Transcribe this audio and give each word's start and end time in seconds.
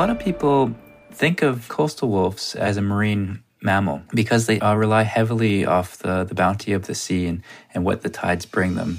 lot 0.00 0.08
of 0.08 0.18
people 0.18 0.72
think 1.12 1.42
of 1.42 1.68
coastal 1.68 2.08
wolves 2.08 2.54
as 2.54 2.78
a 2.78 2.80
marine 2.80 3.42
mammal 3.60 4.00
because 4.14 4.46
they 4.46 4.58
uh, 4.60 4.74
rely 4.74 5.02
heavily 5.02 5.66
off 5.66 5.98
the, 5.98 6.24
the 6.24 6.34
bounty 6.34 6.72
of 6.72 6.86
the 6.86 6.94
sea 6.94 7.26
and, 7.26 7.42
and 7.74 7.84
what 7.84 8.00
the 8.00 8.08
tides 8.08 8.46
bring 8.46 8.76
them. 8.76 8.98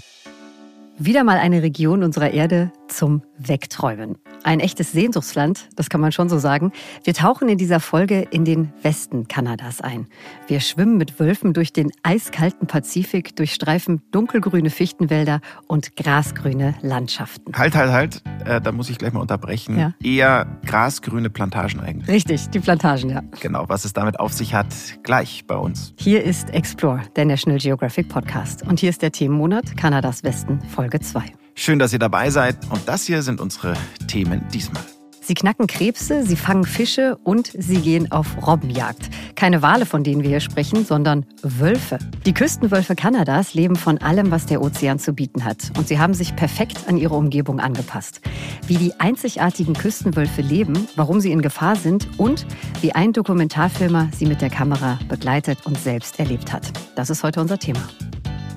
Wieder 0.99 1.23
mal 1.23 1.39
eine 1.39 1.63
Region 1.63 2.03
unserer 2.03 2.29
Erde 2.29 2.71
zum 2.91 3.23
Wegträumen. 3.37 4.17
Ein 4.43 4.59
echtes 4.59 4.91
Sehnsuchtsland, 4.91 5.69
das 5.75 5.89
kann 5.89 6.01
man 6.01 6.11
schon 6.11 6.29
so 6.29 6.37
sagen. 6.37 6.71
Wir 7.03 7.13
tauchen 7.13 7.49
in 7.49 7.57
dieser 7.57 7.79
Folge 7.79 8.21
in 8.31 8.45
den 8.45 8.73
Westen 8.81 9.27
Kanadas 9.27 9.81
ein. 9.81 10.07
Wir 10.47 10.59
schwimmen 10.59 10.97
mit 10.97 11.19
Wölfen 11.19 11.53
durch 11.53 11.73
den 11.73 11.91
eiskalten 12.03 12.67
Pazifik, 12.67 13.35
durchstreifen 13.35 14.01
dunkelgrüne 14.11 14.69
Fichtenwälder 14.69 15.41
und 15.67 15.95
grasgrüne 15.95 16.75
Landschaften. 16.81 17.53
Halt, 17.55 17.75
halt, 17.75 17.91
halt. 17.91 18.23
Äh, 18.45 18.61
da 18.61 18.71
muss 18.71 18.89
ich 18.89 18.97
gleich 18.97 19.13
mal 19.13 19.21
unterbrechen. 19.21 19.77
Ja. 19.77 19.93
Eher 20.03 20.59
grasgrüne 20.65 21.29
Plantagen 21.29 21.79
eigentlich. 21.79 22.09
Richtig, 22.09 22.49
die 22.49 22.59
Plantagen, 22.59 23.09
ja. 23.09 23.21
Genau, 23.39 23.65
was 23.67 23.85
es 23.85 23.93
damit 23.93 24.19
auf 24.19 24.33
sich 24.33 24.53
hat, 24.53 24.67
gleich 25.03 25.45
bei 25.47 25.55
uns. 25.55 25.93
Hier 25.97 26.23
ist 26.23 26.49
Explore, 26.51 27.01
der 27.15 27.25
National 27.25 27.59
Geographic 27.59 28.09
Podcast. 28.09 28.63
Und 28.63 28.79
hier 28.79 28.89
ist 28.89 29.01
der 29.01 29.11
Themenmonat 29.11 29.77
Kanadas 29.77 30.23
Westen, 30.23 30.59
Folge 30.61 30.99
2. 30.99 31.40
Schön, 31.55 31.79
dass 31.79 31.93
ihr 31.93 31.99
dabei 31.99 32.29
seid. 32.29 32.57
Und 32.69 32.87
das 32.87 33.05
hier 33.05 33.21
sind 33.21 33.41
unsere 33.41 33.75
Themen 34.07 34.47
diesmal. 34.53 34.83
Sie 35.23 35.35
knacken 35.35 35.67
Krebse, 35.67 36.25
sie 36.25 36.35
fangen 36.35 36.65
Fische 36.65 37.15
und 37.23 37.51
sie 37.55 37.79
gehen 37.79 38.11
auf 38.11 38.45
Robbenjagd. 38.45 39.09
Keine 39.35 39.61
Wale, 39.61 39.85
von 39.85 40.03
denen 40.03 40.23
wir 40.23 40.29
hier 40.29 40.39
sprechen, 40.39 40.83
sondern 40.83 41.27
Wölfe. 41.43 41.99
Die 42.25 42.33
Küstenwölfe 42.33 42.95
Kanadas 42.95 43.53
leben 43.53 43.75
von 43.75 43.99
allem, 43.99 44.31
was 44.31 44.47
der 44.47 44.61
Ozean 44.61 44.97
zu 44.97 45.13
bieten 45.13 45.45
hat. 45.45 45.71
Und 45.77 45.87
sie 45.87 45.99
haben 45.99 46.15
sich 46.15 46.35
perfekt 46.35 46.87
an 46.87 46.97
ihre 46.97 47.13
Umgebung 47.13 47.59
angepasst. 47.59 48.21
Wie 48.65 48.77
die 48.77 48.99
einzigartigen 48.99 49.75
Küstenwölfe 49.75 50.41
leben, 50.41 50.87
warum 50.95 51.19
sie 51.21 51.31
in 51.31 51.43
Gefahr 51.43 51.75
sind 51.75 52.07
und 52.17 52.47
wie 52.81 52.93
ein 52.93 53.13
Dokumentarfilmer 53.13 54.09
sie 54.17 54.25
mit 54.25 54.41
der 54.41 54.49
Kamera 54.49 54.97
begleitet 55.07 55.59
und 55.65 55.79
selbst 55.79 56.19
erlebt 56.19 56.51
hat. 56.51 56.71
Das 56.95 57.11
ist 57.11 57.23
heute 57.23 57.39
unser 57.39 57.59
Thema. 57.59 57.87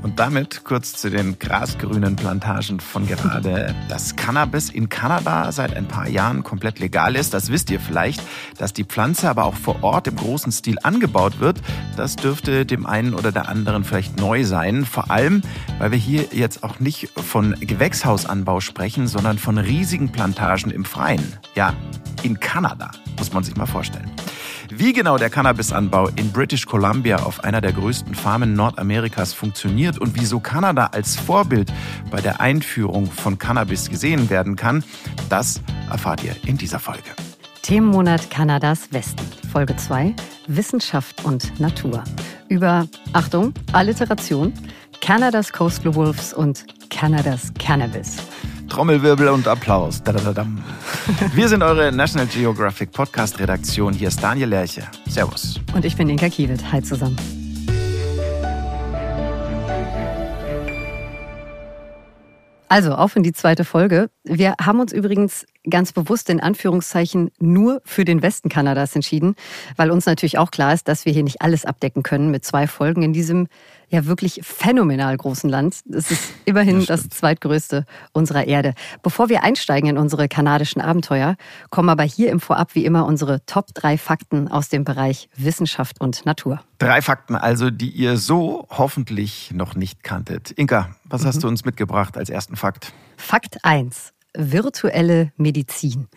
Und 0.04 0.18
damit 0.20 0.64
kurz 0.64 0.92
zu 0.92 1.08
den 1.08 1.38
grasgrünen 1.38 2.14
Plantagen 2.14 2.78
von 2.78 3.06
gerade. 3.08 3.74
Dass 3.88 4.14
Cannabis 4.16 4.68
in 4.68 4.90
Kanada 4.90 5.50
seit 5.50 5.74
ein 5.74 5.88
paar 5.88 6.06
Jahren 6.06 6.42
komplett 6.42 6.78
legal 6.78 7.16
ist, 7.16 7.32
das 7.32 7.50
wisst 7.50 7.70
ihr 7.70 7.80
vielleicht. 7.80 8.20
Dass 8.58 8.74
die 8.74 8.84
Pflanze 8.84 9.30
aber 9.30 9.46
auch 9.46 9.54
vor 9.54 9.82
Ort 9.82 10.06
im 10.06 10.16
großen 10.16 10.52
Stil 10.52 10.76
angebaut 10.82 11.40
wird, 11.40 11.58
das 11.96 12.16
dürfte 12.16 12.66
dem 12.66 12.84
einen 12.84 13.14
oder 13.14 13.32
der 13.32 13.48
anderen 13.48 13.82
vielleicht 13.82 14.20
neu 14.20 14.44
sein. 14.44 14.84
Vor 14.84 15.10
allem, 15.10 15.40
weil 15.78 15.90
wir 15.90 15.98
hier 15.98 16.26
jetzt 16.32 16.64
auch 16.64 16.80
nicht 16.80 17.08
von 17.18 17.54
Gewächshausanbau 17.58 18.60
sprechen, 18.60 19.06
sondern 19.06 19.38
von 19.38 19.56
riesigen 19.56 20.12
Plantagen 20.12 20.70
im 20.70 20.84
Freien. 20.84 21.32
Ja, 21.54 21.72
in 22.22 22.38
Kanada, 22.40 22.90
muss 23.16 23.32
man 23.32 23.42
sich 23.42 23.56
mal 23.56 23.64
vorstellen. 23.64 24.10
Wie 24.70 24.92
genau 24.92 25.18
der 25.18 25.30
Cannabisanbau 25.30 26.08
in 26.16 26.32
British 26.32 26.66
Columbia 26.66 27.16
auf 27.16 27.44
einer 27.44 27.60
der 27.60 27.72
größten 27.72 28.14
Farmen 28.14 28.54
Nordamerikas 28.54 29.32
funktioniert 29.32 29.98
und 29.98 30.18
wieso 30.18 30.40
Kanada 30.40 30.86
als 30.86 31.16
Vorbild 31.16 31.72
bei 32.10 32.20
der 32.20 32.40
Einführung 32.40 33.10
von 33.10 33.38
Cannabis 33.38 33.90
gesehen 33.90 34.30
werden 34.30 34.56
kann, 34.56 34.82
das 35.28 35.60
erfahrt 35.90 36.24
ihr 36.24 36.34
in 36.46 36.56
dieser 36.56 36.78
Folge. 36.78 37.10
Themenmonat 37.62 38.30
Kanadas 38.30 38.92
Westen, 38.92 39.24
Folge 39.52 39.76
2, 39.76 40.14
Wissenschaft 40.48 41.24
und 41.24 41.58
Natur. 41.60 42.02
Über, 42.48 42.86
Achtung, 43.12 43.54
Alliteration, 43.72 44.52
Kanadas 45.00 45.52
Coastal 45.52 45.94
Wolves 45.94 46.32
und 46.32 46.64
Kanadas 46.90 47.52
Cannabis. 47.58 48.16
Trommelwirbel 48.68 49.28
und 49.28 49.46
Applaus. 49.46 50.02
Wir 51.34 51.48
sind 51.48 51.62
eure 51.62 51.92
National 51.92 52.26
Geographic 52.26 52.92
Podcast 52.92 53.38
Redaktion. 53.38 53.92
Hier 53.92 54.08
ist 54.08 54.22
Daniel 54.22 54.48
Lerche. 54.48 54.82
Servus. 55.08 55.60
Und 55.74 55.84
ich 55.84 55.96
bin 55.96 56.08
Inka 56.08 56.28
Kiewit. 56.28 56.72
Hi 56.72 56.82
zusammen. 56.82 57.16
Also, 62.68 62.94
auf 62.94 63.14
in 63.14 63.22
die 63.22 63.32
zweite 63.32 63.64
Folge. 63.64 64.10
Wir 64.24 64.54
haben 64.60 64.80
uns 64.80 64.92
übrigens 64.92 65.46
ganz 65.70 65.92
bewusst 65.92 66.28
in 66.28 66.40
Anführungszeichen 66.40 67.30
nur 67.38 67.80
für 67.84 68.04
den 68.04 68.20
Westen 68.20 68.48
Kanadas 68.48 68.96
entschieden, 68.96 69.36
weil 69.76 69.92
uns 69.92 70.06
natürlich 70.06 70.38
auch 70.38 70.50
klar 70.50 70.74
ist, 70.74 70.88
dass 70.88 71.04
wir 71.04 71.12
hier 71.12 71.22
nicht 71.22 71.40
alles 71.40 71.64
abdecken 71.64 72.02
können 72.02 72.32
mit 72.32 72.44
zwei 72.44 72.66
Folgen 72.66 73.02
in 73.02 73.12
diesem 73.12 73.46
ja 73.88 74.06
wirklich 74.06 74.40
phänomenal 74.42 75.16
großen 75.16 75.48
Land. 75.50 75.80
Es 75.90 76.10
ist 76.10 76.32
immerhin 76.44 76.84
das, 76.86 77.02
das 77.02 77.08
zweitgrößte 77.10 77.84
unserer 78.12 78.46
Erde. 78.46 78.74
Bevor 79.02 79.28
wir 79.28 79.42
einsteigen 79.42 79.90
in 79.90 79.98
unsere 79.98 80.28
kanadischen 80.28 80.80
Abenteuer, 80.80 81.36
kommen 81.70 81.88
aber 81.88 82.04
hier 82.04 82.30
im 82.30 82.40
Vorab 82.40 82.74
wie 82.74 82.84
immer 82.84 83.06
unsere 83.06 83.44
Top 83.46 83.66
drei 83.74 83.98
Fakten 83.98 84.48
aus 84.48 84.68
dem 84.68 84.84
Bereich 84.84 85.28
Wissenschaft 85.36 86.00
und 86.00 86.24
Natur. 86.26 86.60
Drei 86.78 87.02
Fakten 87.02 87.36
also, 87.36 87.70
die 87.70 87.90
ihr 87.90 88.16
so 88.16 88.66
hoffentlich 88.70 89.52
noch 89.54 89.74
nicht 89.74 90.02
kanntet. 90.02 90.50
Inka, 90.50 90.94
was 91.04 91.22
mhm. 91.22 91.26
hast 91.26 91.42
du 91.42 91.48
uns 91.48 91.64
mitgebracht 91.64 92.16
als 92.16 92.30
ersten 92.30 92.56
Fakt? 92.56 92.92
Fakt 93.16 93.58
1 93.64 94.13
virtuelle 94.36 95.32
Medizin. 95.36 96.08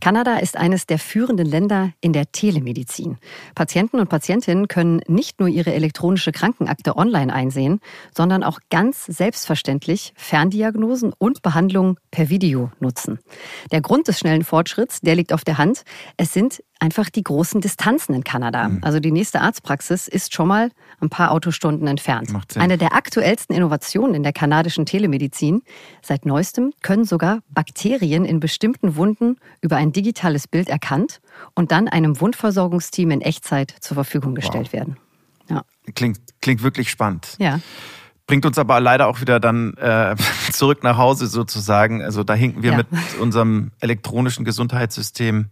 Kanada 0.00 0.36
ist 0.36 0.56
eines 0.56 0.86
der 0.86 0.98
führenden 0.98 1.46
Länder 1.46 1.92
in 2.00 2.12
der 2.12 2.30
Telemedizin. 2.30 3.18
Patienten 3.54 3.98
und 3.98 4.08
Patientinnen 4.08 4.68
können 4.68 5.00
nicht 5.08 5.40
nur 5.40 5.48
ihre 5.48 5.72
elektronische 5.72 6.32
Krankenakte 6.32 6.96
online 6.96 7.32
einsehen, 7.32 7.80
sondern 8.14 8.42
auch 8.42 8.60
ganz 8.70 9.06
selbstverständlich 9.06 10.12
Ferndiagnosen 10.16 11.12
und 11.16 11.42
Behandlungen 11.42 11.96
per 12.10 12.28
Video 12.28 12.70
nutzen. 12.80 13.18
Der 13.70 13.80
Grund 13.80 14.08
des 14.08 14.18
schnellen 14.18 14.44
Fortschritts, 14.44 15.00
der 15.00 15.16
liegt 15.16 15.32
auf 15.32 15.44
der 15.44 15.58
Hand. 15.58 15.84
Es 16.16 16.32
sind 16.32 16.62
einfach 16.82 17.10
die 17.10 17.22
großen 17.22 17.60
Distanzen 17.60 18.12
in 18.14 18.24
Kanada. 18.24 18.68
Mhm. 18.68 18.78
Also 18.82 18.98
die 18.98 19.12
nächste 19.12 19.40
Arztpraxis 19.40 20.08
ist 20.08 20.34
schon 20.34 20.48
mal 20.48 20.70
ein 21.00 21.10
paar 21.10 21.30
Autostunden 21.30 21.86
entfernt. 21.86 22.30
Eine 22.56 22.76
der 22.76 22.94
aktuellsten 22.94 23.54
Innovationen 23.54 24.14
in 24.14 24.22
der 24.24 24.32
kanadischen 24.32 24.84
Telemedizin. 24.84 25.62
Seit 26.02 26.26
neuestem 26.26 26.72
können 26.82 27.04
sogar 27.04 27.38
Bakterien 27.62 28.24
in 28.24 28.40
bestimmten 28.40 28.96
Wunden 28.96 29.36
über 29.60 29.76
ein 29.76 29.92
digitales 29.92 30.48
Bild 30.48 30.68
erkannt 30.68 31.20
und 31.54 31.70
dann 31.70 31.86
einem 31.86 32.20
Wundversorgungsteam 32.20 33.12
in 33.12 33.20
Echtzeit 33.20 33.72
zur 33.78 33.94
Verfügung 33.94 34.34
gestellt 34.34 34.66
wow. 34.66 34.72
werden. 34.72 34.96
Ja. 35.48 35.62
Klingt, 35.94 36.18
klingt 36.40 36.64
wirklich 36.64 36.90
spannend. 36.90 37.36
Ja. 37.38 37.60
Bringt 38.26 38.44
uns 38.46 38.58
aber 38.58 38.80
leider 38.80 39.06
auch 39.06 39.20
wieder 39.20 39.38
dann 39.38 39.74
äh, 39.74 40.16
zurück 40.52 40.82
nach 40.82 40.96
Hause 40.96 41.28
sozusagen. 41.28 42.02
Also 42.02 42.24
da 42.24 42.34
hinken 42.34 42.64
wir 42.64 42.72
ja. 42.72 42.76
mit 42.78 42.88
unserem 43.20 43.70
elektronischen 43.78 44.44
Gesundheitssystem 44.44 45.46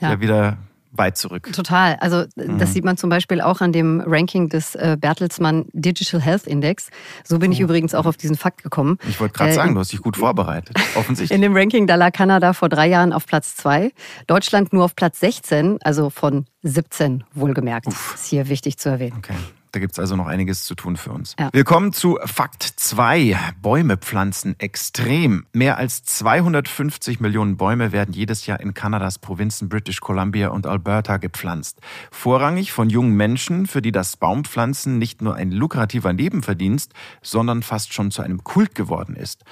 ja, 0.00 0.10
ja 0.10 0.20
wieder 0.20 0.58
weit 0.98 1.16
zurück. 1.16 1.50
Total. 1.52 1.96
Also 2.00 2.24
mhm. 2.36 2.58
das 2.58 2.72
sieht 2.72 2.84
man 2.84 2.96
zum 2.96 3.10
Beispiel 3.10 3.40
auch 3.40 3.60
an 3.60 3.72
dem 3.72 4.02
Ranking 4.06 4.48
des 4.48 4.74
äh, 4.74 4.96
Bertelsmann 4.98 5.66
Digital 5.72 6.20
Health 6.20 6.46
Index. 6.46 6.88
So 7.24 7.38
bin 7.38 7.52
ich 7.52 7.58
mhm. 7.58 7.66
übrigens 7.66 7.94
auch 7.94 8.06
auf 8.06 8.16
diesen 8.16 8.36
Fakt 8.36 8.62
gekommen. 8.62 8.98
Ich 9.08 9.20
wollte 9.20 9.34
gerade 9.34 9.50
äh, 9.50 9.54
sagen, 9.54 9.74
du 9.74 9.80
hast 9.80 9.92
dich 9.92 10.00
gut 10.00 10.16
vorbereitet, 10.16 10.76
offensichtlich. 10.94 11.34
In 11.34 11.42
dem 11.42 11.56
Ranking, 11.56 11.86
da 11.86 11.94
lag 11.94 12.12
Kanada 12.12 12.52
vor 12.52 12.68
drei 12.68 12.88
Jahren 12.88 13.12
auf 13.12 13.26
Platz 13.26 13.56
zwei, 13.56 13.92
Deutschland 14.26 14.72
nur 14.72 14.84
auf 14.84 14.96
Platz 14.96 15.20
16, 15.20 15.78
also 15.82 16.10
von 16.10 16.46
17 16.62 17.24
wohlgemerkt. 17.34 17.86
Uff. 17.86 18.14
Ist 18.14 18.26
hier 18.26 18.48
wichtig 18.48 18.78
zu 18.78 18.88
erwähnen. 18.88 19.16
Okay. 19.18 19.34
Da 19.76 19.80
gibt 19.80 19.92
es 19.92 19.98
also 19.98 20.16
noch 20.16 20.26
einiges 20.26 20.64
zu 20.64 20.74
tun 20.74 20.96
für 20.96 21.12
uns. 21.12 21.36
Ja. 21.38 21.50
Willkommen 21.52 21.92
zu 21.92 22.18
Fakt 22.24 22.62
2. 22.62 23.38
Bäume 23.60 23.98
pflanzen 23.98 24.58
extrem. 24.58 25.44
Mehr 25.52 25.76
als 25.76 26.02
250 26.02 27.20
Millionen 27.20 27.58
Bäume 27.58 27.92
werden 27.92 28.14
jedes 28.14 28.46
Jahr 28.46 28.58
in 28.60 28.72
Kanadas 28.72 29.18
Provinzen 29.18 29.68
British 29.68 30.00
Columbia 30.00 30.48
und 30.48 30.66
Alberta 30.66 31.18
gepflanzt. 31.18 31.80
Vorrangig 32.10 32.72
von 32.72 32.88
jungen 32.88 33.16
Menschen, 33.18 33.66
für 33.66 33.82
die 33.82 33.92
das 33.92 34.16
Baumpflanzen 34.16 34.96
nicht 34.96 35.20
nur 35.20 35.34
ein 35.34 35.52
lukrativer 35.52 36.14
Nebenverdienst, 36.14 36.94
sondern 37.20 37.62
fast 37.62 37.92
schon 37.92 38.10
zu 38.10 38.22
einem 38.22 38.44
Kult 38.44 38.74
geworden 38.74 39.14
ist. 39.14 39.44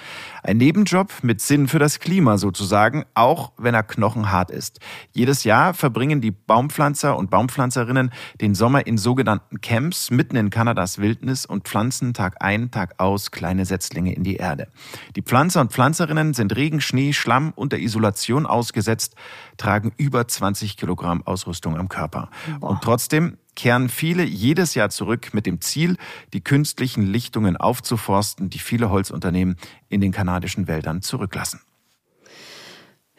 Ein 0.42 0.56
Nebenjob 0.56 1.12
mit 1.20 1.42
Sinn 1.42 1.68
für 1.68 1.78
das 1.78 2.00
Klima 2.00 2.38
sozusagen, 2.38 3.04
auch 3.12 3.52
wenn 3.58 3.74
er 3.74 3.82
knochenhart 3.82 4.50
ist. 4.50 4.80
Jedes 5.12 5.44
Jahr 5.44 5.74
verbringen 5.74 6.22
die 6.22 6.30
Baumpflanzer 6.30 7.14
und 7.14 7.28
Baumpflanzerinnen 7.28 8.10
den 8.40 8.54
Sommer 8.54 8.86
in 8.86 8.96
sogenannten 8.96 9.60
Camps 9.60 10.13
mitten 10.16 10.36
in 10.36 10.50
Kanadas 10.50 10.98
Wildnis 10.98 11.46
und 11.46 11.64
pflanzen 11.64 12.14
Tag 12.14 12.36
ein, 12.40 12.70
Tag 12.70 12.94
aus 12.98 13.30
kleine 13.30 13.64
Setzlinge 13.64 14.14
in 14.14 14.24
die 14.24 14.36
Erde. 14.36 14.68
Die 15.16 15.22
Pflanzer 15.22 15.60
und 15.60 15.72
Pflanzerinnen 15.72 16.34
sind 16.34 16.54
Regen, 16.56 16.80
Schnee, 16.80 17.12
Schlamm 17.12 17.52
und 17.54 17.72
der 17.72 17.80
Isolation 17.80 18.46
ausgesetzt, 18.46 19.14
tragen 19.56 19.92
über 19.96 20.26
20 20.26 20.76
Kilogramm 20.76 21.22
Ausrüstung 21.26 21.76
am 21.76 21.88
Körper. 21.88 22.30
Boah. 22.60 22.70
Und 22.70 22.82
trotzdem 22.82 23.38
kehren 23.54 23.88
viele 23.88 24.24
jedes 24.24 24.74
Jahr 24.74 24.90
zurück 24.90 25.32
mit 25.32 25.46
dem 25.46 25.60
Ziel, 25.60 25.96
die 26.32 26.42
künstlichen 26.42 27.02
Lichtungen 27.06 27.56
aufzuforsten, 27.56 28.50
die 28.50 28.58
viele 28.58 28.90
Holzunternehmen 28.90 29.56
in 29.88 30.00
den 30.00 30.12
kanadischen 30.12 30.66
Wäldern 30.66 31.02
zurücklassen. 31.02 31.60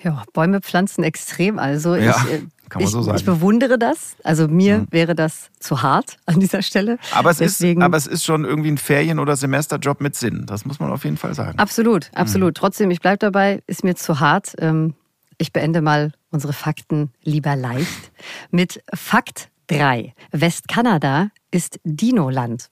Ja, 0.02 0.24
Bäume 0.34 0.62
pflanzen 0.62 1.04
extrem. 1.04 1.58
Also 1.58 1.96
ja, 1.96 2.24
ich, 2.28 2.34
äh, 2.34 2.42
kann 2.70 2.82
man 2.82 2.88
ich, 2.88 2.92
so 2.92 3.02
sagen. 3.02 3.18
ich 3.18 3.26
bewundere 3.26 3.78
das. 3.78 4.16
Also 4.24 4.48
mir 4.48 4.80
mhm. 4.80 4.88
wäre 4.92 5.16
das 5.16 5.50
zu 5.60 5.82
hart 5.82 6.18
an 6.26 6.40
dieser 6.40 6.62
Stelle. 6.62 6.98
Aber 7.14 7.32
es, 7.32 7.38
Deswegen, 7.38 7.82
ist, 7.82 7.86
aber 7.86 7.98
es 7.98 8.08
ist 8.08 8.24
schon 8.24 8.46
irgendwie 8.46 8.72
ein 8.72 8.78
Ferien- 8.78 9.20
oder 9.20 9.36
Semesterjob 9.36 10.02
mit 10.02 10.16
Sinn. 10.16 10.46
Das 10.46 10.66
muss 10.66 10.80
man 10.80 10.92
auf 10.92 11.04
jeden 11.04 11.18
Fall 11.18 11.34
sagen. 11.34 11.58
Absolut, 11.60 12.12
absolut. 12.14 12.50
Mhm. 12.50 12.56
Trotzdem, 12.56 12.92
ich 12.92 13.02
bleibe 13.02 13.18
dabei, 13.18 13.62
ist 13.68 13.84
mir 13.84 13.96
zu 13.96 14.20
hart. 14.20 14.54
Ähm, 14.60 14.94
ich 15.38 15.52
beende 15.52 15.82
mal 15.82 16.12
unsere 16.32 16.54
Fakten 16.54 17.12
lieber 17.24 17.56
leicht 17.56 18.12
mit 18.52 18.82
Fakt 18.94 19.50
3. 19.68 20.14
Westkanada 20.32 21.30
ist 21.50 21.80
Dinoland. 21.84 22.70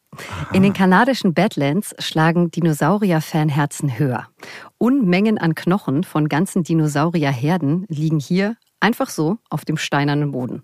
In 0.52 0.62
den 0.62 0.74
kanadischen 0.74 1.34
Badlands 1.34 1.96
schlagen 2.00 2.52
Dinosaurier-Fanherzen 2.52 3.98
höher. 3.98 4.28
Unmengen 4.78 5.38
an 5.38 5.56
Knochen 5.56 6.04
von 6.04 6.30
ganzen 6.30 6.64
Dinosaurierherden 6.64 7.86
liegen 7.88 8.20
hier 8.20 8.58
Einfach 8.84 9.10
so 9.10 9.38
auf 9.50 9.64
dem 9.64 9.78
steinernen 9.78 10.32
Boden. 10.32 10.62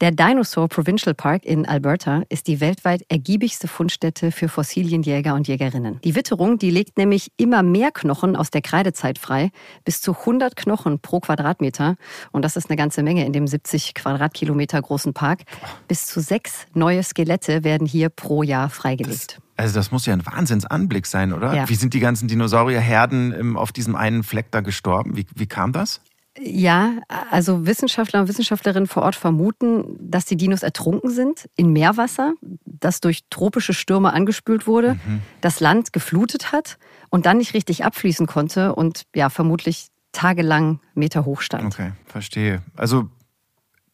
Der 0.00 0.10
Dinosaur 0.10 0.68
Provincial 0.68 1.14
Park 1.14 1.44
in 1.44 1.68
Alberta 1.68 2.22
ist 2.30 2.46
die 2.46 2.60
weltweit 2.60 3.02
ergiebigste 3.10 3.68
Fundstätte 3.68 4.32
für 4.32 4.48
Fossilienjäger 4.48 5.34
und 5.34 5.48
Jägerinnen. 5.48 6.00
Die 6.02 6.14
Witterung, 6.14 6.58
die 6.58 6.70
legt 6.70 6.96
nämlich 6.96 7.30
immer 7.36 7.62
mehr 7.62 7.90
Knochen 7.90 8.36
aus 8.36 8.50
der 8.50 8.62
Kreidezeit 8.62 9.18
frei, 9.18 9.50
bis 9.84 10.00
zu 10.00 10.12
100 10.12 10.56
Knochen 10.56 11.00
pro 11.00 11.20
Quadratmeter. 11.20 11.96
Und 12.32 12.40
das 12.40 12.56
ist 12.56 12.70
eine 12.70 12.78
ganze 12.78 13.02
Menge 13.02 13.26
in 13.26 13.34
dem 13.34 13.46
70 13.46 13.92
Quadratkilometer 13.92 14.80
großen 14.80 15.12
Park. 15.12 15.42
Bis 15.88 16.06
zu 16.06 16.20
sechs 16.20 16.64
neue 16.72 17.02
Skelette 17.02 17.64
werden 17.64 17.86
hier 17.86 18.08
pro 18.08 18.42
Jahr 18.42 18.70
freigelegt. 18.70 19.40
Das 19.58 19.64
also 19.64 19.74
das 19.74 19.90
muss 19.90 20.06
ja 20.06 20.12
ein 20.12 20.24
Wahnsinnsanblick 20.24 21.04
sein, 21.04 21.32
oder? 21.32 21.52
Ja. 21.52 21.68
Wie 21.68 21.74
sind 21.74 21.92
die 21.92 21.98
ganzen 21.98 22.28
Dinosaurierherden 22.28 23.34
ähm, 23.38 23.56
auf 23.56 23.72
diesem 23.72 23.96
einen 23.96 24.22
Fleck 24.22 24.52
da 24.52 24.60
gestorben? 24.60 25.16
Wie, 25.16 25.26
wie 25.34 25.46
kam 25.46 25.72
das? 25.72 26.00
Ja, 26.40 26.92
also 27.30 27.66
Wissenschaftler 27.66 28.20
und 28.20 28.28
Wissenschaftlerinnen 28.28 28.86
vor 28.86 29.02
Ort 29.02 29.16
vermuten, 29.16 29.96
dass 29.98 30.24
die 30.24 30.36
Dinos 30.36 30.62
ertrunken 30.62 31.10
sind 31.10 31.48
in 31.56 31.72
Meerwasser, 31.72 32.34
das 32.64 33.00
durch 33.00 33.24
tropische 33.30 33.74
Stürme 33.74 34.12
angespült 34.12 34.66
wurde, 34.66 34.94
mhm. 34.94 35.22
das 35.40 35.60
Land 35.60 35.92
geflutet 35.92 36.52
hat 36.52 36.78
und 37.10 37.26
dann 37.26 37.38
nicht 37.38 37.54
richtig 37.54 37.84
abfließen 37.84 38.26
konnte 38.26 38.74
und 38.74 39.02
ja, 39.14 39.30
vermutlich 39.30 39.88
tagelang 40.12 40.80
Meter 40.94 41.24
hoch 41.24 41.40
stand. 41.40 41.74
Okay, 41.74 41.92
verstehe. 42.06 42.62
Also 42.76 43.08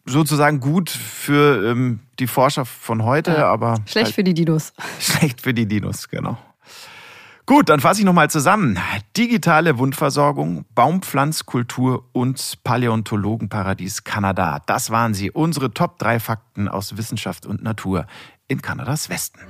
sozusagen 0.04 0.60
gut 0.60 0.90
für 0.90 1.70
ähm, 1.70 2.00
die 2.18 2.26
Forscher 2.26 2.64
von 2.64 3.04
heute, 3.04 3.32
ja, 3.32 3.46
aber. 3.46 3.76
Schlecht 3.86 4.06
halt 4.06 4.14
für 4.14 4.24
die 4.24 4.34
Dinos. 4.34 4.72
Schlecht 5.00 5.40
für 5.40 5.54
die 5.54 5.66
Dinos, 5.66 6.08
genau. 6.08 6.38
Gut, 7.46 7.68
dann 7.68 7.80
fasse 7.80 8.00
ich 8.00 8.06
nochmal 8.06 8.30
zusammen. 8.30 8.78
Digitale 9.18 9.76
Wundversorgung, 9.76 10.64
Baumpflanzkultur 10.74 12.08
und 12.12 12.58
Paläontologenparadies 12.64 14.02
Kanada. 14.02 14.62
Das 14.64 14.90
waren 14.90 15.12
sie, 15.12 15.30
unsere 15.30 15.70
Top 15.74 15.98
3 15.98 16.20
Fakten 16.20 16.68
aus 16.68 16.96
Wissenschaft 16.96 17.44
und 17.44 17.62
Natur 17.62 18.06
in 18.48 18.62
Kanadas 18.62 19.10
Westen. 19.10 19.40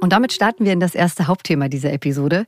Und 0.00 0.12
damit 0.12 0.32
starten 0.32 0.64
wir 0.64 0.72
in 0.72 0.78
das 0.78 0.94
erste 0.94 1.26
Hauptthema 1.26 1.68
dieser 1.68 1.92
Episode. 1.92 2.46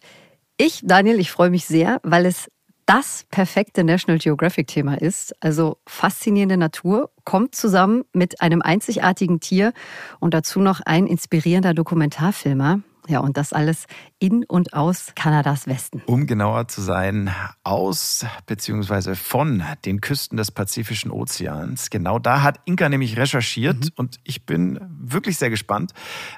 Ich, 0.57 0.83
Daniel, 0.85 1.19
ich 1.19 1.33
freue 1.33 1.51
mich 1.51 1.65
sehr, 1.65 1.99
weil 2.05 2.27
es 2.27 2.49
das 2.87 3.27
perfekte 3.31 3.83
National 3.83 4.19
Geographic-Thema 4.21 5.01
ist. 5.01 5.35
Also 5.43 5.79
faszinierende 5.89 6.57
Natur 6.57 7.11
kommt 7.25 7.57
zusammen 7.57 8.05
mit 8.13 8.41
einem 8.41 8.63
einzigartigen 8.63 9.41
Tier 9.41 9.73
und 10.21 10.35
dazu 10.35 10.61
noch 10.61 10.81
ein 10.85 11.09
inspirierender 11.09 11.75
Dokumentarfilmer. 11.75 12.79
Ja, 13.07 13.21
und 13.21 13.37
das 13.37 13.53
alles 13.53 13.87
in 14.19 14.45
und 14.45 14.73
aus 14.73 15.13
Kanadas 15.15 15.67
Westen. 15.67 16.03
Um 16.07 16.27
genauer 16.27 16.69
zu 16.69 16.81
sein, 16.81 17.31
aus 17.63 18.25
bzw. 18.47 19.15
von 19.15 19.63
den 19.85 20.01
Küsten 20.01 20.39
des 20.39 20.51
Pazifischen 20.51 21.11
Ozeans. 21.11 21.91
Genau 21.91 22.19
da 22.19 22.43
hat 22.43 22.61
Inka 22.65 22.89
nämlich 22.89 23.19
recherchiert 23.19 23.77
mhm. 23.77 23.91
und 23.97 24.21
ich 24.25 24.47
bin 24.47 24.81
wirklich 24.89 25.37
sehr 25.37 25.51
gespannt. 25.51 25.93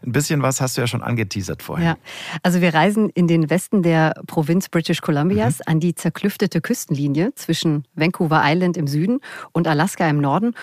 Ein 0.05 0.13
bisschen 0.13 0.43
was 0.43 0.61
hast 0.61 0.77
du 0.77 0.81
ja 0.81 0.87
schon 0.87 1.03
angeteasert 1.03 1.63
vorher. 1.63 1.87
Ja, 1.87 1.97
also 2.43 2.61
wir 2.61 2.75
reisen 2.75 3.11
in 3.11 3.29
den 3.29 3.49
Westen 3.49 3.83
der 3.83 4.15
Provinz 4.27 4.69
British 4.69 5.01
Columbias 5.01 5.59
mhm. 5.59 5.73
an 5.73 5.81
die 5.81 5.95
zerklüftete 5.95 6.61
Küstenlinie 6.61 7.33
zwischen 7.37 7.87
Vancouver 7.95 8.43
Island 8.45 8.77
im 8.77 8.89
Süden 8.89 9.21
und 9.53 9.69
Alaska 9.69 10.09
im 10.09 10.21
Norden. 10.21 10.55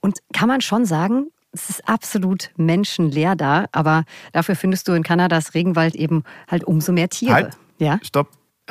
Und 0.00 0.18
kann 0.34 0.48
man 0.48 0.60
schon 0.60 0.84
sagen, 0.84 1.28
es 1.54 1.70
ist 1.70 1.88
absolut 1.88 2.50
menschenleer 2.56 3.36
da, 3.36 3.66
aber 3.72 4.04
dafür 4.32 4.56
findest 4.56 4.88
du 4.88 4.92
in 4.92 5.02
Kanadas 5.02 5.54
Regenwald 5.54 5.94
eben 5.94 6.24
halt 6.48 6.64
umso 6.64 6.92
mehr 6.92 7.08
Tiere. 7.08 7.34
Halt, 7.34 7.56
ja? 7.78 7.98
Stopp. 8.02 8.28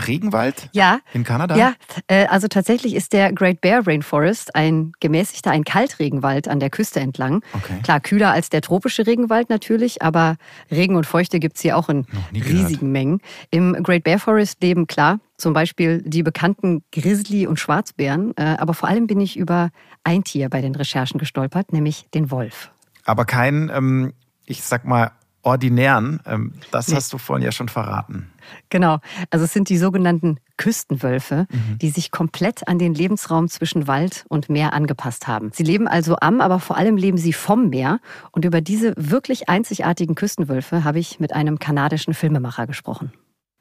Regenwald? 0.07 0.69
Ja. 0.74 1.00
In 1.13 1.24
Kanada? 1.24 1.56
Ja, 1.56 1.74
äh, 2.07 2.25
also 2.28 2.48
tatsächlich 2.48 2.95
ist 2.95 3.13
der 3.13 3.31
Great 3.34 3.62
Bear 3.62 3.86
Rainforest 3.86 4.56
ein 4.56 4.94
gemäßigter, 5.00 5.51
ein 5.51 5.63
Kaltregenwald 5.63 6.48
an 6.48 6.60
der 6.60 6.69
Küste 6.69 7.00
entlang. 7.00 7.44
Okay. 7.54 7.80
Klar, 7.84 8.00
kühler 8.00 8.31
als 8.31 8.50
der 8.50 8.62
tropische 8.62 9.06
Regenwald 9.06 9.50
natürlich, 9.50 10.01
aber 10.01 10.38
Regen 10.72 10.95
und 10.95 11.06
Feuchte 11.06 11.40
gibt 11.40 11.57
es 11.57 11.62
hier 11.62 11.78
auch 11.78 11.90
in 11.90 12.06
riesigen 12.34 12.92
Mengen. 12.92 13.19
Im 13.51 13.74
Great 13.84 14.04
Bear 14.04 14.19
Forest 14.19 14.62
leben 14.62 14.88
klar 14.88 15.19
zum 15.38 15.54
Beispiel 15.54 16.01
die 16.06 16.24
bekannten 16.24 16.84
Grizzly- 16.92 17.48
und 17.48 17.60
Schwarzbären, 17.60 18.34
äh, 18.38 18.56
aber 18.60 18.74
vor 18.74 18.88
allem 18.88 19.07
bin 19.07 19.19
ich 19.19 19.36
über 19.36 19.72
ein 20.04 20.24
Tier 20.24 20.50
bei 20.50 20.62
den 20.62 20.74
Recherchen 20.75 21.18
gestolpert, 21.19 21.74
nämlich 21.74 22.07
den 22.13 22.31
Wolf 22.31 22.72
aber 23.06 23.25
keinen, 23.25 23.69
ähm, 23.69 24.13
ich 24.45 24.63
sag 24.63 24.86
mal, 24.86 25.12
ordinären. 25.42 26.22
Ähm, 26.25 26.54
das 26.72 26.88
nee. 26.88 26.95
hast 26.95 27.12
du 27.13 27.18
vorhin 27.18 27.44
ja 27.44 27.51
schon 27.51 27.69
verraten. 27.69 28.31
Genau. 28.69 29.00
Also 29.30 29.45
es 29.45 29.54
sind 29.54 29.69
die 29.69 29.78
sogenannten 29.78 30.40
Küstenwölfe, 30.57 31.48
mhm. 31.50 31.78
die 31.80 31.90
sich 31.90 32.12
komplett 32.12 32.68
an 32.68 32.80
den 32.80 32.94
Lebensraum 32.94 33.48
zwischen 33.50 33.88
Wald 33.88 34.25
und 34.30 34.50
Meer 34.50 34.74
angepasst 34.74 35.28
haben. 35.28 35.51
Sie 35.54 35.63
leben 35.63 35.88
also 35.88 36.18
am, 36.22 36.42
aber 36.42 36.60
vor 36.60 36.78
allem 36.78 36.98
leben 36.98 37.18
sie 37.18 37.34
vom 37.34 37.69
Meer. 37.69 38.00
Und 38.31 38.45
über 38.45 38.62
diese 38.62 38.94
wirklich 38.95 39.50
einzigartigen 39.50 40.16
Küstenwölfe 40.16 40.84
habe 40.84 41.00
ich 41.00 41.19
mit 41.19 41.34
einem 41.34 41.60
kanadischen 41.60 42.13
Filmemacher 42.13 42.68
gesprochen. 42.68 43.12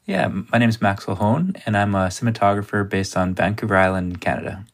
Yeah, 0.06 0.28
my 0.28 0.58
name 0.58 0.68
is 0.68 0.80
Maxwell 0.80 1.18
Hone 1.18 1.52
and 1.64 1.76
I'm 1.76 1.96
a 1.96 2.10
cinematographer 2.10 2.84
based 2.84 3.16
on 3.16 3.38
Vancouver 3.38 3.76
Island, 3.76 4.20
Canada. 4.20 4.64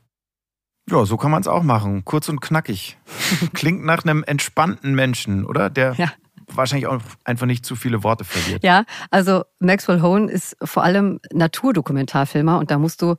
Ja, 0.91 1.05
so 1.05 1.19
kann 1.19 1.31
man 1.31 1.43
es 1.43 1.49
auch 1.49 1.63
machen. 1.63 2.05
Kurz 2.07 2.31
und 2.31 2.41
knackig. 2.41 2.97
Klingt 3.53 3.85
nach 3.85 4.05
einem 4.05 4.25
entspannten 4.25 4.95
Menschen, 4.95 5.45
oder? 5.45 5.69
Der 5.69 5.93
ja. 5.95 6.13
Wahrscheinlich 6.55 6.87
auch 6.87 7.01
einfach 7.25 7.47
nicht 7.47 7.65
zu 7.65 7.77
viele 7.77 8.03
Worte 8.03 8.25
verliert. 8.25 8.63
Ja, 8.63 8.85
also 9.11 9.45
Maxwell 9.59 10.03
Hone 10.03 10.31
ist 10.31 10.57
vor 10.63 10.83
allem 10.83 11.21
Naturdokumentarfilmer 11.33 12.59
und 12.59 12.71
da 12.71 12.79
musst 12.79 13.03
du 13.03 13.17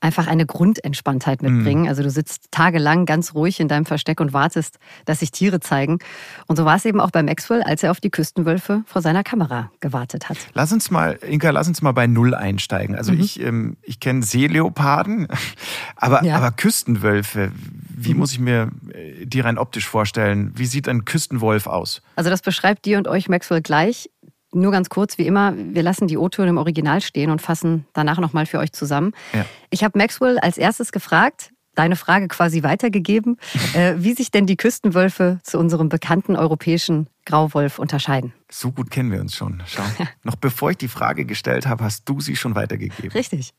einfach 0.00 0.26
eine 0.26 0.46
Grundentspanntheit 0.46 1.42
mitbringen. 1.42 1.82
Mhm. 1.82 1.88
Also 1.88 2.02
du 2.02 2.10
sitzt 2.10 2.50
tagelang 2.50 3.04
ganz 3.04 3.34
ruhig 3.34 3.60
in 3.60 3.68
deinem 3.68 3.84
Versteck 3.84 4.20
und 4.20 4.32
wartest, 4.32 4.78
dass 5.04 5.20
sich 5.20 5.30
Tiere 5.30 5.60
zeigen. 5.60 5.98
Und 6.46 6.56
so 6.56 6.64
war 6.64 6.76
es 6.76 6.84
eben 6.84 7.00
auch 7.00 7.10
bei 7.10 7.22
Maxwell, 7.22 7.62
als 7.62 7.82
er 7.82 7.90
auf 7.90 8.00
die 8.00 8.10
Küstenwölfe 8.10 8.82
vor 8.86 9.02
seiner 9.02 9.22
Kamera 9.22 9.70
gewartet 9.80 10.28
hat. 10.28 10.38
Lass 10.54 10.72
uns 10.72 10.90
mal, 10.90 11.18
Inka, 11.26 11.50
lass 11.50 11.68
uns 11.68 11.82
mal 11.82 11.92
bei 11.92 12.06
Null 12.06 12.34
einsteigen. 12.34 12.96
Also 12.96 13.12
mhm. 13.12 13.20
ich, 13.20 13.40
ähm, 13.40 13.76
ich 13.82 14.00
kenne 14.00 14.22
Seeleoparden, 14.22 15.28
aber, 15.96 16.24
ja. 16.24 16.36
aber 16.36 16.50
Küstenwölfe, 16.50 17.52
wie 17.88 18.14
mhm. 18.14 18.18
muss 18.18 18.32
ich 18.32 18.40
mir 18.40 18.70
äh, 18.92 19.26
die 19.26 19.40
rein 19.40 19.58
optisch 19.58 19.86
vorstellen? 19.86 20.52
Wie 20.56 20.66
sieht 20.66 20.88
ein 20.88 21.04
Küstenwolf 21.04 21.66
aus? 21.66 22.00
Also 22.16 22.30
das 22.30 22.40
beschreibt 22.40 22.86
dir 22.86 22.96
und 22.96 23.06
euch 23.06 23.28
Maxwell 23.28 23.60
gleich. 23.60 24.08
Nur 24.52 24.72
ganz 24.72 24.88
kurz, 24.88 25.16
wie 25.18 25.26
immer, 25.26 25.54
wir 25.56 25.82
lassen 25.82 26.08
die 26.08 26.16
O-Töne 26.16 26.48
im 26.48 26.58
Original 26.58 27.00
stehen 27.00 27.30
und 27.30 27.40
fassen 27.40 27.86
danach 27.92 28.18
nochmal 28.18 28.46
für 28.46 28.58
euch 28.58 28.72
zusammen. 28.72 29.12
Ja. 29.32 29.46
Ich 29.70 29.84
habe 29.84 29.96
Maxwell 29.96 30.38
als 30.38 30.58
erstes 30.58 30.90
gefragt, 30.90 31.52
deine 31.74 31.96
Frage 31.96 32.28
quasi 32.28 32.62
weitergegeben, 32.62 33.38
äh, 33.74 33.94
wie 33.98 34.12
sich 34.12 34.30
denn 34.30 34.46
die 34.46 34.56
Küstenwölfe 34.56 35.38
zu 35.42 35.58
unserem 35.58 35.88
bekannten 35.88 36.36
europäischen 36.36 37.08
Grauwolf 37.26 37.78
unterscheiden. 37.78 38.32
So 38.50 38.72
gut 38.72 38.90
kennen 38.90 39.12
wir 39.12 39.20
uns 39.20 39.36
schon. 39.36 39.62
Schau. 39.66 39.84
Noch 40.24 40.36
bevor 40.36 40.72
ich 40.72 40.78
die 40.78 40.88
Frage 40.88 41.24
gestellt 41.24 41.66
habe, 41.66 41.84
hast 41.84 42.08
du 42.08 42.20
sie 42.20 42.34
schon 42.36 42.54
weitergegeben. 42.54 43.12
Richtig. 43.12 43.54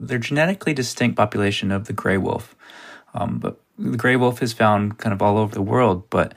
They're 0.00 0.20
genetically 0.20 0.74
distinct 0.74 1.16
population 1.16 1.72
of 1.72 1.86
the 1.86 1.94
gray 1.94 2.20
wolf. 2.20 2.56
Um, 3.12 3.40
but 3.40 3.58
the 3.76 3.96
gray 3.96 4.18
wolf 4.18 4.42
is 4.42 4.52
found 4.52 4.98
kind 4.98 5.14
of 5.14 5.20
all 5.20 5.36
over 5.36 5.52
the 5.52 5.64
world, 5.64 6.08
but 6.08 6.34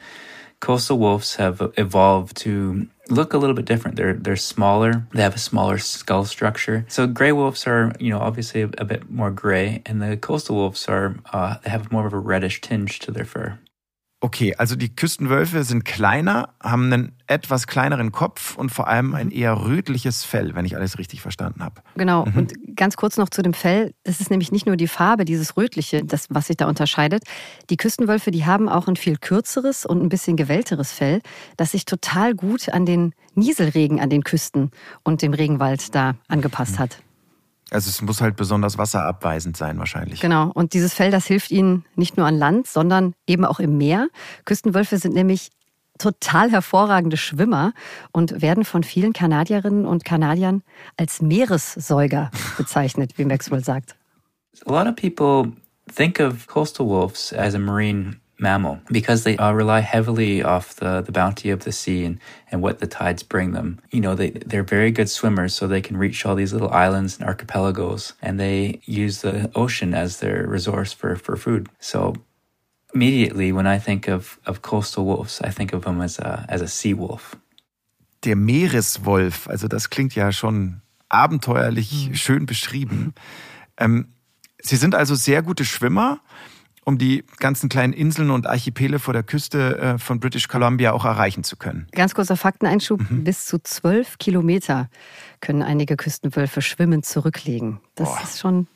coastal 0.60 1.00
wolves 1.00 1.38
have 1.38 1.72
evolved 1.78 2.36
to 2.44 2.88
look 3.12 3.34
a 3.34 3.38
little 3.38 3.56
bit 3.56 3.66
different. 3.66 3.98
They're 3.98 4.14
they're 4.14 4.36
smaller. 4.36 5.06
They 5.14 5.22
have 5.22 5.36
a 5.36 5.40
smaller 5.40 5.78
skull 5.78 6.26
structure. 6.26 6.86
So 6.88 7.08
gray 7.08 7.32
wolves 7.32 7.68
are 7.68 7.94
you 8.00 8.10
know 8.10 8.20
obviously 8.20 8.62
a, 8.62 8.70
a 8.78 8.86
bit 8.86 9.10
more 9.10 9.32
gray, 9.32 9.82
and 9.86 10.02
the 10.02 10.18
coastal 10.18 10.56
wolves 10.56 10.88
are 10.88 11.16
uh, 11.34 11.58
they 11.64 11.70
have 11.70 11.92
more 11.92 12.08
of 12.08 12.14
a 12.14 12.20
reddish 12.20 12.62
tinge 12.62 13.00
to 13.00 13.12
their 13.12 13.26
fur. 13.26 13.60
Okay, 14.24 14.54
also 14.56 14.76
die 14.76 14.96
Küstenwölfe 14.96 15.64
sind 15.64 15.84
kleiner, 15.84 16.54
haben 16.62 16.94
einen 16.94 17.12
etwas 17.26 17.66
kleineren 17.66 18.12
Kopf 18.12 18.56
und 18.56 18.70
vor 18.70 18.88
allem 18.88 19.16
ein 19.16 19.28
mhm. 19.28 19.34
eher 19.34 19.66
rötliches 19.66 20.24
Fell, 20.24 20.54
wenn 20.54 20.64
ich 20.64 20.76
alles 20.76 21.00
richtig 21.00 21.22
verstanden 21.22 21.64
habe. 21.64 21.82
Genau. 21.96 22.26
Mhm. 22.26 22.38
Und 22.38 22.54
ganz 22.76 22.98
kurz 22.98 23.18
noch 23.18 23.30
zu 23.30 23.42
dem 23.42 23.56
Fell. 23.56 23.96
Es 24.04 24.22
ist 24.22 24.30
nämlich 24.30 24.52
nicht 24.52 24.68
nur 24.68 24.78
die 24.78 24.88
Farbe, 24.88 25.26
dieses 25.26 25.58
rötliche, 25.58 26.06
das, 26.06 26.28
was 26.30 26.48
sich 26.48 26.58
da 26.58 26.68
unterscheidet. 26.68 27.24
Die 27.72 27.78
Küstenwölfe, 27.78 28.30
die 28.30 28.46
haben 28.46 28.70
auch 28.70 28.88
ein 28.88 28.96
viel 28.96 29.18
kürzeres 29.18 29.88
und 29.88 30.04
ein 30.04 30.10
bisschen 30.10 30.38
gewellteres 30.38 30.92
Fell, 30.92 31.22
das 31.58 31.72
sich 31.72 31.86
total 31.86 32.36
gut 32.36 32.70
an 32.70 32.86
den 32.86 33.16
Nieselregen 33.34 34.00
an 34.00 34.12
den 34.12 34.24
Küsten 34.24 34.70
und 35.04 35.24
dem 35.24 35.34
Regenwald 35.34 35.96
da 35.96 36.14
angepasst 36.28 36.76
mhm. 36.76 36.80
hat. 36.80 37.02
Also 37.72 37.90
es 37.90 38.02
muss 38.02 38.22
halt 38.22 38.36
besonders 38.36 38.78
wasserabweisend 38.78 39.56
sein 39.56 39.80
wahrscheinlich. 39.80 40.20
Genau. 40.20 40.52
Und 40.54 40.74
dieses 40.74 40.94
Fell, 40.94 41.10
das 41.10 41.26
hilft 41.26 41.52
ihnen 41.52 41.86
nicht 41.96 42.18
nur 42.18 42.28
an 42.28 42.38
Land, 42.38 42.68
sondern 42.68 43.14
eben 43.28 43.46
auch 43.46 43.60
im 43.60 43.78
Meer. 43.78 44.10
Küstenwölfe 44.44 44.98
sind 44.98 45.14
nämlich 45.16 45.52
total 45.98 46.52
hervorragende 46.52 47.18
Schwimmer 47.18 47.74
und 48.12 48.42
werden 48.42 48.66
von 48.66 48.84
vielen 48.84 49.14
Kanadierinnen 49.14 49.86
und 49.86 50.04
Kanadiern 50.04 50.64
als 50.98 51.22
Meeressäuger 51.22 52.30
bezeichnet, 52.58 53.18
wie 53.18 53.26
Maxwell 53.26 53.64
sagt. 53.64 53.96
A 54.66 54.72
lot 54.72 54.88
of 54.88 54.96
people 54.96 55.54
think 55.96 56.20
of 56.20 56.48
coastal 56.48 56.86
wolves 56.86 57.34
as 57.34 57.56
a 57.56 57.60
marine 57.60 58.21
mammal 58.42 58.80
because 58.92 59.24
they 59.24 59.38
uh, 59.38 59.52
rely 59.52 59.80
heavily 59.80 60.44
off 60.44 60.76
the, 60.76 61.02
the 61.02 61.12
bounty 61.12 61.50
of 61.50 61.64
the 61.64 61.72
sea 61.72 62.04
and, 62.04 62.20
and 62.52 62.62
what 62.62 62.80
the 62.80 62.88
tides 62.88 63.24
bring 63.24 63.52
them. 63.52 63.80
You 63.92 64.02
know, 64.02 64.16
they, 64.16 64.32
they're 64.32 64.64
very 64.64 64.92
good 64.92 65.10
swimmers, 65.10 65.54
so 65.54 65.68
they 65.68 65.82
can 65.82 65.98
reach 65.98 66.26
all 66.26 66.36
these 66.36 66.54
little 66.54 66.72
islands 66.72 67.20
and 67.20 67.28
archipelagos, 67.28 68.14
and 68.22 68.40
they 68.40 68.82
use 68.86 69.22
the 69.22 69.52
ocean 69.56 69.94
as 69.94 70.20
their 70.20 70.48
resource 70.48 70.92
for, 70.92 71.16
for 71.16 71.38
food. 71.38 71.70
So 71.80 72.16
immediately 72.94 73.52
when 73.52 73.68
I 73.68 73.80
think 73.80 74.08
of, 74.08 74.40
of 74.46 74.62
coastal 74.62 75.06
wolves, 75.06 75.40
I 75.42 75.50
think 75.50 75.74
of 75.74 75.84
them 75.84 76.02
as 76.02 76.20
a, 76.20 76.46
as 76.50 76.62
a 76.62 76.68
sea 76.68 76.94
wolf. 76.94 77.38
Der 78.24 78.36
Meereswolf, 78.36 79.48
also 79.48 79.68
das 79.68 79.90
klingt 79.90 80.14
ja 80.14 80.32
schon 80.32 80.82
abenteuerlich 81.10 82.10
mhm. 82.10 82.16
schön 82.16 82.46
beschrieben. 82.46 83.14
Ähm, 83.78 84.08
Sie 84.64 84.76
sind 84.76 84.94
also 84.94 85.16
sehr 85.16 85.42
gute 85.42 85.66
Schwimmer 85.66 86.20
um 86.84 86.98
die 86.98 87.24
ganzen 87.38 87.70
kleinen 87.70 87.94
Inseln 87.94 88.32
und 88.32 88.48
Archipele 88.48 89.00
vor 89.00 89.14
der 89.14 89.24
Küste 89.24 89.78
äh, 89.78 89.98
von 89.98 90.20
British 90.20 90.48
Columbia 90.48 90.94
auch 90.94 91.06
erreichen 91.06 91.44
zu 91.44 91.56
können. 91.56 91.88
Ganz 91.92 92.16
kurzer 92.16 92.36
Fakteneinschub. 92.36 93.10
Mhm. 93.10 93.24
Bis 93.24 93.46
zu 93.46 93.60
zwölf 93.60 94.18
Kilometer 94.18 94.90
können 95.42 95.62
einige 95.62 95.96
Küstenwölfe 95.96 96.62
schwimmend 96.62 97.06
zurücklegen. 97.06 97.80
Das 97.96 98.10
Boah. 98.10 98.22
ist 98.24 98.40
schon 98.40 98.68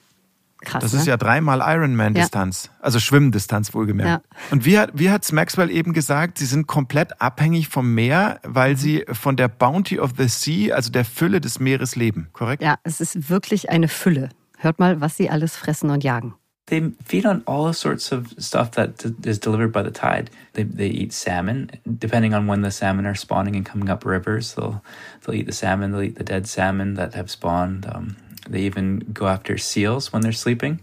krass. 0.64 0.84
Das 0.84 0.94
ne? 0.94 1.00
ist 1.00 1.08
ja 1.08 1.18
dreimal 1.18 1.62
Ironman-Distanz. 1.62 2.66
Ja. 2.66 2.84
Also 2.84 3.00
Schwimmdistanz 3.00 3.74
wohlgemerkt. 3.74 4.24
Ja. 4.24 4.38
Und 4.52 4.66
wie 4.66 4.78
hat, 4.78 4.92
wie 4.94 5.10
hat 5.10 5.30
Maxwell 5.32 5.72
eben 5.72 5.94
gesagt, 5.94 6.38
sie 6.38 6.46
sind 6.46 6.68
komplett 6.68 7.22
abhängig 7.22 7.70
vom 7.70 7.94
Meer, 7.94 8.40
weil 8.44 8.74
mhm. 8.74 8.78
sie 8.78 9.06
von 9.12 9.36
der 9.36 9.48
Bounty 9.48 10.00
of 10.00 10.12
the 10.18 10.28
Sea, 10.28 10.76
also 10.76 10.92
der 10.92 11.06
Fülle 11.06 11.42
des 11.42 11.60
Meeres 11.60 11.96
leben, 11.96 12.28
korrekt? 12.34 12.62
Ja, 12.62 12.78
es 12.84 13.02
ist 13.02 13.30
wirklich 13.30 13.70
eine 13.70 13.88
Fülle. 13.88 14.30
Hört 14.58 14.80
mal, 14.80 15.02
was 15.02 15.18
sie 15.18 15.30
alles 15.30 15.56
fressen 15.56 15.90
und 15.90 16.04
jagen. 16.04 16.36
They 16.68 16.90
feed 17.04 17.28
on 17.28 17.44
all 17.46 17.72
sorts 17.74 18.12
of 18.12 18.34
stuff 18.40 18.72
that 18.72 19.06
is 19.24 19.38
delivered 19.38 19.72
by 19.72 19.84
the 19.84 19.92
tide. 19.92 20.32
They, 20.54 20.64
they 20.64 20.88
eat 20.88 21.14
salmon, 21.14 21.70
depending 22.00 22.34
on 22.34 22.48
when 22.48 22.62
the 22.62 22.72
salmon 22.72 23.06
are 23.06 23.14
spawning 23.14 23.56
and 23.56 23.66
coming 23.66 23.90
up 23.90 24.04
rivers. 24.04 24.56
They'll 24.56 24.84
they'll 25.22 25.36
eat 25.36 25.46
the 25.46 25.52
salmon. 25.52 25.92
They'll 25.92 26.02
eat 26.02 26.16
the 26.16 26.24
dead 26.24 26.48
salmon 26.48 26.96
that 26.96 27.14
have 27.14 27.30
spawned. 27.30 27.86
Um, 27.86 28.18
they 28.50 28.62
even 28.62 29.00
go 29.14 29.28
after 29.28 29.58
seals 29.58 30.12
when 30.12 30.22
they're 30.22 30.32
sleeping. 30.32 30.80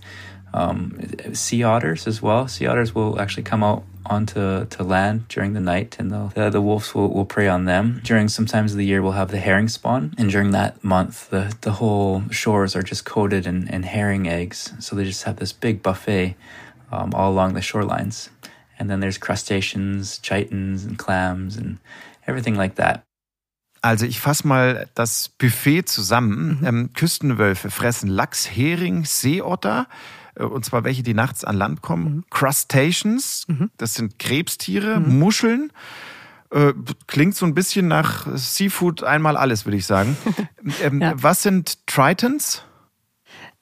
Um, 0.55 0.99
sea 1.33 1.63
otters 1.63 2.07
as 2.07 2.21
well. 2.21 2.47
Sea 2.49 2.67
otters 2.67 2.95
will 2.95 3.21
actually 3.21 3.45
come 3.45 3.65
out 3.65 3.85
onto 4.05 4.67
to 4.67 4.83
land 4.83 5.29
during 5.29 5.55
the 5.55 5.61
night, 5.61 5.97
and 5.99 6.11
the, 6.11 6.51
the 6.51 6.61
wolves 6.61 6.95
will, 6.95 7.09
will 7.09 7.25
prey 7.25 7.49
on 7.49 7.65
them. 7.65 8.01
During 8.05 8.29
some 8.29 8.47
times 8.47 8.73
of 8.73 8.79
the 8.79 8.85
year, 8.85 9.01
we'll 9.01 9.13
have 9.13 9.31
the 9.31 9.39
herring 9.39 9.69
spawn, 9.69 10.15
and 10.19 10.31
during 10.31 10.51
that 10.51 10.83
month, 10.83 11.31
the, 11.31 11.55
the 11.61 11.73
whole 11.73 12.23
shores 12.31 12.77
are 12.77 12.83
just 12.83 13.05
coated 13.05 13.47
in, 13.47 13.69
in 13.69 13.85
herring 13.85 14.29
eggs. 14.29 14.73
So 14.79 14.97
they 14.97 15.05
just 15.05 15.23
have 15.25 15.37
this 15.37 15.53
big 15.53 15.83
buffet 15.83 16.37
um, 16.91 17.15
all 17.15 17.31
along 17.33 17.55
the 17.55 17.61
shorelines. 17.61 18.29
And 18.79 18.91
then 18.91 19.01
there's 19.01 19.19
crustaceans, 19.19 20.19
chitons, 20.19 20.85
and 20.85 20.99
clams, 20.99 21.57
and 21.57 21.79
everything 22.27 22.57
like 22.57 22.75
that. 22.77 23.03
Also 23.85 24.07
ich 24.07 24.21
fasse 24.21 24.47
mal 24.47 24.89
das 24.95 25.29
Buffet 25.29 25.89
zusammen. 25.89 26.59
Mhm. 26.61 26.67
Ähm, 26.67 26.93
Küstenwölfe 26.93 27.71
fressen 27.71 28.09
Lachs, 28.09 28.49
Hering, 28.49 29.05
Seeotter. 29.05 29.89
Äh, 30.35 30.45
und 30.45 30.65
zwar 30.65 30.85
welche, 30.85 31.03
die 31.03 31.15
nachts 31.15 31.45
an 31.45 31.57
Land 31.57 31.83
kommen. 31.83 32.05
Mhm. 32.05 32.25
Crustaceans, 32.31 33.47
mhm. 33.49 33.71
das 33.77 33.95
sind 33.95 34.19
Krebstiere, 34.19 35.01
mhm. 35.01 35.19
Muscheln. 35.19 35.73
Äh, 36.51 36.75
klingt 37.07 37.35
so 37.35 37.47
ein 37.47 37.55
bisschen 37.55 37.89
nach 37.89 38.27
Seafood 38.37 39.03
einmal 39.03 39.37
alles, 39.37 39.65
würde 39.65 39.79
ich 39.79 39.87
sagen. 39.87 40.17
ähm, 40.83 41.01
ja. 41.01 41.15
Was 41.17 41.43
sind 41.43 41.87
Tritons? 41.87 42.63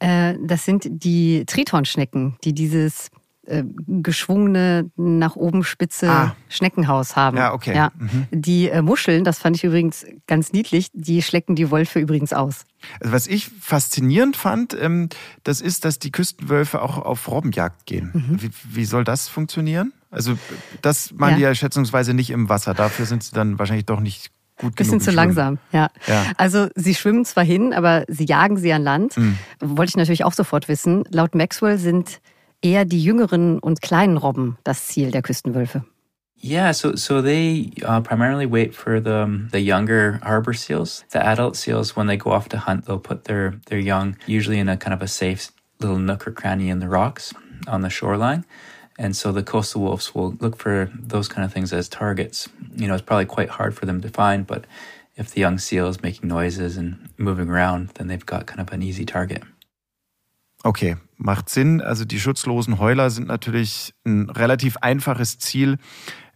Äh, 0.00 0.34
das 0.42 0.64
sind 0.64 0.86
die 0.88 1.44
Tritonschnecken, 1.46 2.36
die 2.42 2.52
dieses 2.52 3.10
äh, 3.46 3.64
geschwungene 3.86 4.90
nach 4.96 5.36
oben 5.36 5.64
spitze 5.64 6.10
ah. 6.10 6.36
Schneckenhaus 6.48 7.16
haben. 7.16 7.36
Ja, 7.36 7.52
okay. 7.52 7.74
Ja. 7.74 7.90
Mhm. 7.98 8.26
Die 8.30 8.68
äh, 8.68 8.82
Muscheln, 8.82 9.24
das 9.24 9.38
fand 9.38 9.56
ich 9.56 9.64
übrigens 9.64 10.04
ganz 10.26 10.52
niedlich, 10.52 10.88
die 10.92 11.22
schlecken 11.22 11.56
die 11.56 11.70
Wölfe 11.70 12.00
übrigens 12.00 12.32
aus. 12.32 12.66
Also 13.00 13.12
was 13.12 13.26
ich 13.26 13.48
faszinierend 13.60 14.36
fand, 14.36 14.76
ähm, 14.78 15.08
das 15.42 15.60
ist, 15.60 15.84
dass 15.84 15.98
die 15.98 16.12
Küstenwölfe 16.12 16.82
auch 16.82 16.98
auf 16.98 17.28
Robbenjagd 17.28 17.86
gehen. 17.86 18.10
Mhm. 18.12 18.42
Wie, 18.42 18.50
wie, 18.64 18.84
soll 18.84 19.04
das 19.04 19.28
funktionieren? 19.28 19.92
Also 20.10 20.36
das 20.82 21.12
machen 21.12 21.30
ja. 21.32 21.36
die 21.36 21.42
ja 21.42 21.54
schätzungsweise 21.54 22.14
nicht 22.14 22.30
im 22.30 22.48
Wasser. 22.48 22.74
Dafür 22.74 23.06
sind 23.06 23.22
sie 23.22 23.32
dann 23.32 23.58
wahrscheinlich 23.58 23.86
doch 23.86 24.00
nicht 24.00 24.30
gut 24.60 24.74
Bisschen 24.74 25.00
zu 25.00 25.10
langsam, 25.10 25.58
ja. 25.72 25.88
ja. 26.06 26.24
Also 26.36 26.68
sie 26.74 26.94
schwimmen 26.94 27.24
zwar 27.24 27.44
hin, 27.44 27.72
aber 27.72 28.04
sie 28.08 28.26
jagen 28.26 28.58
sie 28.58 28.72
an 28.72 28.82
Land. 28.82 29.16
Mhm. 29.16 29.38
Wollte 29.60 29.90
ich 29.90 29.96
natürlich 29.96 30.24
auch 30.24 30.34
sofort 30.34 30.68
wissen. 30.68 31.04
Laut 31.10 31.34
Maxwell 31.34 31.78
sind 31.78 32.20
eher 32.62 32.84
die 32.84 33.02
jüngeren 33.02 33.58
und 33.58 33.82
kleinen 33.82 34.16
Robben 34.16 34.58
das 34.64 34.86
Ziel 34.86 35.10
der 35.10 35.22
Küstenwölfe. 35.22 35.84
Yeah, 36.42 36.72
so 36.72 36.96
so 36.96 37.20
they 37.20 37.70
uh, 37.84 38.00
primarily 38.00 38.46
wait 38.46 38.74
for 38.74 38.98
the 38.98 39.24
um, 39.24 39.48
the 39.52 39.60
younger 39.60 40.20
harbor 40.22 40.54
seals. 40.54 41.04
The 41.10 41.22
adult 41.22 41.54
seals, 41.54 41.94
when 41.94 42.06
they 42.06 42.16
go 42.16 42.30
off 42.30 42.48
to 42.48 42.58
hunt, 42.58 42.86
they'll 42.86 42.98
put 42.98 43.24
their 43.24 43.60
their 43.66 43.78
young 43.78 44.16
usually 44.26 44.58
in 44.58 44.68
a 44.68 44.76
kind 44.78 44.94
of 44.94 45.02
a 45.02 45.08
safe 45.08 45.50
little 45.80 45.98
nook 45.98 46.26
or 46.26 46.32
cranny 46.32 46.70
in 46.70 46.78
the 46.78 46.88
rocks 46.88 47.34
on 47.68 47.82
the 47.82 47.90
shoreline. 47.90 48.44
And 48.98 49.16
so 49.16 49.32
the 49.32 49.42
coastal 49.42 49.82
wolves 49.82 50.14
will 50.14 50.32
look 50.40 50.56
for 50.56 50.90
those 50.94 51.28
kind 51.28 51.44
of 51.44 51.52
things 51.52 51.72
as 51.72 51.88
targets. 51.88 52.48
You 52.74 52.86
know, 52.86 52.94
it's 52.94 53.02
probably 53.02 53.26
quite 53.26 53.48
hard 53.48 53.74
for 53.74 53.86
them 53.86 54.00
to 54.02 54.08
find, 54.08 54.46
but 54.46 54.66
if 55.16 55.30
the 55.30 55.40
young 55.40 55.58
seal 55.58 55.88
is 55.88 56.02
making 56.02 56.28
noises 56.28 56.76
and 56.76 57.08
moving 57.16 57.48
around, 57.48 57.88
then 57.94 58.08
they've 58.08 58.24
got 58.24 58.46
kind 58.46 58.60
of 58.60 58.72
an 58.72 58.82
easy 58.82 59.04
target. 59.04 59.42
Okay, 60.62 60.96
macht 61.16 61.48
Sinn. 61.48 61.80
Also 61.80 62.04
die 62.04 62.20
schutzlosen 62.20 62.78
Heuler 62.78 63.10
sind 63.10 63.28
natürlich 63.28 63.94
ein 64.04 64.28
relativ 64.28 64.76
einfaches 64.78 65.38
Ziel, 65.38 65.78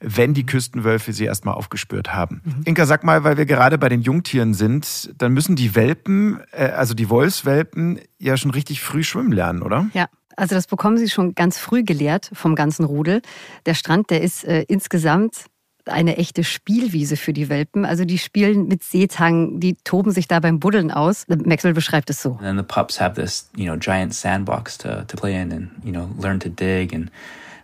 wenn 0.00 0.34
die 0.34 0.46
Küstenwölfe 0.46 1.12
sie 1.12 1.24
erstmal 1.24 1.54
aufgespürt 1.54 2.14
haben. 2.14 2.42
Mhm. 2.44 2.62
Inka, 2.64 2.86
sag 2.86 3.04
mal, 3.04 3.24
weil 3.24 3.36
wir 3.36 3.46
gerade 3.46 3.78
bei 3.78 3.88
den 3.88 4.02
Jungtieren 4.02 4.54
sind, 4.54 5.14
dann 5.18 5.32
müssen 5.32 5.56
die 5.56 5.74
Welpen, 5.74 6.40
äh, 6.52 6.66
also 6.66 6.94
die 6.94 7.08
Wolfswelpen, 7.08 8.00
ja 8.18 8.36
schon 8.36 8.50
richtig 8.50 8.80
früh 8.80 9.02
schwimmen 9.02 9.32
lernen, 9.32 9.62
oder? 9.62 9.88
Ja. 9.94 10.08
Also 10.36 10.56
das 10.56 10.66
bekommen 10.66 10.98
sie 10.98 11.08
schon 11.08 11.36
ganz 11.36 11.58
früh 11.58 11.84
gelehrt 11.84 12.28
vom 12.32 12.56
ganzen 12.56 12.84
Rudel. 12.84 13.22
Der 13.66 13.74
Strand, 13.74 14.10
der 14.10 14.20
ist 14.20 14.44
äh, 14.44 14.64
insgesamt 14.66 15.44
eine 15.86 16.16
echte 16.16 16.44
Spielwiese 16.44 17.16
für 17.16 17.32
die 17.32 17.48
Welpen. 17.48 17.84
Also 17.84 18.04
die 18.04 18.18
spielen 18.18 18.68
mit 18.68 18.82
Seetang, 18.82 19.60
die 19.60 19.76
toben 19.84 20.10
sich 20.12 20.28
da 20.28 20.40
beim 20.40 20.58
Buddeln 20.58 20.90
aus. 20.90 21.26
Maxwell 21.28 21.74
beschreibt 21.74 22.10
es 22.10 22.22
so. 22.22 22.32
And 22.32 22.40
then 22.40 22.56
the 22.56 22.62
pups 22.62 23.00
have 23.00 23.20
this, 23.20 23.48
you 23.56 23.64
know, 23.64 23.76
giant 23.76 24.14
sandbox 24.14 24.78
to, 24.78 25.04
to 25.06 25.16
play 25.16 25.34
in 25.34 25.52
and, 25.52 25.70
you 25.84 25.92
know, 25.92 26.08
learn 26.18 26.40
to 26.40 26.48
dig 26.48 26.92
and 26.94 27.10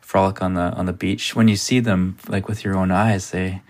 frolic 0.00 0.42
on 0.42 0.54
the 0.54 0.76
on 0.76 0.86
the 0.86 0.92
beach. 0.92 1.34
When 1.34 1.48
you 1.48 1.56
see 1.56 1.80
them 1.80 2.16
like 2.28 2.48
with 2.48 2.64
your 2.64 2.76
own 2.76 2.90
eyes, 2.90 3.30
they 3.30 3.62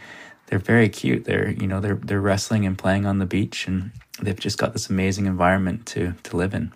they're 0.46 0.58
very 0.58 0.88
cute. 0.88 1.24
They're, 1.24 1.50
you 1.50 1.66
know, 1.66 1.80
they're 1.80 2.00
they're 2.02 2.22
wrestling 2.22 2.66
and 2.66 2.76
playing 2.76 3.06
on 3.06 3.18
the 3.18 3.26
beach 3.26 3.68
and 3.68 3.92
they've 4.22 4.40
just 4.40 4.58
got 4.58 4.72
this 4.72 4.90
amazing 4.90 5.26
environment 5.26 5.86
to 5.94 6.14
to 6.22 6.36
live 6.36 6.54
in. 6.54 6.72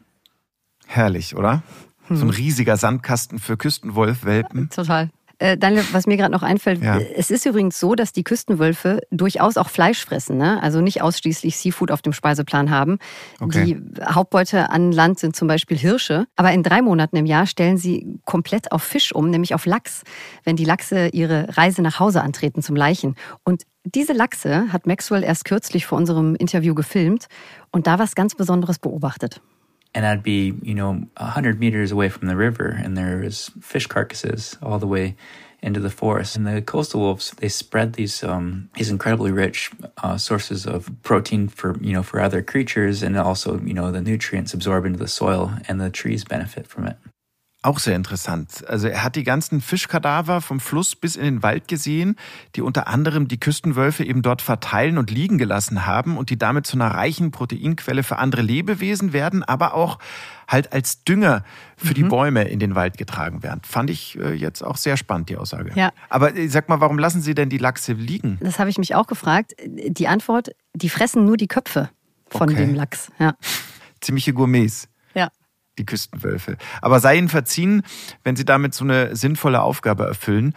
Herrlich, 0.87 1.35
oder? 1.35 1.63
So 2.09 2.17
ein 2.17 2.29
hm. 2.29 2.31
riesiger 2.31 2.77
Sandkasten 2.77 3.39
für 3.39 3.57
Küstenwolfwelpen. 3.57 4.69
Total. 4.69 5.09
Äh, 5.45 5.59
Daniel, 5.59 5.85
was 5.93 6.07
mir 6.07 6.17
gerade 6.17 6.33
noch 6.33 6.43
einfällt, 6.43 6.83
ja. 6.83 6.99
es 6.99 7.31
ist 7.31 7.45
übrigens 7.45 7.79
so, 7.79 7.95
dass 7.95 8.15
die 8.15 8.25
Küstenwölfe 8.25 9.01
durchaus 9.11 9.59
auch 9.59 9.69
Fleisch 9.69 10.03
fressen, 10.03 10.39
ne? 10.39 10.63
also 10.63 10.81
nicht 10.81 11.03
ausschließlich 11.03 11.59
Seafood 11.59 11.91
auf 11.91 12.01
dem 12.01 12.15
Speiseplan 12.15 12.71
haben. 12.71 12.99
Okay. 13.41 13.65
Die 13.65 14.03
Hauptbeute 14.03 14.71
an 14.71 14.91
Land 14.91 15.19
sind 15.19 15.37
zum 15.37 15.47
Beispiel 15.47 15.77
Hirsche, 15.77 16.27
aber 16.37 16.53
in 16.53 16.63
drei 16.63 16.81
Monaten 16.81 17.17
im 17.17 17.27
Jahr 17.27 17.47
stellen 17.47 17.77
sie 17.77 18.19
komplett 18.25 18.73
auf 18.73 18.83
Fisch 18.83 19.15
um, 19.15 19.29
nämlich 19.29 19.55
auf 19.55 19.67
Lachs, 19.67 20.03
wenn 20.45 20.57
die 20.57 20.65
Lachse 20.65 21.09
ihre 21.09 21.55
Reise 21.59 21.83
nach 21.83 22.01
Hause 22.01 22.23
antreten 22.23 22.63
zum 22.63 22.75
Leichen. 22.75 23.15
Und 23.45 23.65
diese 23.85 24.15
Lachse 24.15 24.73
hat 24.73 24.87
Maxwell 24.87 25.23
erst 25.23 25.45
kürzlich 25.45 25.85
vor 25.85 25.99
unserem 25.99 26.37
Interview 26.37 26.75
gefilmt 26.75 27.27
und 27.71 27.87
da 27.87 27.99
was 27.99 28.15
ganz 28.15 28.35
Besonderes 28.35 28.79
beobachtet. 28.79 29.43
And 29.95 30.05
I'd 30.05 30.23
be, 30.23 30.55
you 30.63 30.75
know, 30.75 31.05
a 31.17 31.27
hundred 31.27 31.61
meters 31.61 31.93
away 31.93 32.09
from 32.09 32.29
the 32.29 32.37
river, 32.37 32.69
and 32.69 32.97
there 32.97 33.19
was 33.19 33.51
fish 33.61 33.87
carcasses 33.87 34.57
all 34.63 34.79
the 34.79 34.87
way 34.87 35.17
into 35.63 35.81
the 35.81 35.91
forest. 35.91 36.37
And 36.37 36.47
the 36.47 36.61
coastal 36.61 37.01
wolves, 37.01 37.31
they 37.39 37.49
spread 37.49 37.95
these 37.95 38.23
um, 38.23 38.69
these 38.75 38.91
incredibly 38.91 39.31
rich 39.31 39.71
uh, 40.03 40.19
sources 40.19 40.67
of 40.67 40.91
protein 41.03 41.49
for 41.49 41.79
you 41.81 41.93
know 41.93 42.03
for 42.03 42.21
other 42.21 42.43
creatures, 42.43 43.03
and 43.03 43.17
also 43.17 43.61
you 43.61 43.75
know 43.75 43.91
the 43.91 44.01
nutrients 44.01 44.53
absorb 44.53 44.85
into 44.85 44.99
the 44.99 45.09
soil, 45.09 45.53
and 45.69 45.81
the 45.81 45.91
trees 45.91 46.25
benefit 46.25 46.67
from 46.67 46.87
it. 46.87 46.97
Auch 47.65 47.79
sehr 47.79 47.97
interessant. 47.97 48.63
Also 48.69 48.89
er 48.89 49.03
hat 49.03 49.17
die 49.17 49.23
ganzen 49.23 49.63
Fischkadaver 49.63 50.43
vom 50.43 50.61
Fluss 50.61 50.95
bis 50.95 51.17
in 51.17 51.25
den 51.25 51.43
Wald 51.43 51.67
gesehen, 51.67 52.17
die 52.57 52.61
unter 52.61 52.89
anderem 52.89 53.27
die 53.27 53.41
Küstenwölfe 53.41 54.05
eben 54.05 54.21
dort 54.21 54.43
verteilen 54.43 54.99
und 54.99 55.11
liegen 55.11 55.39
gelassen 55.39 55.87
haben 55.87 56.19
und 56.19 56.29
die 56.29 56.37
damit 56.37 56.67
zu 56.67 56.77
einer 56.77 56.89
reichen 56.89 57.31
Proteinquelle 57.31 58.03
für 58.03 58.19
andere 58.19 58.43
Lebewesen 58.43 59.15
werden, 59.15 59.43
aber 59.43 59.73
auch 59.73 59.99
halt 60.47 60.75
als 60.75 61.05
Dünger 61.05 61.43
für 61.79 61.93
mhm. 61.93 61.95
die 61.95 62.03
Bäume 62.03 62.45
in 62.45 62.59
den 62.59 62.75
Wald 62.75 62.99
getragen 62.99 63.43
werden. 63.43 63.63
Fand 63.65 63.89
ich 63.89 64.19
äh, 64.19 64.35
jetzt 64.35 64.61
auch 64.61 64.77
sehr 64.77 64.99
spannend, 64.99 65.31
die 65.31 65.39
Aussage. 65.39 65.73
Ja. 65.75 65.91
Aber 66.11 66.37
äh, 66.37 66.49
sag 66.49 66.69
mal, 66.69 66.81
warum 66.81 66.99
lassen 66.99 67.23
Sie 67.23 67.35
denn 67.35 67.49
die 67.49 67.57
Lachse 67.57 67.95
liegen? 67.95 68.37
Das 68.43 68.59
habe 68.59 68.69
ich 68.69 68.77
mich 68.77 68.95
auch 68.95 69.07
gefragt. 69.07 69.55
Die 69.65 70.07
Antwort, 70.07 70.51
die 70.75 70.91
fressen 70.91 71.25
nur 71.25 71.39
die 71.39 71.49
Köpfe 71.49 71.89
von 72.29 72.51
okay. 72.51 72.59
dem 72.59 72.75
Lachs. 72.75 73.11
Ja. 73.19 73.35
Ziemliche 74.03 74.35
Gourmets. 74.35 74.87
Die 75.79 75.87
Küstenwölfe. 75.87 76.57
Aber 76.83 77.01
sei 77.01 77.17
ihnen 77.17 77.29
verziehen, 77.29 77.83
wenn 78.23 78.37
sie 78.37 78.45
damit 78.45 78.75
so 78.75 78.85
eine 78.85 79.17
sinnvolle 79.17 79.61
Aufgabe 79.63 80.07
erfüllen. 80.07 80.55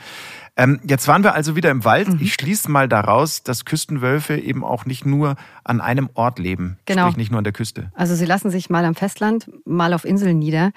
Ähm, 0.56 0.80
jetzt 0.84 1.08
waren 1.08 1.24
wir 1.24 1.34
also 1.34 1.56
wieder 1.56 1.70
im 1.70 1.86
Wald. 1.86 2.08
Mhm. 2.08 2.20
Ich 2.20 2.34
schließe 2.34 2.70
mal 2.70 2.88
daraus, 2.88 3.44
dass 3.44 3.66
Küstenwölfe 3.66 4.38
eben 4.38 4.64
auch 4.64 4.86
nicht 4.86 5.06
nur 5.06 5.36
an 5.64 5.82
einem 5.82 6.10
Ort 6.16 6.40
leben, 6.40 6.78
genau. 6.86 7.04
sprich 7.04 7.18
nicht 7.18 7.32
nur 7.32 7.38
an 7.38 7.44
der 7.44 7.54
Küste. 7.54 7.92
Also 7.96 8.16
sie 8.16 8.26
lassen 8.26 8.50
sich 8.50 8.70
mal 8.70 8.84
am 8.84 8.96
Festland, 8.96 9.50
mal 9.66 9.94
auf 9.94 10.04
Inseln 10.04 10.40
nieder. 10.40 10.72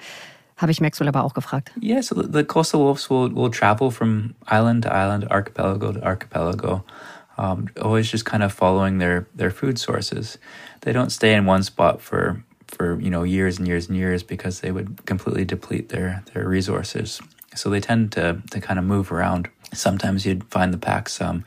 Habe 0.55 0.71
ich 0.71 0.79
Maxwell 0.79 1.07
aber 1.07 1.23
auch 1.23 1.33
gefragt. 1.33 1.71
Yeah, 1.81 2.03
so 2.03 2.21
the 2.21 2.43
coastal 2.43 2.81
wolves 2.81 3.09
will, 3.09 3.35
will 3.35 3.49
travel 3.49 3.89
from 3.89 4.35
island 4.45 4.83
to 4.83 4.91
island, 4.91 5.31
archipelago 5.31 5.91
to 5.93 6.03
archipelago, 6.03 6.83
um, 7.37 7.67
always 7.81 8.11
just 8.11 8.25
kind 8.25 8.43
of 8.43 8.53
following 8.53 8.99
their, 8.99 9.25
their 9.35 9.49
food 9.49 9.79
sources. 9.79 10.37
They 10.81 10.93
don't 10.93 11.09
stay 11.09 11.33
in 11.33 11.47
one 11.47 11.63
spot 11.63 11.99
for 11.99 12.43
for 12.81 12.99
you 12.99 13.11
know 13.11 13.21
years 13.21 13.59
and 13.59 13.67
years 13.67 13.87
and 13.87 13.95
years 13.95 14.23
because 14.23 14.61
they 14.61 14.71
would 14.71 15.05
completely 15.05 15.45
deplete 15.45 15.89
their 15.89 16.23
their 16.33 16.47
resources. 16.47 17.21
So 17.55 17.69
they 17.69 17.79
tend 17.79 18.11
to 18.13 18.41
to 18.49 18.59
kind 18.59 18.79
of 18.79 18.85
move 18.85 19.11
around. 19.11 19.49
Sometimes 19.73 20.25
you'd 20.25 20.43
find 20.45 20.73
the 20.73 20.79
packs 20.79 21.21
um, 21.21 21.45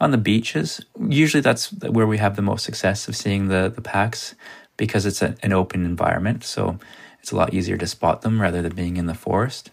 on 0.00 0.12
the 0.12 0.18
beaches. 0.18 0.80
Usually 1.08 1.40
that's 1.40 1.72
where 1.96 2.06
we 2.06 2.18
have 2.18 2.36
the 2.36 2.42
most 2.42 2.64
success 2.64 3.08
of 3.08 3.16
seeing 3.16 3.48
the 3.48 3.72
the 3.74 3.82
packs 3.82 4.36
because 4.76 5.04
it's 5.04 5.20
a, 5.20 5.34
an 5.42 5.52
open 5.52 5.84
environment. 5.84 6.44
So 6.44 6.78
it's 7.20 7.32
a 7.32 7.36
lot 7.36 7.52
easier 7.52 7.76
to 7.78 7.86
spot 7.86 8.22
them 8.22 8.40
rather 8.40 8.62
than 8.62 8.76
being 8.76 8.96
in 8.96 9.06
the 9.06 9.20
forest. 9.26 9.72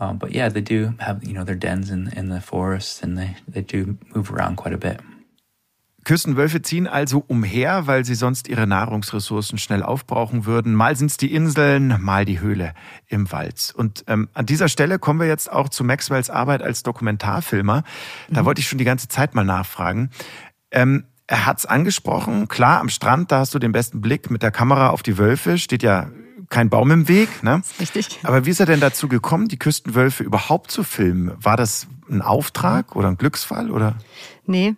Um, 0.00 0.18
but 0.18 0.32
yeah, 0.32 0.48
they 0.48 0.62
do 0.62 0.94
have 0.98 1.22
you 1.22 1.32
know 1.32 1.44
their 1.44 1.60
dens 1.66 1.90
in 1.90 2.10
in 2.18 2.28
the 2.28 2.40
forest 2.40 3.04
and 3.04 3.16
they 3.16 3.36
they 3.46 3.62
do 3.62 3.98
move 4.14 4.32
around 4.32 4.56
quite 4.56 4.74
a 4.74 4.84
bit. 4.88 4.98
Küstenwölfe 6.04 6.62
ziehen 6.62 6.86
also 6.86 7.22
umher, 7.26 7.86
weil 7.86 8.04
sie 8.04 8.14
sonst 8.14 8.48
ihre 8.48 8.66
Nahrungsressourcen 8.66 9.58
schnell 9.58 9.82
aufbrauchen 9.82 10.46
würden. 10.46 10.74
Mal 10.74 10.96
sind 10.96 11.10
es 11.10 11.16
die 11.16 11.32
Inseln, 11.34 12.00
mal 12.00 12.24
die 12.24 12.40
Höhle 12.40 12.74
im 13.06 13.30
Wald. 13.32 13.72
Und 13.76 14.04
ähm, 14.06 14.28
an 14.32 14.46
dieser 14.46 14.68
Stelle 14.68 14.98
kommen 14.98 15.20
wir 15.20 15.26
jetzt 15.26 15.52
auch 15.52 15.68
zu 15.68 15.84
Maxwells 15.84 16.30
Arbeit 16.30 16.62
als 16.62 16.82
Dokumentarfilmer. 16.82 17.84
Da 18.30 18.42
mhm. 18.42 18.46
wollte 18.46 18.60
ich 18.60 18.68
schon 18.68 18.78
die 18.78 18.84
ganze 18.84 19.08
Zeit 19.08 19.34
mal 19.34 19.44
nachfragen. 19.44 20.10
Ähm, 20.70 21.04
er 21.26 21.46
hat's 21.46 21.66
angesprochen, 21.66 22.48
klar, 22.48 22.80
am 22.80 22.88
Strand, 22.88 23.30
da 23.30 23.40
hast 23.40 23.54
du 23.54 23.60
den 23.60 23.70
besten 23.70 24.00
Blick 24.00 24.30
mit 24.30 24.42
der 24.42 24.50
Kamera 24.50 24.88
auf 24.90 25.02
die 25.02 25.16
Wölfe, 25.16 25.58
steht 25.58 25.82
ja 25.84 26.10
kein 26.48 26.70
Baum 26.70 26.90
im 26.90 27.06
Weg. 27.06 27.44
Ne? 27.44 27.62
richtig. 27.78 28.18
Aber 28.24 28.46
wie 28.46 28.50
ist 28.50 28.58
er 28.58 28.66
denn 28.66 28.80
dazu 28.80 29.06
gekommen, 29.06 29.46
die 29.46 29.58
Küstenwölfe 29.58 30.24
überhaupt 30.24 30.72
zu 30.72 30.82
filmen? 30.82 31.32
War 31.38 31.56
das 31.56 31.86
ein 32.10 32.22
Auftrag 32.22 32.96
oder 32.96 33.08
ein 33.08 33.16
Glücksfall? 33.16 33.70
Oder? 33.70 33.94
Nee, 34.44 34.74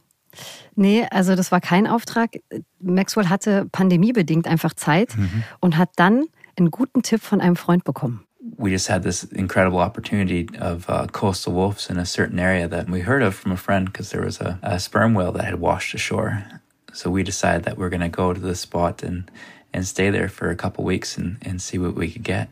Nee, 0.75 1.07
also 1.11 1.35
das 1.35 1.53
war 1.53 1.61
kein 1.61 1.87
Auftrag. 1.87 2.41
Maxwell 2.81 3.29
hatte 3.29 3.67
pandemiebedingt 3.73 4.47
einfach 4.47 4.75
Zeit 4.75 5.17
mhm. 5.17 5.45
und 5.61 5.77
hat 5.77 5.91
dann 5.97 6.25
einen 6.57 6.71
guten 6.71 7.03
Tipp 7.03 7.23
von 7.23 7.41
einem 7.41 7.57
Freund 7.57 7.85
bekommen. 7.85 8.25
we 8.57 8.71
just 8.71 8.89
had 8.89 9.03
this 9.03 9.25
incredible 9.25 9.79
opportunity 9.79 10.49
of 10.59 10.89
uh, 10.91 11.07
coastal 11.13 11.53
wolves 11.53 11.89
in 11.89 11.99
a 11.99 12.05
certain 12.05 12.39
area 12.39 12.67
that 12.67 12.89
we 12.89 13.01
heard 13.01 13.23
of 13.23 13.35
from 13.35 13.53
a 13.53 13.57
friend 13.57 13.87
because 13.87 14.11
there 14.11 14.23
was 14.23 14.41
a, 14.41 14.59
a, 14.63 14.81
sperm 14.81 15.15
whale 15.15 15.33
that 15.33 15.45
had 15.45 15.61
washed 15.61 15.95
ashore. 15.95 16.45
So 16.93 17.09
we 17.09 17.23
decided 17.23 17.65
that 17.65 17.79
we're 17.79 17.89
going 17.89 18.01
to 18.01 18.09
go 18.09 18.33
to 18.33 18.41
the 18.41 18.55
spot 18.55 19.03
and, 19.03 19.31
and 19.73 19.87
stay 19.87 20.11
there 20.11 20.29
for 20.29 20.51
a 20.51 20.57
couple 20.57 20.85
weeks 20.85 21.17
and, 21.17 21.39
and 21.43 21.63
see 21.63 21.79
what 21.79 21.95
we 21.95 22.11
could 22.11 22.25
get. 22.25 22.49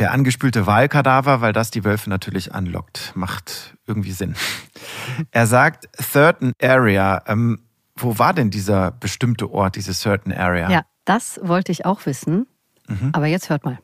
Der 0.00 0.12
angespülte 0.12 0.66
Wahlkadaver, 0.66 1.42
weil 1.42 1.52
das 1.52 1.70
die 1.70 1.84
Wölfe 1.84 2.08
natürlich 2.08 2.54
anlockt. 2.54 3.12
Macht 3.14 3.76
irgendwie 3.86 4.12
Sinn. 4.12 4.34
Er 5.30 5.46
sagt 5.46 5.88
Certain 6.00 6.54
Area. 6.60 7.22
Ähm, 7.26 7.60
wo 7.96 8.18
war 8.18 8.32
denn 8.32 8.50
dieser 8.50 8.92
bestimmte 8.92 9.52
Ort, 9.52 9.76
diese 9.76 9.92
Certain 9.92 10.32
Area? 10.32 10.70
Ja, 10.70 10.82
das 11.04 11.38
wollte 11.42 11.70
ich 11.70 11.84
auch 11.84 12.06
wissen. 12.06 12.46
Mhm. 12.88 13.10
Aber 13.12 13.26
jetzt 13.26 13.50
hört 13.50 13.66
mal. 13.66 13.78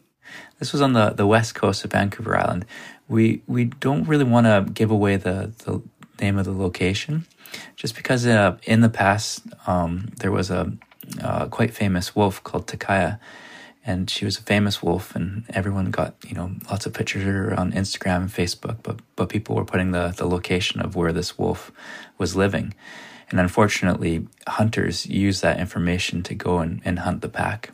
This 0.59 0.73
was 0.73 0.81
on 0.81 0.95
the, 0.95 1.11
the 1.17 1.29
west 1.29 1.55
coast 1.55 1.85
of 1.85 1.93
Vancouver 1.93 2.35
Island. 2.35 2.65
We 3.09 3.43
we 3.47 3.69
don't 3.81 4.09
really 4.09 4.29
want 4.29 4.47
to 4.47 4.65
give 4.73 4.91
away 4.91 5.19
the, 5.19 5.53
the 5.65 5.83
name 6.21 6.39
of 6.41 6.47
the 6.47 6.53
location, 6.53 7.27
just 7.77 7.95
because 7.95 8.27
uh, 8.27 8.57
in 8.63 8.83
the 8.83 8.89
past 8.89 9.43
um, 9.67 10.07
there 10.19 10.33
was 10.33 10.51
a 10.51 10.73
uh, 11.23 11.47
quite 11.49 11.73
famous 11.73 12.17
wolf 12.17 12.43
called 12.43 12.67
Takaya, 12.67 13.19
and 13.87 14.11
she 14.11 14.25
was 14.25 14.39
a 14.39 14.43
famous 14.43 14.83
wolf 14.83 15.15
and 15.15 15.45
everyone 15.51 15.91
got 15.91 16.17
you 16.27 16.35
know 16.35 16.51
lots 16.71 16.87
of 16.87 16.93
pictures 16.93 17.57
on 17.57 17.73
instagram 17.73 18.23
and 18.23 18.31
facebook 18.31 18.79
but 18.83 18.99
but 19.15 19.29
people 19.29 19.55
were 19.55 19.65
putting 19.65 19.93
the 19.93 20.13
the 20.17 20.27
location 20.27 20.81
of 20.81 20.97
where 20.97 21.13
this 21.13 21.39
wolf 21.39 21.73
was 22.19 22.37
living. 22.37 22.75
And 23.31 23.41
unfortunately 23.41 24.27
hunters 24.47 25.07
use 25.07 25.41
that 25.41 25.59
information 25.59 26.23
to 26.25 26.35
go 26.35 26.59
and, 26.61 26.81
and 26.85 27.01
hunt 27.01 27.23
the 27.23 27.29
pack. 27.29 27.73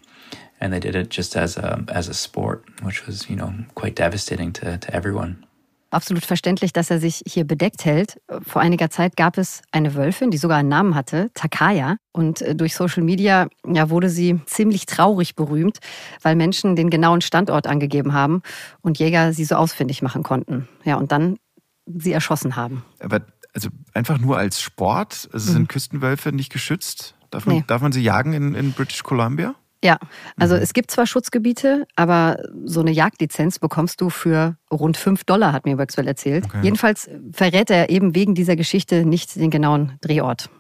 And 0.61 0.73
they 0.73 0.81
did 0.81 0.95
it 0.95 1.11
just 1.11 1.37
as 1.37 1.57
a 1.57 1.85
as 1.89 2.09
a 2.09 2.15
sport 2.15 2.65
which 2.83 3.07
was 3.07 3.29
you 3.29 3.37
know 3.37 3.53
quite 3.75 3.97
devastating 3.97 4.53
to 4.55 4.79
to 4.79 4.95
everyone 4.95 5.45
absolut 5.93 6.25
verständlich, 6.25 6.73
dass 6.73 6.91
er 6.91 6.99
sich 6.99 7.23
hier 7.27 7.45
bedeckt 7.45 7.85
hält. 7.85 8.21
Vor 8.47 8.63
einiger 8.63 8.91
Zeit 8.91 9.17
gab 9.17 9.39
es 9.39 9.63
eine 9.71 9.95
Wölfin, 9.95 10.31
die 10.31 10.39
sogar 10.39 10.59
einen 10.59 10.69
Namen 10.69 10.95
hatte, 10.95 11.31
Takaya. 11.35 11.97
Und 12.13 12.43
äh, 12.43 12.55
durch 12.55 12.75
Social 12.75 13.03
Media 13.03 13.49
ja, 13.67 13.91
wurde 13.91 14.09
sie 14.09 14.41
ziemlich 14.47 14.87
traurig 14.87 15.35
berühmt, 15.35 15.79
weil 16.23 16.37
Menschen 16.37 16.77
den 16.77 16.91
genauen 16.91 17.21
Standort 17.21 17.67
angegeben 17.67 18.13
haben 18.13 18.43
und 18.81 18.99
Jäger 18.99 19.33
sie 19.33 19.45
so 19.45 19.55
ausfindig 19.55 20.03
machen 20.03 20.23
konnten. 20.23 20.69
Ja, 20.85 20.97
und 20.97 21.13
dann 21.13 21.39
sie 21.87 22.13
erschossen 22.13 22.57
haben. 22.57 22.85
Aber 23.01 23.21
also 23.55 23.69
einfach 23.93 24.19
nur 24.19 24.39
als 24.39 24.61
Sport? 24.61 25.29
Also 25.33 25.53
sind 25.53 25.63
mhm. 25.63 25.69
Küstenwölfe 25.69 26.33
nicht 26.33 26.53
geschützt? 26.53 27.15
Darf 27.31 27.47
man, 27.47 27.57
nee. 27.57 27.65
darf 27.67 27.83
man 27.83 27.93
sie 27.93 28.03
jagen 28.03 28.33
in, 28.33 28.55
in 28.55 28.73
British 28.73 29.03
Columbia? 29.03 29.55
Ja, 29.85 29.99
also 30.37 30.55
mhm. 30.55 30.63
es 30.63 30.73
gibt 30.75 30.91
zwar 30.91 31.07
Schutzgebiete, 31.07 31.87
aber 31.97 32.39
so 32.65 32.81
eine 32.81 32.93
Jagdlizenz 32.93 33.59
bekommst 33.59 34.01
du 34.01 34.11
für 34.11 34.57
rund 34.71 34.97
5 34.97 35.25
Dollar, 35.25 35.53
hat 35.53 35.65
mir 35.65 35.77
Maxwell 35.77 36.07
erzählt. 36.07 36.45
Okay. 36.45 36.61
Jedenfalls 36.63 37.11
verrät 37.33 37.69
er 37.71 37.91
eben 37.91 38.15
wegen 38.15 38.35
dieser 38.35 38.55
Geschichte 38.55 39.05
nicht 39.05 39.35
den 39.37 39.51
genauen 39.51 39.99
Drehort. 40.01 40.51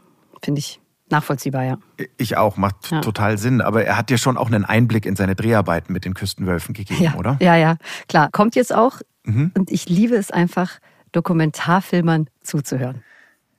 Finde 0.42 0.58
ich 0.58 0.80
nachvollziehbar, 1.12 1.64
ja. 1.64 1.78
Ich 2.16 2.36
auch, 2.36 2.56
macht 2.56 2.90
ja. 2.90 3.00
total 3.00 3.38
Sinn. 3.38 3.60
Aber 3.60 3.84
er 3.84 3.96
hat 3.96 4.10
dir 4.10 4.18
schon 4.18 4.36
auch 4.36 4.48
einen 4.48 4.64
Einblick 4.64 5.06
in 5.06 5.14
seine 5.14 5.36
Dreharbeiten 5.36 5.92
mit 5.92 6.04
den 6.04 6.14
Küstenwölfen 6.14 6.74
gegeben, 6.74 7.02
ja. 7.02 7.14
oder? 7.14 7.36
Ja, 7.40 7.54
ja, 7.54 7.76
klar. 8.08 8.30
Kommt 8.32 8.56
jetzt 8.56 8.74
auch. 8.74 9.00
Mhm. 9.24 9.52
Und 9.56 9.70
ich 9.70 9.88
liebe 9.88 10.16
es 10.16 10.32
einfach, 10.32 10.80
Dokumentarfilmern 11.12 12.28
zuzuhören. 12.42 13.02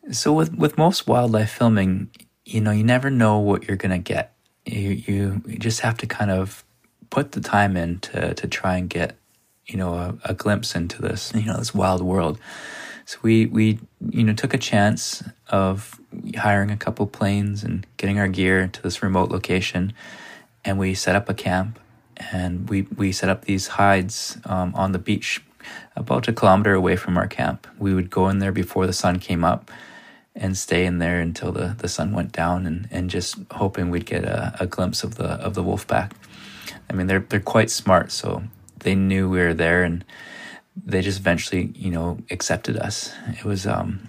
So 0.10 0.38
with, 0.38 0.52
with 0.58 0.76
most 0.76 1.08
wildlife 1.08 1.56
filming, 1.56 2.10
you 2.44 2.60
know, 2.60 2.72
you 2.72 2.84
never 2.84 3.10
know 3.10 3.40
what 3.40 3.64
you're 3.64 3.78
gonna 3.78 4.00
get. 4.00 4.33
You, 4.66 4.90
you 4.90 5.42
just 5.58 5.82
have 5.82 5.98
to 5.98 6.08
kind 6.08 6.32
of 6.32 6.64
put 7.10 7.34
the 7.34 7.42
time 7.42 7.78
in 7.78 8.00
to, 8.00 8.34
to 8.34 8.48
try 8.48 8.78
and 8.78 8.90
get, 8.90 9.16
you 9.66 9.78
know, 9.78 9.94
a, 9.94 10.18
a 10.26 10.34
glimpse 10.34 10.76
into 10.76 11.02
this, 11.02 11.32
you 11.36 11.46
know, 11.46 11.58
this 11.58 11.74
wild 11.74 12.02
world. 12.02 12.40
So 13.06 13.20
we, 13.22 13.46
we, 13.48 13.80
you 14.10 14.24
know, 14.24 14.34
took 14.34 14.54
a 14.54 14.58
chance 14.58 15.24
of 15.50 16.00
hiring 16.38 16.72
a 16.72 16.78
couple 16.78 17.06
planes 17.06 17.64
and 17.64 17.86
getting 17.98 18.18
our 18.18 18.28
gear 18.28 18.68
to 18.68 18.82
this 18.82 19.04
remote 19.04 19.30
location. 19.30 19.94
And 20.64 20.80
we 20.80 20.94
set 20.94 21.16
up 21.16 21.28
a 21.30 21.34
camp 21.34 21.80
and 22.32 22.70
we, 22.70 22.84
we 22.84 23.12
set 23.12 23.30
up 23.30 23.46
these 23.46 23.68
hides 23.68 24.38
um, 24.46 24.74
on 24.76 24.94
the 24.94 25.00
beach 25.00 25.44
about 25.96 26.28
a 26.28 26.34
kilometer 26.34 26.74
away 26.74 26.96
from 26.96 27.18
our 27.18 27.28
camp. 27.28 27.68
We 27.78 27.94
would 27.94 28.10
go 28.10 28.30
in 28.30 28.40
there 28.40 28.52
before 28.52 28.88
the 28.88 28.94
sun 28.94 29.20
came 29.20 29.44
up 29.44 29.70
and 30.36 30.58
stay 30.58 30.86
in 30.86 31.00
there 31.00 31.20
until 31.20 31.52
the, 31.52 31.76
the 31.78 31.88
sun 31.88 32.12
went 32.12 32.32
down 32.32 32.66
and, 32.66 32.88
and 32.92 33.10
just 33.10 33.38
hoping 33.52 33.90
we'd 33.90 34.06
get 34.06 34.24
a, 34.24 34.56
a 34.60 34.66
glimpse 34.66 35.04
of 35.04 35.16
the 35.16 35.26
of 35.26 35.54
the 35.54 35.64
wolf 35.64 35.88
pack. 35.88 36.16
I 36.90 36.94
mean 36.94 37.08
they're 37.08 37.26
they're 37.30 37.40
quite 37.40 37.70
smart, 37.70 38.12
so 38.12 38.44
they 38.80 38.96
knew 38.96 39.30
we 39.30 39.40
were 39.40 39.54
there 39.54 39.84
and 39.84 40.04
they 40.76 41.02
just 41.02 41.20
eventually, 41.20 41.72
you 41.76 41.92
know, 41.92 42.18
accepted 42.32 42.78
us. 42.78 43.14
It 43.28 43.46
was 43.46 43.68
um 43.68 44.08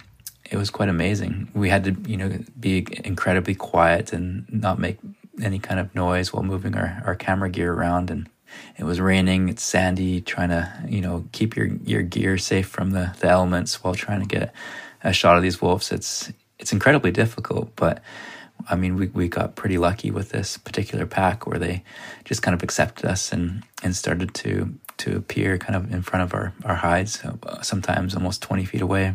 it 0.49 0.57
was 0.57 0.69
quite 0.69 0.89
amazing. 0.89 1.49
We 1.53 1.69
had 1.69 1.83
to, 1.85 1.95
you 2.07 2.17
know, 2.17 2.39
be 2.59 2.87
incredibly 3.03 3.55
quiet 3.55 4.13
and 4.13 4.45
not 4.51 4.79
make 4.79 4.99
any 5.41 5.59
kind 5.59 5.79
of 5.79 5.93
noise 5.95 6.31
while 6.31 6.43
moving 6.43 6.75
our, 6.75 7.01
our 7.05 7.15
camera 7.15 7.49
gear 7.49 7.73
around 7.73 8.09
and 8.09 8.29
it 8.77 8.83
was 8.83 9.01
raining, 9.01 9.49
it's 9.49 9.63
sandy, 9.63 10.21
trying 10.21 10.49
to, 10.49 10.71
you 10.87 11.01
know, 11.01 11.25
keep 11.31 11.55
your, 11.57 11.67
your 11.83 12.03
gear 12.03 12.37
safe 12.37 12.67
from 12.67 12.91
the, 12.91 13.13
the 13.19 13.27
elements 13.27 13.83
while 13.83 13.95
trying 13.95 14.21
to 14.21 14.27
get 14.27 14.53
a 15.05 15.13
shot 15.13 15.37
of 15.37 15.43
these 15.43 15.61
wolves. 15.61 15.91
It's 15.91 16.33
it's 16.59 16.73
incredibly 16.73 17.11
difficult, 17.11 17.75
but 17.75 18.01
I 18.67 18.75
mean, 18.75 18.95
we, 18.95 19.07
we 19.07 19.27
got 19.27 19.55
pretty 19.55 19.77
lucky 19.77 20.11
with 20.11 20.29
this 20.29 20.57
particular 20.57 21.05
pack 21.05 21.45
where 21.45 21.59
they 21.59 21.83
just 22.23 22.41
kind 22.41 22.55
of 22.55 22.63
accepted 22.63 23.05
us 23.05 23.31
and, 23.31 23.63
and 23.83 23.95
started 23.95 24.33
to 24.35 24.73
to 24.97 25.17
appear 25.17 25.57
kind 25.57 25.75
of 25.75 25.93
in 25.93 26.01
front 26.01 26.23
of 26.23 26.33
our, 26.33 26.53
our 26.63 26.75
hides, 26.75 27.21
uh, 27.25 27.61
sometimes 27.61 28.15
almost 28.15 28.41
20 28.41 28.63
feet 28.63 28.81
away. 28.81 29.13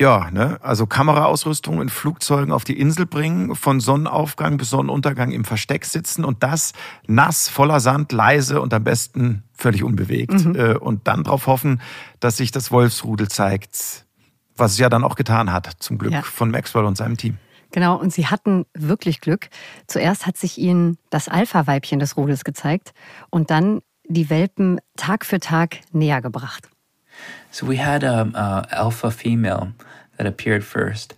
Ja, 0.00 0.30
ne? 0.30 0.58
also 0.62 0.86
Kameraausrüstung 0.86 1.82
in 1.82 1.90
Flugzeugen 1.90 2.52
auf 2.52 2.64
die 2.64 2.80
Insel 2.80 3.04
bringen, 3.04 3.54
von 3.54 3.80
Sonnenaufgang 3.80 4.56
bis 4.56 4.70
Sonnenuntergang 4.70 5.30
im 5.30 5.44
Versteck 5.44 5.84
sitzen 5.84 6.24
und 6.24 6.42
das 6.42 6.72
nass, 7.06 7.50
voller 7.50 7.80
Sand, 7.80 8.10
leise 8.10 8.62
und 8.62 8.72
am 8.72 8.82
besten 8.82 9.42
völlig 9.52 9.84
unbewegt. 9.84 10.46
Mhm. 10.46 10.56
Äh, 10.56 10.74
und 10.78 11.06
dann 11.06 11.24
darauf 11.24 11.46
hoffen, 11.46 11.82
dass 12.18 12.38
sich 12.38 12.50
das 12.50 12.72
Wolfsrudel 12.72 13.28
zeigt, 13.28 14.06
was 14.56 14.72
es 14.72 14.78
ja 14.78 14.88
dann 14.88 15.04
auch 15.04 15.16
getan 15.16 15.52
hat, 15.52 15.70
zum 15.80 15.98
Glück 15.98 16.12
ja. 16.12 16.22
von 16.22 16.50
Maxwell 16.50 16.86
und 16.86 16.96
seinem 16.96 17.18
Team. 17.18 17.36
Genau, 17.70 17.96
und 18.00 18.10
sie 18.10 18.26
hatten 18.26 18.64
wirklich 18.72 19.20
Glück. 19.20 19.50
Zuerst 19.86 20.26
hat 20.26 20.38
sich 20.38 20.56
ihnen 20.56 20.96
das 21.10 21.28
Alpha-Weibchen 21.28 21.98
des 21.98 22.16
Rudels 22.16 22.44
gezeigt 22.44 22.94
und 23.28 23.50
dann 23.50 23.82
die 24.08 24.30
Welpen 24.30 24.80
Tag 24.96 25.26
für 25.26 25.40
Tag 25.40 25.80
näher 25.92 26.22
gebracht. 26.22 26.70
So 27.50 27.66
we 27.66 27.76
had 27.76 28.02
a, 28.02 28.30
a 28.34 28.74
alpha 28.74 29.10
female 29.10 29.72
that 30.16 30.26
appeared 30.26 30.64
first, 30.64 31.14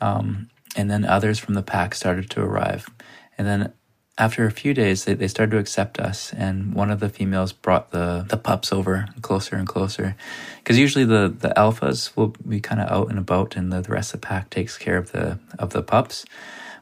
um, 0.00 0.48
and 0.76 0.90
then 0.90 1.04
others 1.04 1.38
from 1.38 1.54
the 1.54 1.62
pack 1.62 1.94
started 1.94 2.30
to 2.30 2.40
arrive, 2.40 2.88
and 3.36 3.46
then 3.46 3.72
after 4.18 4.44
a 4.46 4.50
few 4.50 4.74
days, 4.74 5.04
they, 5.04 5.14
they 5.14 5.28
started 5.28 5.52
to 5.52 5.58
accept 5.58 6.00
us, 6.00 6.32
and 6.32 6.74
one 6.74 6.90
of 6.90 6.98
the 6.98 7.08
females 7.08 7.52
brought 7.52 7.92
the, 7.92 8.26
the 8.28 8.36
pups 8.36 8.72
over 8.72 9.06
closer 9.22 9.54
and 9.54 9.68
closer. 9.68 10.16
Because 10.58 10.76
usually 10.76 11.04
the, 11.04 11.32
the 11.38 11.52
alphas 11.56 12.16
will 12.16 12.34
be 12.46 12.60
kind 12.60 12.80
of 12.80 12.90
out 12.90 13.10
and 13.10 13.18
about, 13.18 13.54
and 13.54 13.72
the, 13.72 13.80
the 13.80 13.92
rest 13.92 14.12
of 14.12 14.20
the 14.20 14.26
pack 14.26 14.50
takes 14.50 14.76
care 14.76 14.98
of 14.98 15.12
the 15.12 15.38
of 15.58 15.70
the 15.70 15.82
pups. 15.82 16.24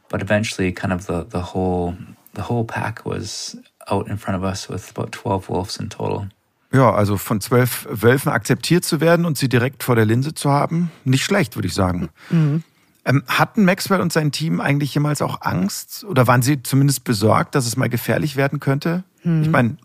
But 0.09 0.21
eventually, 0.21 0.71
kind 0.71 0.91
of 0.91 1.05
the, 1.05 1.23
the 1.23 1.41
whole 1.41 1.95
the 2.33 2.41
whole 2.41 2.65
pack 2.65 3.05
was 3.05 3.55
out 3.89 4.09
in 4.09 4.17
front 4.17 4.35
of 4.35 4.43
us 4.43 4.67
with 4.67 4.89
about 4.91 5.11
12 5.11 5.49
wolves 5.49 5.79
in 5.79 5.89
total. 5.89 6.27
Ja, 6.71 6.93
also 6.93 7.17
von 7.17 7.39
zwölf 7.39 7.87
Wölfen 7.89 8.31
akzeptiert 8.31 8.83
zu 8.83 8.99
werden 8.99 9.25
und 9.25 9.37
sie 9.37 9.47
direkt 9.47 9.83
vor 9.83 9.95
der 9.95 10.05
Linse 10.05 10.33
zu 10.33 10.51
haben, 10.51 10.91
nicht 11.05 11.23
schlecht, 11.23 11.55
würde 11.55 11.67
ich 11.67 11.73
sagen. 11.73 12.09
Mhm. 12.29 12.63
Ähm, 13.05 13.23
hatten 13.27 13.63
Maxwell 13.63 14.01
und 14.01 14.11
sein 14.11 14.33
Team 14.33 14.59
eigentlich 14.59 14.93
jemals 14.93 15.21
auch 15.21 15.41
Angst 15.41 16.03
oder 16.03 16.27
waren 16.27 16.41
sie 16.41 16.61
zumindest 16.61 17.05
besorgt, 17.05 17.55
dass 17.55 17.65
es 17.65 17.77
mal 17.77 17.87
gefährlich 17.87 18.35
werden 18.35 18.59
könnte? 18.59 19.05
Mhm. 19.23 19.43
Ich 19.43 19.49
meine, 19.49 19.77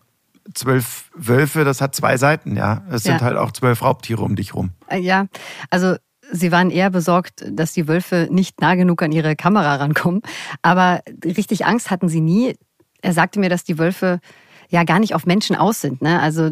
zwölf 0.54 1.10
Wölfe, 1.14 1.64
das 1.64 1.80
hat 1.80 1.94
zwei 1.94 2.16
Seiten, 2.16 2.56
ja. 2.56 2.82
Es 2.90 3.04
sind 3.04 3.22
halt 3.22 3.36
auch 3.36 3.52
zwölf 3.52 3.82
Raubtiere 3.82 4.22
um 4.22 4.34
dich 4.34 4.54
rum. 4.54 4.70
Äh, 4.88 4.98
ja, 4.98 5.26
also 5.70 5.96
Sie 6.34 6.50
waren 6.50 6.70
eher 6.70 6.88
besorgt, 6.88 7.44
dass 7.46 7.72
die 7.72 7.86
Wölfe 7.88 8.26
nicht 8.30 8.60
nah 8.62 8.74
genug 8.74 9.02
an 9.02 9.12
ihre 9.12 9.36
Kamera 9.36 9.76
rankommen. 9.76 10.22
Aber 10.62 11.02
richtig 11.24 11.66
Angst 11.66 11.90
hatten 11.90 12.08
sie 12.08 12.22
nie. 12.22 12.56
Er 13.02 13.12
sagte 13.12 13.38
mir, 13.38 13.50
dass 13.50 13.64
die 13.64 13.78
Wölfe 13.78 14.18
ja 14.72 14.84
gar 14.84 14.98
nicht 14.98 15.14
auf 15.14 15.26
Menschen 15.26 15.54
aus 15.54 15.80
sind, 15.82 16.02
ne? 16.02 16.18
Also 16.20 16.50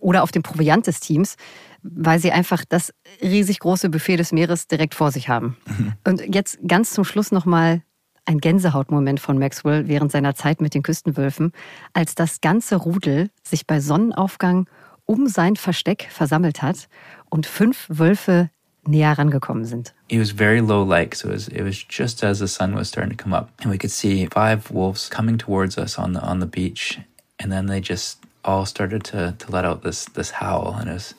oder 0.00 0.24
auf 0.24 0.32
den 0.32 0.42
Proviant 0.42 0.86
des 0.86 1.00
Teams, 1.00 1.36
weil 1.82 2.18
sie 2.18 2.32
einfach 2.32 2.64
das 2.68 2.92
riesig 3.22 3.60
große 3.60 3.88
Buffet 3.88 4.16
des 4.16 4.32
Meeres 4.32 4.66
direkt 4.66 4.94
vor 4.94 5.12
sich 5.12 5.28
haben. 5.28 5.56
Mhm. 5.66 5.92
Und 6.04 6.34
jetzt 6.34 6.58
ganz 6.66 6.90
zum 6.90 7.04
Schluss 7.04 7.30
nochmal 7.30 7.82
ein 8.24 8.38
Gänsehautmoment 8.38 9.20
von 9.20 9.38
Maxwell 9.38 9.88
während 9.88 10.12
seiner 10.12 10.34
Zeit 10.34 10.60
mit 10.60 10.74
den 10.74 10.82
Küstenwölfen, 10.82 11.52
als 11.92 12.14
das 12.14 12.40
ganze 12.40 12.76
Rudel 12.76 13.30
sich 13.42 13.66
bei 13.66 13.80
Sonnenaufgang 13.80 14.68
um 15.06 15.26
sein 15.26 15.56
Versteck 15.56 16.08
versammelt 16.10 16.62
hat 16.62 16.88
und 17.30 17.46
fünf 17.46 17.86
Wölfe 17.88 18.50
näher 18.86 19.16
rangekommen 19.16 19.64
sind. 19.64 19.94
It 20.08 20.20
was 20.20 20.32
very 20.32 20.58
low 20.58 20.84
light, 20.84 21.14
so 21.14 21.28
it 21.28 21.34
was, 21.34 21.48
it 21.48 21.64
was 21.64 21.84
just 21.88 22.24
as 22.24 22.38
the 22.38 22.48
sun 22.48 22.74
was 22.74 22.88
starting 22.88 23.16
to 23.16 23.22
come 23.22 23.36
up, 23.36 23.50
and 23.62 23.72
we 23.72 23.78
could 23.78 23.92
see 23.92 24.28
five 24.32 24.72
wolves 24.72 25.08
coming 25.08 25.38
towards 25.38 25.78
us 25.78 25.98
on 25.98 26.14
the 26.14 26.20
on 26.20 26.40
the 26.40 26.46
beach, 26.46 27.00
and 27.42 27.50
then 27.52 27.66
they 27.66 27.80
just 27.80 28.18
all 28.44 28.66
started 28.66 29.04
to 29.04 29.34
to 29.38 29.50
let 29.50 29.64
out 29.64 29.82
this 29.82 30.06
this 30.14 30.30
howl, 30.30 30.76
and 30.78 30.88
it 30.88 30.94
was 30.94 31.14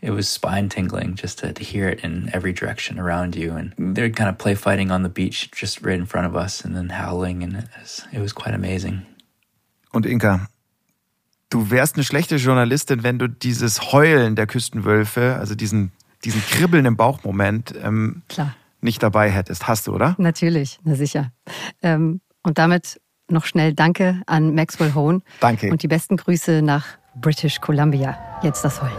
it 0.00 0.10
was 0.10 0.28
spine 0.28 0.68
tingling 0.68 1.14
just 1.14 1.38
to, 1.38 1.52
to 1.52 1.62
hear 1.64 1.88
it 1.88 2.00
in 2.02 2.30
every 2.32 2.52
direction 2.52 2.98
around 2.98 3.36
you, 3.36 3.52
and 3.52 3.72
they're 3.78 4.10
kind 4.10 4.28
of 4.28 4.38
play 4.38 4.54
fighting 4.54 4.90
on 4.90 5.02
the 5.02 5.08
beach 5.08 5.50
just 5.52 5.82
right 5.82 5.98
in 5.98 6.06
front 6.06 6.26
of 6.26 6.34
us, 6.34 6.64
and 6.64 6.74
then 6.74 6.88
howling, 6.90 7.42
and 7.42 7.54
it 7.56 7.68
was, 7.80 8.02
it 8.12 8.20
was 8.20 8.32
quite 8.32 8.54
amazing. 8.54 9.02
Und 9.92 10.06
Inka, 10.06 10.48
du 11.50 11.70
wärst 11.70 11.96
eine 11.96 12.04
schlechte 12.04 12.36
Journalistin, 12.36 13.02
wenn 13.02 13.18
du 13.18 13.28
dieses 13.28 13.92
Heulen 13.92 14.36
der 14.36 14.46
Küstenwölfe, 14.46 15.36
also 15.36 15.54
diesen 15.54 15.92
diesen 16.24 16.40
Kribbeln 16.42 16.84
im 16.84 16.96
Bauchmoment 16.96 17.74
ähm, 17.82 18.22
nicht 18.80 19.02
dabei 19.02 19.30
hättest. 19.30 19.66
Hast 19.66 19.86
du, 19.86 19.94
oder? 19.94 20.14
Natürlich, 20.18 20.78
na 20.84 20.94
sicher. 20.94 21.32
Ähm, 21.82 22.20
und 22.42 22.58
damit 22.58 23.00
noch 23.32 23.44
schnell 23.44 23.74
Danke 23.74 24.22
an 24.26 24.54
Maxwell 24.54 24.94
Hone. 24.94 25.22
Danke. 25.40 25.70
Und 25.70 25.82
die 25.82 25.88
besten 25.88 26.16
Grüße 26.16 26.62
nach 26.62 26.86
British 27.14 27.60
Columbia. 27.60 28.16
Jetzt 28.42 28.64
das 28.64 28.80
Heulen. 28.80 28.92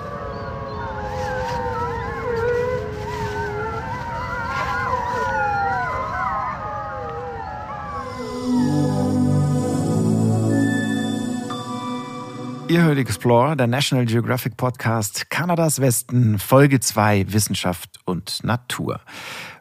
Ihr 12.73 12.81
hört 12.81 12.97
Explorer, 12.97 13.55
der 13.55 13.67
National 13.67 14.05
Geographic 14.05 14.57
Podcast 14.57 15.29
Kanadas 15.29 15.79
Westen, 15.79 16.39
Folge 16.39 16.79
2 16.79 17.31
Wissenschaft 17.31 17.99
und 18.05 18.43
Natur. 18.43 18.99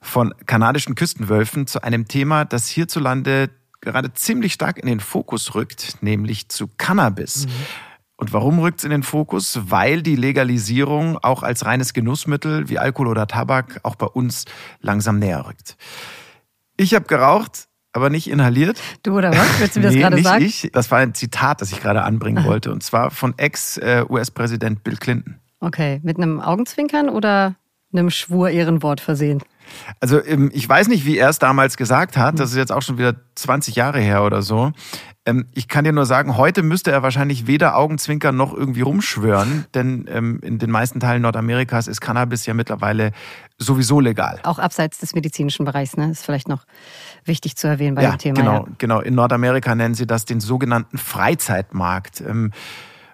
Von 0.00 0.32
kanadischen 0.46 0.94
Küstenwölfen 0.94 1.66
zu 1.66 1.82
einem 1.82 2.08
Thema, 2.08 2.46
das 2.46 2.68
hierzulande 2.68 3.50
gerade 3.82 4.12
ziemlich 4.14 4.54
stark 4.54 4.78
in 4.78 4.86
den 4.86 5.00
Fokus 5.00 5.54
rückt, 5.54 5.96
nämlich 6.00 6.48
zu 6.48 6.68
Cannabis. 6.78 7.46
Mhm. 7.46 7.50
Und 8.16 8.32
warum 8.32 8.60
rückt 8.60 8.78
es 8.78 8.84
in 8.84 8.90
den 8.90 9.02
Fokus? 9.02 9.58
Weil 9.64 10.02
die 10.02 10.16
Legalisierung 10.16 11.18
auch 11.18 11.42
als 11.42 11.66
reines 11.66 11.92
Genussmittel 11.92 12.68
wie 12.68 12.78
Alkohol 12.78 13.08
oder 13.08 13.26
Tabak 13.26 13.80
auch 13.82 13.96
bei 13.96 14.06
uns 14.06 14.44
langsam 14.80 15.18
näher 15.18 15.44
rückt. 15.46 15.76
Ich 16.76 16.94
habe 16.94 17.06
geraucht, 17.06 17.66
aber 17.92 18.10
nicht 18.10 18.30
inhaliert. 18.30 18.80
Du 19.02 19.18
oder 19.18 19.32
was? 19.32 19.60
Willst 19.60 19.76
du 19.76 19.80
mir 19.80 19.86
das 19.86 19.94
nee, 19.96 20.00
gerade 20.00 20.16
nicht 20.16 20.24
sagen? 20.24 20.44
Ich. 20.44 20.70
Das 20.72 20.90
war 20.90 20.98
ein 20.98 21.14
Zitat, 21.14 21.60
das 21.60 21.72
ich 21.72 21.80
gerade 21.80 22.02
anbringen 22.02 22.44
wollte. 22.44 22.72
Und 22.72 22.82
zwar 22.82 23.10
von 23.10 23.36
Ex-US-Präsident 23.36 24.84
Bill 24.84 24.96
Clinton. 24.96 25.40
Okay, 25.58 26.00
mit 26.04 26.16
einem 26.16 26.40
Augenzwinkern 26.40 27.08
oder 27.08 27.56
einem 27.92 28.10
Schwur-Ehrenwort 28.10 29.00
versehen? 29.00 29.42
Also 30.00 30.24
ähm, 30.24 30.50
ich 30.52 30.68
weiß 30.68 30.88
nicht, 30.88 31.04
wie 31.06 31.18
er 31.18 31.28
es 31.28 31.38
damals 31.38 31.76
gesagt 31.76 32.16
hat. 32.16 32.38
Das 32.38 32.50
ist 32.50 32.56
jetzt 32.56 32.72
auch 32.72 32.82
schon 32.82 32.98
wieder 32.98 33.14
20 33.34 33.76
Jahre 33.76 34.00
her 34.00 34.24
oder 34.24 34.42
so. 34.42 34.72
Ähm, 35.24 35.46
ich 35.54 35.68
kann 35.68 35.84
dir 35.84 35.92
nur 35.92 36.06
sagen, 36.06 36.36
heute 36.36 36.62
müsste 36.62 36.90
er 36.90 37.02
wahrscheinlich 37.02 37.46
weder 37.46 37.76
Augenzwinkern 37.76 38.36
noch 38.36 38.52
irgendwie 38.52 38.80
rumschwören, 38.80 39.66
denn 39.72 40.06
ähm, 40.10 40.40
in 40.42 40.58
den 40.58 40.70
meisten 40.70 40.98
Teilen 40.98 41.22
Nordamerikas 41.22 41.86
ist 41.86 42.00
Cannabis 42.00 42.44
ja 42.46 42.54
mittlerweile 42.54 43.12
sowieso 43.56 44.00
legal. 44.00 44.40
Auch 44.42 44.58
abseits 44.58 44.98
des 44.98 45.14
medizinischen 45.14 45.64
Bereichs, 45.64 45.96
ne? 45.96 46.10
Ist 46.10 46.24
vielleicht 46.24 46.48
noch 46.48 46.64
wichtig 47.24 47.56
zu 47.56 47.68
erwähnen 47.68 47.94
bei 47.94 48.02
ja, 48.02 48.10
dem 48.10 48.18
Thema. 48.18 48.40
Genau, 48.40 48.54
ja. 48.54 48.66
genau. 48.78 49.00
In 49.00 49.14
Nordamerika 49.14 49.74
nennen 49.76 49.94
sie 49.94 50.08
das 50.08 50.24
den 50.24 50.40
sogenannten 50.40 50.98
Freizeitmarkt. 50.98 52.20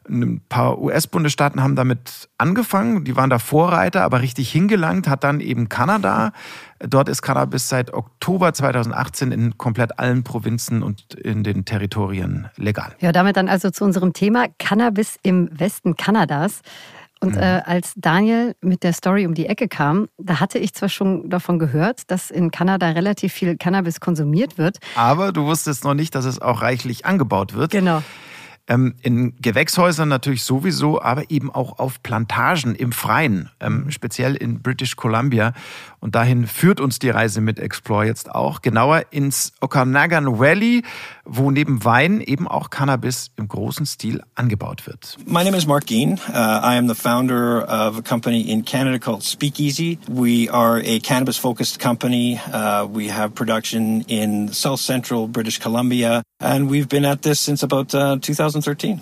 Ein 0.08 0.40
paar 0.48 0.78
US-Bundesstaaten 0.78 1.62
haben 1.62 1.76
damit 1.76 2.28
angefangen, 2.38 3.04
die 3.04 3.16
waren 3.16 3.30
da 3.30 3.38
Vorreiter, 3.38 4.02
aber 4.02 4.22
richtig 4.22 4.50
hingelangt 4.50 5.08
hat 5.08 5.24
dann 5.24 5.40
eben 5.40 5.68
Kanada. 5.68 6.32
Dort 6.80 7.08
ist 7.08 7.22
Cannabis 7.22 7.68
seit 7.68 7.92
Oktober 7.92 8.52
2018 8.52 9.32
in 9.32 9.58
komplett 9.58 9.98
allen 9.98 10.24
Provinzen 10.24 10.82
und 10.82 11.14
in 11.14 11.42
den 11.44 11.64
Territorien 11.64 12.48
legal. 12.56 12.94
Ja, 13.00 13.12
damit 13.12 13.36
dann 13.36 13.48
also 13.48 13.70
zu 13.70 13.84
unserem 13.84 14.12
Thema 14.12 14.46
Cannabis 14.58 15.18
im 15.22 15.48
Westen 15.52 15.96
Kanadas. 15.96 16.62
Und 17.20 17.34
mhm. 17.34 17.42
äh, 17.42 17.62
als 17.64 17.94
Daniel 17.96 18.54
mit 18.60 18.84
der 18.84 18.92
Story 18.92 19.26
um 19.26 19.34
die 19.34 19.46
Ecke 19.46 19.68
kam, 19.68 20.08
da 20.18 20.40
hatte 20.40 20.58
ich 20.58 20.74
zwar 20.74 20.88
schon 20.88 21.28
davon 21.28 21.58
gehört, 21.58 22.10
dass 22.10 22.30
in 22.30 22.50
Kanada 22.50 22.90
relativ 22.90 23.32
viel 23.32 23.56
Cannabis 23.56 24.00
konsumiert 24.00 24.56
wird. 24.56 24.78
Aber 24.94 25.32
du 25.32 25.44
wusstest 25.44 25.84
noch 25.84 25.94
nicht, 25.94 26.14
dass 26.14 26.24
es 26.24 26.40
auch 26.40 26.62
reichlich 26.62 27.06
angebaut 27.06 27.54
wird. 27.54 27.72
Genau. 27.72 28.02
Ähm, 28.68 28.94
in 29.00 29.34
Gewächshäusern 29.40 30.08
natürlich 30.08 30.42
sowieso, 30.42 31.00
aber 31.00 31.30
eben 31.30 31.50
auch 31.50 31.78
auf 31.78 32.02
Plantagen 32.02 32.74
im 32.74 32.92
Freien, 32.92 33.48
ähm, 33.60 33.84
mhm. 33.84 33.90
speziell 33.90 34.34
in 34.34 34.60
British 34.60 34.96
Columbia. 34.96 35.54
Und 36.00 36.14
dahin 36.14 36.46
führt 36.46 36.80
uns 36.80 36.98
die 36.98 37.10
Reise 37.10 37.40
mit 37.40 37.58
Explore 37.58 38.04
jetzt 38.06 38.30
auch, 38.30 38.62
genauer 38.62 39.06
ins 39.10 39.52
Okanagan 39.60 40.38
Valley, 40.38 40.82
wo 41.24 41.50
neben 41.50 41.84
Wein 41.84 42.20
eben 42.20 42.46
auch 42.46 42.70
Cannabis 42.70 43.30
im 43.36 43.48
großen 43.48 43.86
Stil 43.86 44.22
angebaut 44.34 44.86
wird. 44.86 45.16
My 45.26 45.42
name 45.42 45.56
is 45.56 45.66
Mark 45.66 45.86
Geen. 45.86 46.20
Uh, 46.28 46.34
I 46.34 46.76
am 46.76 46.88
the 46.88 46.94
founder 46.94 47.62
of 47.68 47.98
a 47.98 48.02
company 48.02 48.42
in 48.42 48.64
Canada 48.64 48.98
called 48.98 49.22
Speakeasy. 49.22 49.98
We 50.08 50.50
are 50.50 50.80
a 50.84 51.00
cannabis-focused 51.00 51.80
company. 51.80 52.38
Uh, 52.52 52.86
we 52.86 53.10
have 53.10 53.34
production 53.34 54.02
in 54.08 54.52
south 54.52 54.80
central 54.80 55.26
British 55.26 55.58
Columbia, 55.58 56.22
and 56.38 56.70
we've 56.70 56.88
been 56.88 57.04
at 57.04 57.22
this 57.22 57.40
since 57.40 57.64
about 57.64 57.94
uh, 57.94 58.18
2013. 58.62 59.00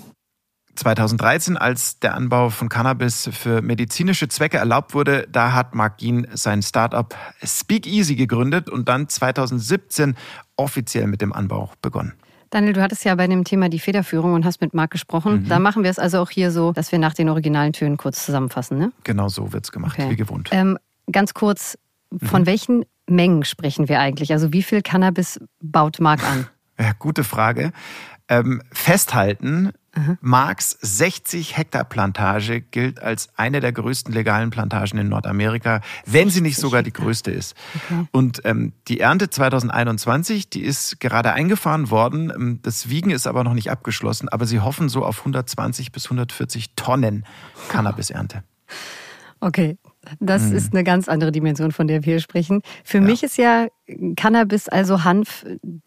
2013, 0.77 1.57
als 1.57 1.99
der 2.01 2.15
Anbau 2.15 2.51
von 2.51 2.69
Cannabis 2.69 3.31
für 3.33 3.63
medizinische 3.63 4.29
Zwecke 4.29 4.59
erlaubt 4.59 4.95
wurde, 4.95 5.27
da 5.31 5.53
hat 5.53 5.75
Mark 5.75 5.99
Geen 5.99 6.27
sein 6.35 6.63
Startup 6.63 7.15
Speakeasy 7.43 8.15
gegründet 8.15 8.69
und 8.69 8.89
dann 8.89 9.09
2017 9.09 10.17
offiziell 10.57 11.07
mit 11.07 11.23
dem 11.23 11.33
Anbau 11.33 11.71
begonnen. 11.83 12.13
Daniel, 12.51 12.75
du 12.75 12.83
hattest 12.83 13.05
ja 13.05 13.15
bei 13.17 13.27
dem 13.27 13.45
Thema 13.45 13.69
die 13.69 13.81
Federführung 13.81 14.35
und 14.35 14.45
hast 14.45 14.61
mit 14.61 14.73
Marc 14.73 14.91
gesprochen. 14.93 15.43
Mhm. 15.43 15.49
Da 15.49 15.59
machen 15.59 15.83
wir 15.83 15.91
es 15.91 15.99
also 15.99 16.21
auch 16.21 16.31
hier 16.31 16.53
so, 16.53 16.73
dass 16.73 16.93
wir 16.93 16.99
nach 16.99 17.15
den 17.15 17.29
originalen 17.29 17.73
Tönen 17.73 17.97
kurz 17.97 18.25
zusammenfassen, 18.25 18.79
ne? 18.79 18.93
Genau 19.03 19.29
so 19.29 19.53
wird 19.53 19.65
es 19.65 19.73
gemacht, 19.73 19.99
okay. 19.99 20.11
wie 20.11 20.17
gewohnt. 20.17 20.51
Ähm, 20.53 20.79
ganz 21.11 21.35
kurz, 21.35 21.77
von 22.23 22.43
mhm. 22.43 22.47
welchen 22.47 22.85
Mengen 23.09 23.45
sprechen 23.45 23.89
wir 23.89 24.01
eigentlich? 24.01 24.33
Also 24.33 24.53
wie 24.53 24.63
viel 24.63 24.83
Cannabis 24.83 25.41
baut 25.61 26.01
Marc 26.01 26.23
an? 26.25 26.47
Ja, 26.79 26.93
gute 26.99 27.25
Frage. 27.25 27.73
Ähm, 28.29 28.63
festhalten 28.73 29.73
Mhm. 29.97 30.19
Marks 30.21 30.77
60 30.83 31.57
Hektar 31.57 31.85
Plantage 31.85 32.61
gilt 32.61 33.01
als 33.01 33.31
eine 33.37 33.61
der 33.61 33.73
größten 33.73 34.13
legalen 34.13 34.51
Plantagen 34.51 34.99
in 34.99 35.09
Nordamerika, 35.09 35.81
wenn 36.05 36.29
sie 36.29 36.43
nicht 36.43 36.59
sogar 36.59 36.83
die 36.83 36.93
größte 36.93 37.31
ist. 37.31 37.55
Okay. 37.75 38.07
Und 38.13 38.43
ähm, 38.45 38.73
die 38.89 39.01
Ernte 39.01 39.31
2021, 39.31 40.51
die 40.51 40.63
ist 40.63 41.01
gerade 41.01 41.33
eingefahren 41.33 41.91
worden. 41.91 42.31
Ähm, 42.35 42.61
das 42.63 42.91
Wiegen 42.91 43.11
ist 43.11 43.27
aber 43.27 43.43
noch 43.43 43.55
nicht 43.55 43.71
abgeschlossen, 43.71 44.29
aber 44.29 44.47
sie 44.47 44.61
hoffen 44.61 44.89
so 44.89 45.05
auf 45.05 45.21
120 45.21 45.93
bis 45.93 46.05
140 46.07 46.75
Tonnen 46.77 47.25
Cannabisernte. 47.69 48.43
Okay, 49.41 49.79
das 50.21 50.43
mhm. 50.43 50.57
ist 50.57 50.73
eine 50.73 50.85
ganz 50.85 51.09
andere 51.09 51.33
Dimension, 51.33 51.73
von 51.73 51.87
der 51.87 52.05
wir 52.05 52.15
hier 52.15 52.21
sprechen. 52.21 52.63
Für 52.85 52.99
ja. 52.99 53.05
mich 53.05 53.23
ist 53.23 53.37
ja 53.37 53.69
Cannabis, 54.17 54.69
also 54.69 55.05
Hanf, 55.05 55.45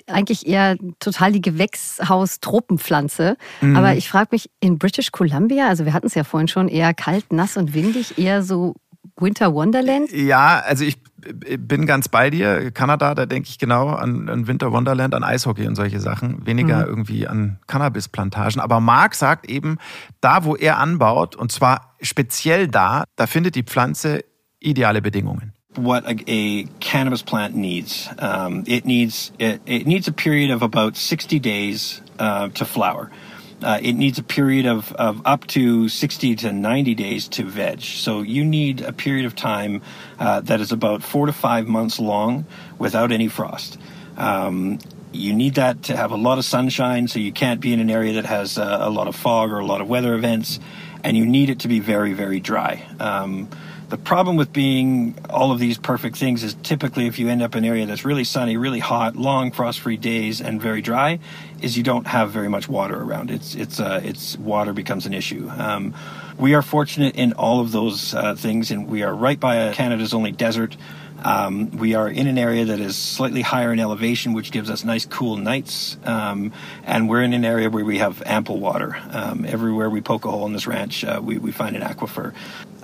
eigentlich 0.08 0.48
eher 0.48 0.78
total 1.00 1.32
die 1.32 1.42
Gewächshaus-Tropenpflanze. 1.42 3.38
Mhm. 3.62 3.76
Aber 3.76 3.96
ich 3.96 4.10
frage 4.10 4.30
mich, 4.32 4.50
in 4.60 4.78
British 4.78 5.12
Columbia, 5.12 5.68
also 5.68 5.86
wir 5.86 5.94
hatten 5.94 6.08
es 6.08 6.16
ja 6.16 6.24
vorhin 6.24 6.48
schon, 6.48 6.68
eher 6.68 6.94
kalt, 6.94 7.32
nass 7.34 7.58
und 7.58 7.74
windig, 7.74 8.18
eher 8.18 8.44
so 8.44 8.76
Winter 9.22 9.54
Wonderland? 9.54 10.12
Ja, 10.12 10.60
also 10.60 10.84
ich 10.84 10.98
bin 11.22 11.86
ganz 11.86 12.08
bei 12.08 12.30
dir. 12.30 12.72
Kanada, 12.72 13.16
da 13.16 13.26
denke 13.26 13.50
ich 13.50 13.58
genau 13.58 13.90
an, 13.90 14.30
an, 14.30 14.48
Winter 14.48 14.72
Wonderland, 14.72 15.14
an 15.14 15.24
Eishockey 15.24 15.68
und 15.68 15.76
solche 15.76 16.00
Sachen. 16.00 16.46
Weniger 16.46 16.84
mhm. 16.84 16.90
irgendwie 16.90 17.28
an 17.28 17.60
Cannabisplantagen. 17.68 18.62
Aber 18.62 18.80
Mark 18.80 19.16
sagt 19.16 19.50
eben, 19.50 19.78
da 20.22 20.44
wo 20.44 20.56
er 20.56 20.78
anbaut, 20.78 21.36
und 21.36 21.52
zwar 21.52 21.96
speziell 22.02 22.68
da, 22.68 23.04
da 23.16 23.28
findet 23.28 23.56
die 23.56 23.64
Pflanze 23.64 24.24
ideale 24.60 25.02
Bedingungen. 25.02 25.54
What 25.76 26.06
a, 26.06 26.16
a 26.28 26.64
cannabis 26.80 27.22
plant 27.22 27.56
needs, 27.56 28.10
um, 28.20 28.64
it 28.66 28.86
needs 28.86 29.32
it, 29.38 29.62
it, 29.66 29.86
needs 29.86 30.08
a 30.08 30.12
period 30.12 30.52
of 30.52 30.64
about 30.64 30.98
60 30.98 31.40
days 31.40 32.02
uh, 32.20 32.50
to 32.50 32.66
flower. 32.66 33.12
Uh, 33.62 33.80
it 33.82 33.94
needs 33.94 34.18
a 34.18 34.24
period 34.24 34.66
of, 34.66 34.94
of 34.94 35.22
up 35.26 35.46
to 35.48 35.90
60 35.90 36.36
to 36.38 36.54
90 36.54 36.96
days 36.96 37.28
to 37.28 37.44
veg. 37.44 37.82
So 37.82 38.22
you 38.22 38.46
need 38.46 38.82
a 38.82 38.94
period 38.94 39.26
of 39.26 39.36
time 39.36 39.82
uh, 40.18 40.42
that 40.42 40.62
is 40.62 40.72
about 40.72 41.04
four 41.04 41.26
to 41.26 41.34
five 41.34 41.68
months 41.68 42.00
long 42.00 42.46
without 42.78 43.12
any 43.12 43.28
frost. 43.28 43.78
Um, 44.18 44.80
you 45.12 45.34
need 45.34 45.56
that 45.56 45.84
to 45.84 45.98
have 45.98 46.12
a 46.12 46.16
lot 46.16 46.38
of 46.38 46.46
sunshine, 46.46 47.08
so 47.08 47.20
you 47.20 47.32
can't 47.32 47.60
be 47.60 47.74
in 47.74 47.80
an 47.80 47.90
area 47.90 48.14
that 48.14 48.26
has 48.26 48.58
uh, 48.58 48.78
a 48.82 48.90
lot 48.90 49.08
of 49.08 49.16
fog 49.16 49.52
or 49.52 49.60
a 49.60 49.66
lot 49.66 49.82
of 49.82 49.90
weather 49.90 50.14
events, 50.14 50.60
and 51.04 51.18
you 51.18 51.26
need 51.26 51.50
it 51.50 51.60
to 51.60 51.68
be 51.68 51.80
very, 51.80 52.14
very 52.14 52.40
dry. 52.40 52.86
Um, 53.00 53.50
the 53.90 53.98
problem 53.98 54.36
with 54.36 54.54
being 54.54 55.18
all 55.32 55.52
of 55.52 55.58
these 55.58 55.80
perfect 55.80 56.18
things 56.18 56.44
is 56.44 56.54
typically 56.62 57.08
if 57.08 57.18
you 57.18 57.28
end 57.28 57.42
up 57.42 57.56
in 57.56 57.64
an 57.64 57.70
area 57.70 57.88
that's 57.88 58.06
really 58.06 58.24
sunny, 58.24 58.56
really 58.56 58.78
hot, 58.78 59.16
long 59.16 59.52
frost-free 59.52 59.98
days, 59.98 60.42
and 60.42 60.62
very 60.62 60.84
dry, 60.84 61.18
is 61.62 61.78
you 61.78 61.84
don't 61.84 62.08
have 62.08 62.32
very 62.32 62.50
much 62.50 62.68
water 62.68 63.02
around. 63.02 63.32
It's 63.32 63.56
it's 63.56 63.80
uh, 63.80 64.02
it's 64.04 64.38
water 64.38 64.74
becomes 64.74 65.06
an 65.06 65.14
issue. 65.14 65.50
Um, 65.58 65.94
we 66.38 66.54
are 66.54 66.62
fortunate 66.62 67.16
in 67.16 67.34
all 67.34 67.60
of 67.60 67.72
those 67.72 68.14
uh, 68.14 68.36
things, 68.36 68.72
and 68.72 68.88
we 68.88 69.04
are 69.04 69.14
right 69.14 69.40
by 69.40 69.74
Canada's 69.74 70.14
only 70.14 70.32
desert. 70.32 70.78
Um, 71.24 71.72
we 71.72 71.96
are 71.96 72.10
in 72.10 72.28
an 72.28 72.38
area 72.38 72.66
that 72.66 72.80
is 72.80 72.96
slightly 72.96 73.42
higher 73.42 73.72
in 73.74 73.80
elevation, 73.80 74.34
which 74.34 74.52
gives 74.52 74.70
us 74.70 74.84
nice, 74.84 75.06
cool 75.06 75.38
nights. 75.38 75.98
Um, 76.04 76.52
and 76.84 77.10
we're 77.10 77.22
in 77.22 77.34
an 77.34 77.46
area 77.46 77.70
where 77.70 77.86
we 77.86 77.98
have 77.98 78.22
ample 78.26 78.60
water. 78.60 78.98
Um, 79.12 79.46
everywhere 79.46 79.90
we 79.90 80.02
poke 80.02 80.26
a 80.26 80.32
hole 80.32 80.46
in 80.46 80.54
this 80.54 80.68
ranch, 80.68 81.04
uh, 81.04 81.20
we, 81.24 81.38
we 81.38 81.52
find 81.52 81.76
an 81.76 81.82
aquifer. 81.82 82.34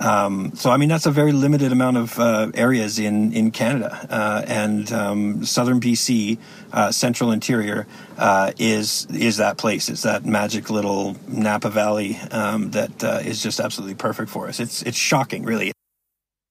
Um, 0.00 0.52
so, 0.54 0.70
I 0.70 0.76
mean, 0.76 0.88
that's 0.88 1.06
a 1.06 1.10
very 1.10 1.32
limited 1.32 1.72
amount 1.72 1.96
of 1.96 2.18
uh, 2.18 2.50
areas 2.54 2.98
in, 2.98 3.32
in 3.32 3.50
Canada. 3.50 4.06
Uh, 4.10 4.44
and 4.46 4.92
um, 4.92 5.44
southern 5.44 5.80
BC, 5.80 6.38
uh, 6.72 6.92
central 6.92 7.32
interior, 7.32 7.86
uh, 8.18 8.52
is 8.58 9.06
is 9.12 9.38
that 9.38 9.58
place. 9.58 9.88
It's 9.88 10.02
that 10.02 10.24
magic 10.24 10.70
little 10.70 11.16
Napa 11.28 11.70
Valley 11.70 12.16
um, 12.30 12.70
that 12.72 13.02
uh, 13.04 13.20
is 13.24 13.42
just 13.42 13.60
absolutely 13.60 13.94
perfect 13.94 14.30
for 14.30 14.48
us. 14.48 14.60
It's, 14.60 14.82
it's 14.82 14.96
shocking, 14.96 15.44
really. 15.44 15.72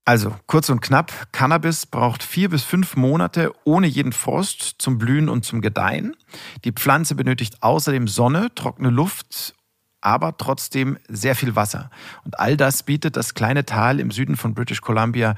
Also, 0.08 0.36
kurz 0.46 0.70
und 0.70 0.82
knapp, 0.82 1.32
Cannabis 1.32 1.88
braucht 1.88 2.22
vier 2.22 2.50
bis 2.50 2.64
fünf 2.64 2.96
Monate 2.96 3.52
ohne 3.64 3.88
jeden 3.88 4.14
Frost 4.14 4.76
zum 4.78 5.00
Blühen 5.00 5.30
und 5.30 5.44
zum 5.44 5.62
Gedeihen. 5.62 6.16
Die 6.64 6.72
Pflanze 6.72 7.16
benötigt 7.16 7.64
außerdem 7.64 8.08
Sonne, 8.08 8.54
trockene 8.54 8.92
Luft, 8.92 9.56
aber 10.02 10.38
trotzdem 10.38 11.00
sehr 11.08 11.36
viel 11.36 11.56
Wasser. 11.56 11.90
Und 12.24 12.40
all 12.40 12.56
das 12.56 12.84
bietet 12.84 13.18
das 13.18 13.34
kleine 13.34 13.66
Tal 13.66 14.00
im 14.00 14.12
Süden 14.12 14.38
von 14.38 14.54
British 14.54 14.82
Columbia, 14.82 15.34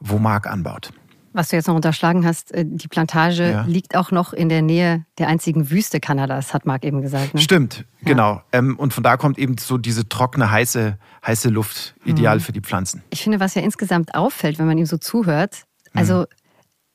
wo 0.00 0.18
Mark 0.18 0.48
anbaut. 0.48 0.92
Was 1.32 1.48
du 1.48 1.56
jetzt 1.56 1.68
noch 1.68 1.74
unterschlagen 1.74 2.26
hast, 2.26 2.52
äh, 2.52 2.64
die 2.66 2.88
Plantage 2.88 3.50
ja. 3.50 3.62
liegt 3.62 3.96
auch 3.96 4.10
noch 4.10 4.32
in 4.32 4.48
der 4.48 4.62
Nähe 4.62 5.04
der 5.18 5.28
einzigen 5.28 5.70
Wüste 5.70 6.00
Kanadas, 6.00 6.54
hat 6.54 6.66
Marc 6.66 6.84
eben 6.84 7.02
gesagt. 7.02 7.34
Ne? 7.34 7.40
Stimmt, 7.40 7.84
ja. 8.00 8.12
genau. 8.12 8.42
Ähm, 8.52 8.78
und 8.78 8.92
von 8.92 9.02
da 9.02 9.16
kommt 9.16 9.38
eben 9.38 9.56
so 9.58 9.78
diese 9.78 10.08
trockene, 10.08 10.50
heiße, 10.50 10.98
heiße 11.26 11.48
Luft, 11.48 11.94
ideal 12.04 12.36
mhm. 12.36 12.40
für 12.40 12.52
die 12.52 12.60
Pflanzen. 12.60 13.02
Ich 13.10 13.22
finde, 13.22 13.40
was 13.40 13.54
ja 13.54 13.62
insgesamt 13.62 14.14
auffällt, 14.14 14.58
wenn 14.58 14.66
man 14.66 14.78
ihm 14.78 14.86
so 14.86 14.96
zuhört, 14.96 15.64
also 15.94 16.20
mhm. 16.20 16.26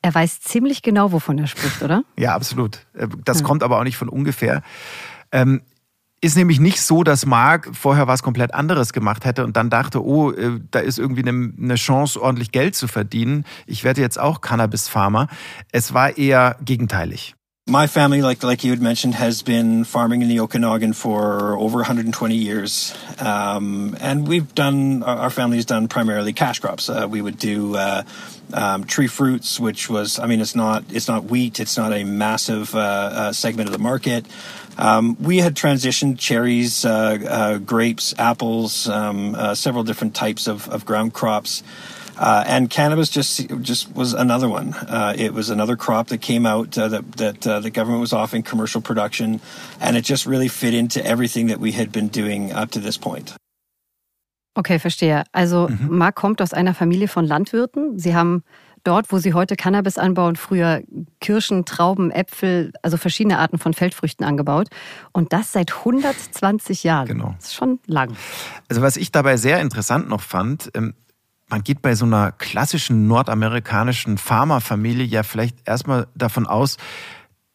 er 0.02 0.15
weiß 0.15 0.41
ziemlich 0.41 0.82
genau, 0.82 1.12
wovon 1.12 1.38
er 1.38 1.48
spricht, 1.48 1.82
oder? 1.82 2.04
ja, 2.17 2.34
absolut. 2.36 2.86
Äh, 2.93 3.08
das 3.24 3.41
mhm. 3.41 3.48
kommt 3.48 3.63
aber 3.63 3.80
auch 3.80 3.84
nicht 3.84 3.98
von 3.98 4.10
ungefähr. 4.10 4.62
Ist 6.23 6.38
nämlich 6.38 6.62
nicht 6.62 6.79
so, 6.79 7.03
dass 7.03 7.25
Mark 7.25 7.71
vorher 7.73 8.07
was 8.07 8.23
komplett 8.23 8.53
anderes 8.53 8.93
gemacht 8.93 9.25
hätte 9.25 9.43
und 9.43 9.57
dann 9.57 9.69
dachte, 9.69 10.01
oh, 10.01 10.31
äh, 10.31 10.62
da 10.71 10.79
ist 10.79 10.97
irgendwie 10.97 11.21
eine, 11.27 11.51
eine 11.62 11.75
Chance, 11.75 12.21
ordentlich 12.21 12.53
Geld 12.53 12.75
zu 12.75 12.88
verdienen. 12.88 13.43
Ich 13.65 13.83
werde 13.83 13.99
jetzt 13.99 14.17
auch 14.17 14.39
Cannabis-Farmer. 14.39 15.27
Es 15.73 15.93
war 15.93 16.17
eher 16.17 16.55
gegenteilig. 16.63 17.36
My 17.65 17.88
family, 17.88 18.21
like 18.21 18.43
like 18.43 18.65
you 18.65 18.71
had 18.71 18.82
mentioned, 18.82 19.15
has 19.15 19.41
been 19.41 19.86
farming 19.86 20.21
in 20.21 20.28
the 20.28 20.41
Okanagan 20.41 20.91
for 20.91 21.58
over 21.58 21.78
120 21.78 22.36
years, 22.36 22.93
um, 23.19 23.95
and 24.02 24.28
we've 24.28 24.54
done 24.54 25.02
our 25.02 25.30
family's 25.30 25.63
done 25.63 25.88
primarily 25.88 26.34
cash 26.34 26.60
crops. 26.60 26.89
Uh, 26.89 27.08
we 27.10 27.21
would 27.21 27.38
do 27.38 27.78
uh, 27.78 28.04
um, 28.52 28.84
tree 28.84 29.08
fruits, 29.08 29.62
which 29.62 29.89
was, 29.89 30.19
I 30.19 30.28
mean, 30.28 30.41
it's 30.41 30.56
not 30.56 30.84
it's 30.89 31.08
not 31.08 31.23
wheat, 31.23 31.62
it's 31.62 31.78
not 31.78 31.93
a 31.93 32.04
massive 32.04 32.76
uh, 32.76 32.80
uh 32.80 33.32
segment 33.32 33.69
of 33.69 33.73
the 33.73 33.80
market. 33.80 34.26
Um, 34.78 35.15
we 35.21 35.38
had 35.38 35.56
transitioned 35.56 36.19
cherries, 36.19 36.84
uh, 36.84 37.17
uh, 37.26 37.58
grapes, 37.60 38.13
apples, 38.17 38.89
um, 38.89 39.38
several 39.56 39.86
different 39.86 40.15
types 40.15 40.47
of, 40.47 40.67
of 40.67 40.86
ground 40.86 41.13
crops. 41.13 41.63
Uh, 42.17 42.43
and 42.47 42.69
cannabis 42.69 43.10
just 43.10 43.49
just 43.62 43.95
was 43.95 44.13
another 44.13 44.47
one. 44.47 44.73
Uh, 44.73 45.13
it 45.17 45.34
was 45.34 45.49
another 45.49 45.76
crop 45.76 46.08
that 46.08 46.21
came 46.21 46.45
out 46.45 46.78
uh, 46.78 46.88
that 46.88 47.12
that 47.13 47.41
the 47.41 47.71
government 47.71 48.02
was 48.02 48.13
offering 48.13 48.43
commercial 48.43 48.82
production, 48.82 49.39
and 49.80 49.97
it 49.97 50.04
just 50.06 50.26
really 50.26 50.47
fit 50.47 50.73
into 50.73 51.04
everything 51.06 51.47
that 51.47 51.60
we 51.60 51.71
had 51.71 51.91
been 51.91 52.08
doing 52.08 52.52
up 52.52 52.71
to 52.71 52.80
this 52.80 52.97
point. 52.97 53.34
Okay, 54.56 54.78
verstehe. 54.78 55.23
Also 55.32 55.67
mhm. 55.67 55.97
Marc 55.97 56.15
kommt 56.15 56.41
aus 56.41 56.54
einer 56.54 56.76
Familie 56.76 57.08
von 57.08 57.26
Landwirten. 57.26 57.97
Sie 57.97 58.15
haben 58.15 58.43
dort, 58.84 59.12
wo 59.12 59.17
sie 59.17 59.34
heute 59.34 59.56
Cannabis 59.56 59.97
anbauen, 59.97 60.36
früher 60.36 60.82
Kirschen, 61.19 61.65
Trauben, 61.65 62.12
Äpfel, 62.12 62.73
also 62.82 62.97
verschiedene 62.97 63.39
Arten 63.39 63.58
von 63.58 63.73
Feldfrüchten 63.73 64.26
angebaut. 64.26 64.67
Und 65.12 65.34
das 65.34 65.52
seit 65.52 65.73
120 65.73 66.84
Jahren. 66.84 67.08
Genau. 67.08 67.34
Das 67.38 67.45
ist 67.45 67.56
schon 67.56 67.80
lang. 67.88 68.15
Also 68.69 68.82
was 68.82 68.97
ich 68.97 69.12
dabei 69.12 69.38
sehr 69.38 69.60
interessant 69.60 70.10
noch 70.10 70.21
fand, 70.21 70.69
ähm, 70.76 70.93
man 71.49 71.63
geht 71.63 71.82
bei 71.82 71.95
so 71.95 72.06
einer 72.06 72.32
klassischen 72.32 73.08
nordamerikanischen 73.08 74.17
Pharmafamilie 74.17 75.06
ja 75.06 75.23
vielleicht 75.23 75.67
erstmal 75.67 76.08
davon 76.15 76.47
aus, 76.47 76.77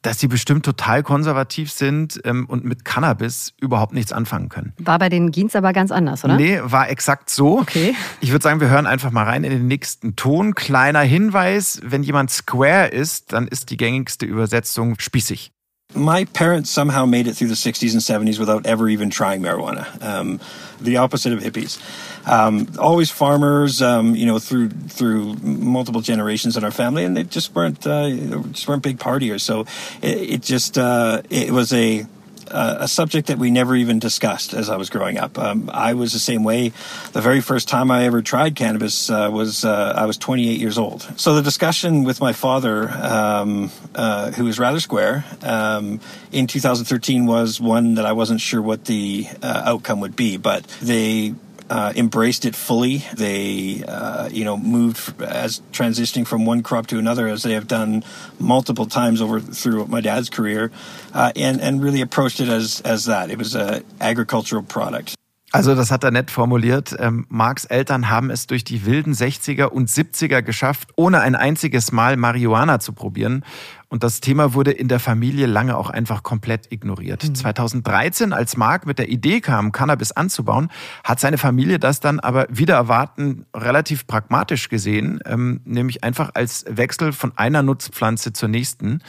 dass 0.02 0.20
sie 0.20 0.28
bestimmt 0.28 0.64
total 0.64 1.02
konservativ 1.02 1.72
sind 1.72 2.20
ähm, 2.24 2.46
und 2.46 2.64
mit 2.64 2.84
Cannabis 2.84 3.52
überhaupt 3.60 3.92
nichts 3.92 4.12
anfangen 4.12 4.48
können. 4.48 4.72
War 4.78 4.98
bei 4.98 5.08
den 5.08 5.32
Jeans 5.32 5.56
aber 5.56 5.72
ganz 5.72 5.90
anders, 5.90 6.24
oder? 6.24 6.36
Nee, 6.36 6.60
war 6.62 6.88
exakt 6.88 7.30
so. 7.30 7.58
Okay. 7.58 7.94
Ich 8.20 8.30
würde 8.30 8.42
sagen, 8.42 8.60
wir 8.60 8.68
hören 8.68 8.86
einfach 8.86 9.10
mal 9.10 9.24
rein 9.24 9.42
in 9.42 9.50
den 9.50 9.66
nächsten 9.66 10.14
Ton. 10.14 10.54
Kleiner 10.54 11.00
Hinweis, 11.00 11.80
wenn 11.82 12.02
jemand 12.02 12.30
square 12.30 12.88
ist, 12.88 13.32
dann 13.32 13.48
ist 13.48 13.70
die 13.70 13.76
gängigste 13.76 14.24
Übersetzung 14.24 14.98
spießig. 15.00 15.50
My 15.94 16.26
parents 16.26 16.68
somehow 16.68 17.06
made 17.06 17.26
it 17.26 17.34
through 17.34 17.48
the 17.48 17.54
60s 17.54 17.92
and 17.92 18.28
70s 18.28 18.38
without 18.38 18.66
ever 18.66 18.90
even 18.90 19.08
trying 19.08 19.40
marijuana. 19.40 20.02
Um, 20.02 20.38
the 20.82 20.98
opposite 20.98 21.32
of 21.32 21.40
hippies. 21.40 21.80
Um, 22.28 22.68
always 22.78 23.10
farmers, 23.10 23.80
um, 23.80 24.14
you 24.14 24.26
know, 24.26 24.38
through 24.38 24.68
through 24.68 25.36
multiple 25.36 26.02
generations 26.02 26.58
in 26.58 26.64
our 26.64 26.70
family, 26.70 27.04
and 27.04 27.16
they 27.16 27.24
just 27.24 27.54
weren't 27.54 27.86
uh, 27.86 28.10
just 28.50 28.68
weren't 28.68 28.82
big 28.82 28.98
partiers. 28.98 29.40
So 29.40 29.60
it, 30.02 30.30
it 30.30 30.42
just 30.42 30.76
uh, 30.76 31.22
it 31.30 31.52
was 31.52 31.72
a 31.72 32.06
a 32.50 32.88
subject 32.88 33.28
that 33.28 33.38
we 33.38 33.50
never 33.50 33.74
even 33.76 33.98
discussed 33.98 34.54
as 34.54 34.68
I 34.68 34.76
was 34.76 34.90
growing 34.90 35.18
up. 35.18 35.38
Um, 35.38 35.70
I 35.72 35.94
was 35.94 36.12
the 36.12 36.18
same 36.18 36.44
way. 36.44 36.72
The 37.12 37.20
very 37.20 37.40
first 37.40 37.68
time 37.68 37.90
I 37.90 38.04
ever 38.04 38.22
tried 38.22 38.56
cannabis 38.56 39.10
uh, 39.10 39.30
was 39.32 39.64
uh, 39.64 39.94
I 39.96 40.06
was 40.06 40.16
28 40.16 40.58
years 40.60 40.78
old. 40.78 41.02
So 41.16 41.34
the 41.34 41.42
discussion 41.42 42.04
with 42.04 42.20
my 42.20 42.32
father, 42.32 42.90
um, 42.90 43.70
uh, 43.94 44.32
who 44.32 44.44
was 44.44 44.58
rather 44.58 44.80
square, 44.80 45.24
um, 45.42 46.00
in 46.32 46.46
2013 46.46 47.26
was 47.26 47.60
one 47.60 47.94
that 47.94 48.06
I 48.06 48.12
wasn't 48.12 48.40
sure 48.40 48.62
what 48.62 48.84
the 48.84 49.26
uh, 49.42 49.62
outcome 49.64 50.00
would 50.00 50.16
be. 50.16 50.36
But 50.36 50.64
they 50.80 51.34
uh, 51.70 51.92
embraced 51.96 52.44
it 52.44 52.54
fully. 52.54 53.04
They, 53.14 53.84
uh, 53.86 54.28
you 54.28 54.44
know, 54.44 54.56
moved 54.56 55.20
as 55.22 55.62
transitioning 55.72 56.26
from 56.26 56.46
one 56.46 56.62
crop 56.62 56.86
to 56.88 56.98
another, 56.98 57.28
as 57.28 57.42
they 57.42 57.54
have 57.54 57.66
done 57.66 58.04
multiple 58.38 58.86
times 58.86 59.20
over 59.20 59.40
through 59.40 59.86
my 59.86 60.00
dad's 60.00 60.30
career, 60.30 60.70
uh, 61.14 61.32
and 61.36 61.60
and 61.60 61.82
really 61.82 62.00
approached 62.00 62.40
it 62.40 62.48
as 62.48 62.80
as 62.82 63.04
that. 63.04 63.30
It 63.30 63.38
was 63.38 63.54
a 63.54 63.82
agricultural 64.00 64.62
product. 64.62 65.14
Also 65.50 65.74
das 65.74 65.90
hat 65.90 66.04
er 66.04 66.10
nett 66.10 66.30
formuliert. 66.30 66.94
Ähm, 66.98 67.24
Marks 67.30 67.64
Eltern 67.64 68.10
haben 68.10 68.30
es 68.30 68.46
durch 68.46 68.64
die 68.64 68.84
wilden 68.84 69.14
60er 69.14 69.64
und 69.64 69.88
70er 69.88 70.42
geschafft, 70.42 70.90
ohne 70.96 71.20
ein 71.20 71.34
einziges 71.34 71.90
Mal 71.90 72.18
Marihuana 72.18 72.80
zu 72.80 72.92
probieren. 72.92 73.44
Und 73.90 74.04
das 74.04 74.20
Thema 74.20 74.52
wurde 74.52 74.70
in 74.70 74.88
der 74.88 75.00
Familie 75.00 75.46
lange 75.46 75.76
auch 75.76 75.88
einfach 75.88 76.22
komplett 76.22 76.70
ignoriert. 76.70 77.24
Mhm. 77.24 77.34
2013, 77.34 78.32
als 78.32 78.56
Mark 78.56 78.86
mit 78.86 78.98
der 78.98 79.08
Idee 79.08 79.40
kam, 79.40 79.72
Cannabis 79.72 80.12
anzubauen, 80.12 80.68
hat 81.04 81.20
seine 81.20 81.38
Familie 81.38 81.78
das 81.78 82.00
dann 82.00 82.20
aber 82.20 82.46
wieder 82.50 82.74
erwarten 82.74 83.46
relativ 83.56 84.06
pragmatisch 84.06 84.68
gesehen, 84.68 85.20
ähm, 85.24 85.60
nämlich 85.64 86.04
einfach 86.04 86.30
als 86.34 86.66
Wechsel 86.68 87.12
von 87.12 87.32
einer 87.36 87.62
Nutzpflanze 87.62 88.34
zur 88.34 88.48
nächsten. 88.48 89.00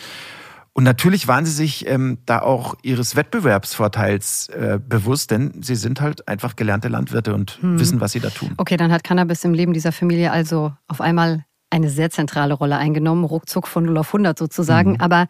Und 0.71 0.85
natürlich 0.85 1.27
waren 1.27 1.45
sie 1.45 1.51
sich 1.51 1.85
ähm, 1.89 2.19
da 2.25 2.39
auch 2.39 2.75
ihres 2.83 3.17
Wettbewerbsvorteils 3.17 4.47
äh, 4.47 4.79
bewusst, 4.81 5.31
denn 5.31 5.61
sie 5.61 5.75
sind 5.75 5.99
halt 5.99 6.25
einfach 6.29 6.55
gelernte 6.55 6.87
Landwirte 6.87 7.33
und 7.33 7.57
hm. 7.61 7.79
wissen, 7.79 7.99
was 7.99 8.13
sie 8.13 8.21
da 8.21 8.29
tun. 8.29 8.53
Okay, 8.55 8.77
dann 8.77 8.93
hat 8.93 9.03
Cannabis 9.03 9.43
im 9.43 9.53
Leben 9.53 9.73
dieser 9.73 9.91
Familie 9.91 10.31
also 10.31 10.71
auf 10.87 11.01
einmal 11.01 11.43
eine 11.69 11.89
sehr 11.89 12.09
zentrale 12.09 12.53
Rolle 12.53 12.77
eingenommen, 12.77 13.23
ruckzuck 13.23 13.67
von 13.67 13.85
0 13.85 13.97
auf 13.97 14.07
100 14.07 14.37
sozusagen. 14.37 14.93
Mhm. 14.93 15.01
Aber 15.01 15.27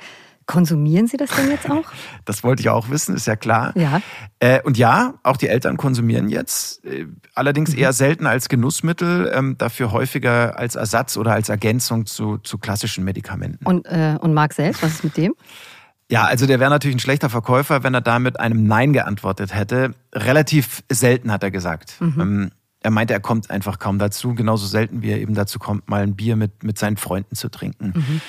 Konsumieren 0.49 1.05
Sie 1.05 1.15
das 1.15 1.29
denn 1.29 1.51
jetzt 1.51 1.69
auch? 1.69 1.83
Das 2.25 2.43
wollte 2.43 2.61
ich 2.61 2.69
auch 2.69 2.89
wissen, 2.89 3.15
ist 3.15 3.27
ja 3.27 3.35
klar. 3.35 3.71
Ja. 3.75 4.01
Äh, 4.39 4.63
und 4.63 4.79
ja, 4.79 5.13
auch 5.21 5.37
die 5.37 5.47
Eltern 5.47 5.77
konsumieren 5.77 6.27
jetzt, 6.27 6.83
äh, 6.85 7.05
allerdings 7.35 7.73
mhm. 7.73 7.77
eher 7.77 7.93
selten 7.93 8.25
als 8.25 8.49
Genussmittel, 8.49 9.31
ähm, 9.31 9.59
dafür 9.59 9.91
häufiger 9.91 10.57
als 10.57 10.73
Ersatz 10.73 11.17
oder 11.17 11.33
als 11.33 11.49
Ergänzung 11.49 12.07
zu, 12.07 12.39
zu 12.39 12.57
klassischen 12.57 13.03
Medikamenten. 13.03 13.63
Und, 13.63 13.85
äh, 13.85 14.17
und 14.19 14.33
Marc 14.33 14.53
selbst, 14.53 14.81
was 14.81 14.93
ist 14.93 15.03
mit 15.03 15.17
dem? 15.17 15.35
Ja, 16.09 16.23
also 16.23 16.47
der 16.47 16.59
wäre 16.59 16.71
natürlich 16.71 16.95
ein 16.95 16.99
schlechter 16.99 17.29
Verkäufer, 17.29 17.83
wenn 17.83 17.93
er 17.93 18.01
da 18.01 18.17
mit 18.17 18.39
einem 18.39 18.65
Nein 18.65 18.91
geantwortet 18.91 19.53
hätte. 19.53 19.93
Relativ 20.15 20.81
selten, 20.91 21.31
hat 21.31 21.43
er 21.43 21.51
gesagt. 21.51 21.93
Mhm. 21.99 22.51
Er 22.81 22.91
meinte, 22.91 23.13
er 23.13 23.19
kommt 23.19 23.49
einfach 23.51 23.79
kaum 23.79 23.99
dazu, 23.99 24.33
genauso 24.35 24.65
selten 24.65 25.01
wie 25.01 25.11
er 25.11 25.19
eben 25.19 25.33
dazu 25.33 25.59
kommt, 25.59 25.89
mal 25.89 26.01
ein 26.01 26.15
Bier 26.15 26.35
mit, 26.35 26.63
mit 26.63 26.77
seinen 26.77 26.97
Freunden 26.97 27.35
zu 27.35 27.49
trinken. 27.49 27.93
Mhm. 27.95 28.21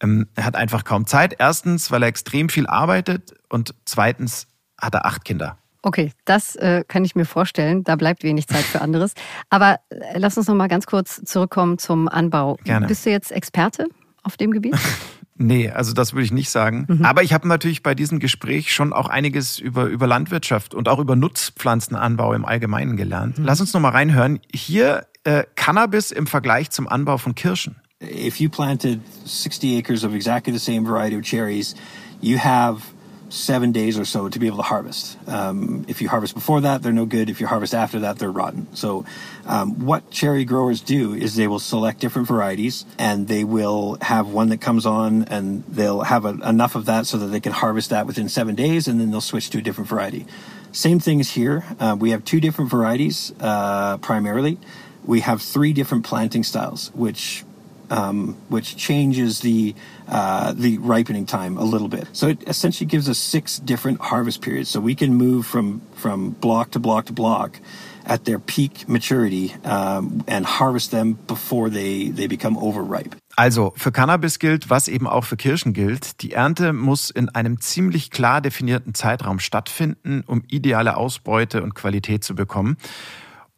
Ähm, 0.00 0.28
er 0.34 0.44
hat 0.44 0.56
einfach 0.56 0.84
kaum 0.84 1.06
Zeit. 1.06 1.36
Erstens, 1.38 1.90
weil 1.90 2.02
er 2.02 2.08
extrem 2.08 2.48
viel 2.48 2.66
arbeitet 2.66 3.34
und 3.48 3.74
zweitens 3.84 4.46
hat 4.80 4.94
er 4.94 5.04
acht 5.04 5.24
Kinder. 5.24 5.58
Okay, 5.82 6.12
das 6.24 6.56
äh, 6.56 6.84
kann 6.86 7.04
ich 7.04 7.14
mir 7.14 7.24
vorstellen. 7.24 7.84
Da 7.84 7.96
bleibt 7.96 8.22
wenig 8.22 8.48
Zeit 8.48 8.64
für 8.64 8.80
anderes. 8.80 9.14
Aber 9.50 9.78
äh, 9.90 10.18
lass 10.18 10.36
uns 10.36 10.48
noch 10.48 10.54
mal 10.54 10.68
ganz 10.68 10.86
kurz 10.86 11.22
zurückkommen 11.24 11.78
zum 11.78 12.08
Anbau. 12.08 12.56
Gerne. 12.64 12.86
Bist 12.86 13.06
du 13.06 13.10
jetzt 13.10 13.30
Experte 13.30 13.86
auf 14.22 14.36
dem 14.36 14.50
Gebiet? 14.50 14.76
nee, 15.38 15.70
also 15.70 15.92
das 15.92 16.12
würde 16.12 16.24
ich 16.24 16.32
nicht 16.32 16.50
sagen. 16.50 16.86
Mhm. 16.88 17.04
Aber 17.04 17.22
ich 17.22 17.32
habe 17.32 17.48
natürlich 17.48 17.82
bei 17.82 17.94
diesem 17.94 18.18
Gespräch 18.18 18.72
schon 18.72 18.92
auch 18.92 19.08
einiges 19.08 19.58
über, 19.58 19.86
über 19.86 20.06
Landwirtschaft 20.06 20.74
und 20.74 20.88
auch 20.88 20.98
über 20.98 21.16
Nutzpflanzenanbau 21.16 22.34
im 22.34 22.44
Allgemeinen 22.44 22.96
gelernt. 22.96 23.38
Mhm. 23.38 23.44
Lass 23.44 23.60
uns 23.60 23.72
noch 23.72 23.80
mal 23.80 23.90
reinhören. 23.90 24.40
Hier 24.52 25.06
äh, 25.24 25.44
Cannabis 25.56 26.10
im 26.10 26.26
Vergleich 26.26 26.70
zum 26.70 26.86
Anbau 26.88 27.18
von 27.18 27.34
Kirschen. 27.34 27.76
if 28.00 28.40
you 28.40 28.48
planted 28.48 29.00
60 29.24 29.78
acres 29.78 30.04
of 30.04 30.14
exactly 30.14 30.52
the 30.52 30.58
same 30.58 30.84
variety 30.84 31.16
of 31.16 31.22
cherries, 31.22 31.74
you 32.20 32.38
have 32.38 32.92
seven 33.28 33.72
days 33.72 33.98
or 33.98 34.04
so 34.04 34.28
to 34.28 34.38
be 34.38 34.46
able 34.46 34.56
to 34.56 34.62
harvest. 34.62 35.18
Um, 35.28 35.84
if 35.88 36.00
you 36.00 36.08
harvest 36.08 36.34
before 36.34 36.60
that, 36.62 36.82
they're 36.82 36.92
no 36.92 37.06
good. 37.06 37.28
If 37.28 37.40
you 37.40 37.46
harvest 37.46 37.74
after 37.74 38.00
that, 38.00 38.18
they're 38.18 38.30
rotten. 38.30 38.66
So, 38.74 39.04
um, 39.46 39.84
what 39.84 40.10
cherry 40.10 40.44
growers 40.44 40.80
do 40.80 41.14
is 41.14 41.36
they 41.36 41.46
will 41.46 41.58
select 41.58 42.00
different 42.00 42.28
varieties 42.28 42.84
and 42.98 43.28
they 43.28 43.44
will 43.44 43.98
have 44.00 44.28
one 44.28 44.48
that 44.48 44.60
comes 44.60 44.86
on 44.86 45.24
and 45.24 45.64
they'll 45.64 46.02
have 46.02 46.24
a, 46.24 46.30
enough 46.48 46.74
of 46.74 46.86
that 46.86 47.06
so 47.06 47.18
that 47.18 47.26
they 47.26 47.40
can 47.40 47.52
harvest 47.52 47.90
that 47.90 48.06
within 48.06 48.28
seven 48.28 48.54
days 48.54 48.88
and 48.88 49.00
then 49.00 49.10
they'll 49.10 49.20
switch 49.20 49.50
to 49.50 49.58
a 49.58 49.62
different 49.62 49.88
variety. 49.88 50.26
Same 50.72 51.00
thing 51.00 51.20
is 51.20 51.30
here. 51.30 51.64
Uh, 51.80 51.96
we 51.98 52.10
have 52.10 52.24
two 52.24 52.40
different 52.40 52.70
varieties 52.70 53.32
uh, 53.40 53.98
primarily. 53.98 54.58
We 55.04 55.20
have 55.20 55.40
three 55.40 55.72
different 55.72 56.04
planting 56.04 56.44
styles, 56.44 56.92
which 56.94 57.44
um, 57.90 58.36
which 58.48 58.76
changes 58.76 59.40
the 59.40 59.74
uh, 60.08 60.52
the 60.56 60.78
ripening 60.78 61.26
time 61.26 61.56
a 61.58 61.64
little 61.64 61.88
bit. 61.88 62.08
So 62.12 62.28
it 62.28 62.42
essentially 62.46 62.86
gives 62.86 63.08
us 63.08 63.18
six 63.18 63.58
different 63.58 64.00
harvest 64.00 64.40
periods. 64.40 64.70
So 64.70 64.80
we 64.80 64.94
can 64.94 65.14
move 65.14 65.46
from 65.46 65.80
from 65.94 66.30
block 66.40 66.70
to 66.72 66.80
block 66.80 67.06
to 67.06 67.12
block 67.12 67.60
at 68.06 68.24
their 68.24 68.38
peak 68.38 68.88
maturity 68.88 69.54
um, 69.64 70.24
and 70.26 70.46
harvest 70.46 70.90
them 70.90 71.18
before 71.26 71.70
they 71.70 72.10
they 72.10 72.26
become 72.26 72.56
overripe. 72.56 73.16
Also 73.36 73.72
für 73.76 73.92
Cannabis 73.92 74.40
gilt, 74.40 74.68
was 74.68 74.88
eben 74.88 75.06
auch 75.06 75.24
für 75.24 75.36
Kirschen 75.36 75.72
gilt, 75.72 76.22
die 76.22 76.32
Ernte 76.32 76.72
muss 76.72 77.08
in 77.10 77.28
einem 77.28 77.60
ziemlich 77.60 78.10
klar 78.10 78.40
definierten 78.40 78.94
Zeitraum 78.94 79.38
stattfinden, 79.38 80.24
um 80.26 80.42
ideale 80.48 80.96
Ausbeute 80.96 81.62
und 81.62 81.76
Qualität 81.76 82.24
zu 82.24 82.34
bekommen. 82.34 82.76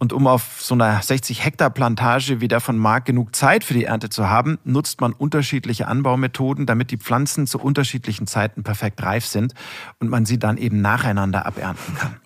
Und 0.00 0.14
um 0.14 0.26
auf 0.26 0.62
so 0.62 0.74
einer 0.74 1.02
60 1.02 1.44
Hektar 1.44 1.68
Plantage 1.68 2.40
wie 2.40 2.48
der 2.48 2.60
von 2.60 2.78
Mark 2.78 3.04
genug 3.04 3.36
Zeit 3.36 3.64
für 3.64 3.74
die 3.74 3.84
Ernte 3.84 4.08
zu 4.08 4.30
haben, 4.30 4.58
nutzt 4.64 5.02
man 5.02 5.12
unterschiedliche 5.12 5.86
Anbaumethoden, 5.88 6.64
damit 6.64 6.90
die 6.90 6.96
Pflanzen 6.96 7.46
zu 7.46 7.58
unterschiedlichen 7.58 8.26
Zeiten 8.26 8.62
perfekt 8.62 9.02
reif 9.02 9.26
sind 9.26 9.52
und 9.98 10.08
man 10.08 10.24
sie 10.24 10.38
dann 10.38 10.56
eben 10.56 10.80
nacheinander 10.80 11.44
abernten 11.44 11.94
kann. 11.96 12.16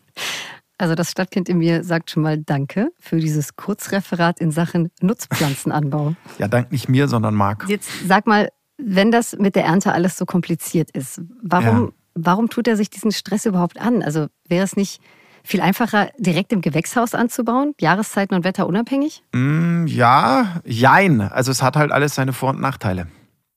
Also 0.79 0.95
das 0.95 1.11
Stadtkind 1.11 1.49
in 1.49 1.59
mir 1.59 1.83
sagt 1.83 2.13
schon 2.13 2.23
mal 2.23 2.39
Danke 2.39 2.93
für 3.01 3.19
dieses 3.19 3.57
Kurzreferat 3.57 4.41
in 4.41 4.53
Sachen 4.53 4.91
Nutzpflanzenanbau. 5.01 6.15
Ja, 6.39 6.47
dank 6.47 6.71
nicht 6.71 6.89
mir, 6.89 7.09
sondern 7.09 7.35
Marc. 7.35 7.69
Jetzt 7.69 7.91
sag 8.07 8.29
mal, 8.29 8.51
wenn 8.77 9.11
das 9.11 9.37
mit 9.37 9.57
der 9.57 9.65
Ernte 9.65 9.93
alles 9.93 10.17
so 10.17 10.27
kompliziert 10.27 10.93
ist, 10.93 11.21
warum, 11.43 11.87
ja. 11.87 11.93
warum 12.15 12.49
tut 12.51 12.69
er 12.69 12.77
sich 12.77 12.89
diesen 12.89 13.11
Stress 13.11 13.47
überhaupt 13.47 13.81
an? 13.81 14.01
Also 14.01 14.29
wäre 14.49 14.65
es 14.65 14.77
nicht 14.77 15.01
viel 15.45 15.61
einfacher, 15.61 16.11
direkt 16.19 16.53
im 16.53 16.63
Gewächshaus 16.63 17.15
anzubauen, 17.15 17.75
Jahreszeiten 17.79 18.35
und 18.35 18.45
Wetter 18.45 18.67
unabhängig? 18.67 19.23
Mm, 19.33 19.87
ja, 19.87 20.61
jein. 20.65 21.21
Also 21.21 21.53
es 21.53 21.63
hat 21.63 21.77
halt 21.77 21.93
alles 21.93 22.15
seine 22.15 22.33
Vor- 22.33 22.51
und 22.51 22.61
Nachteile. 22.61 23.07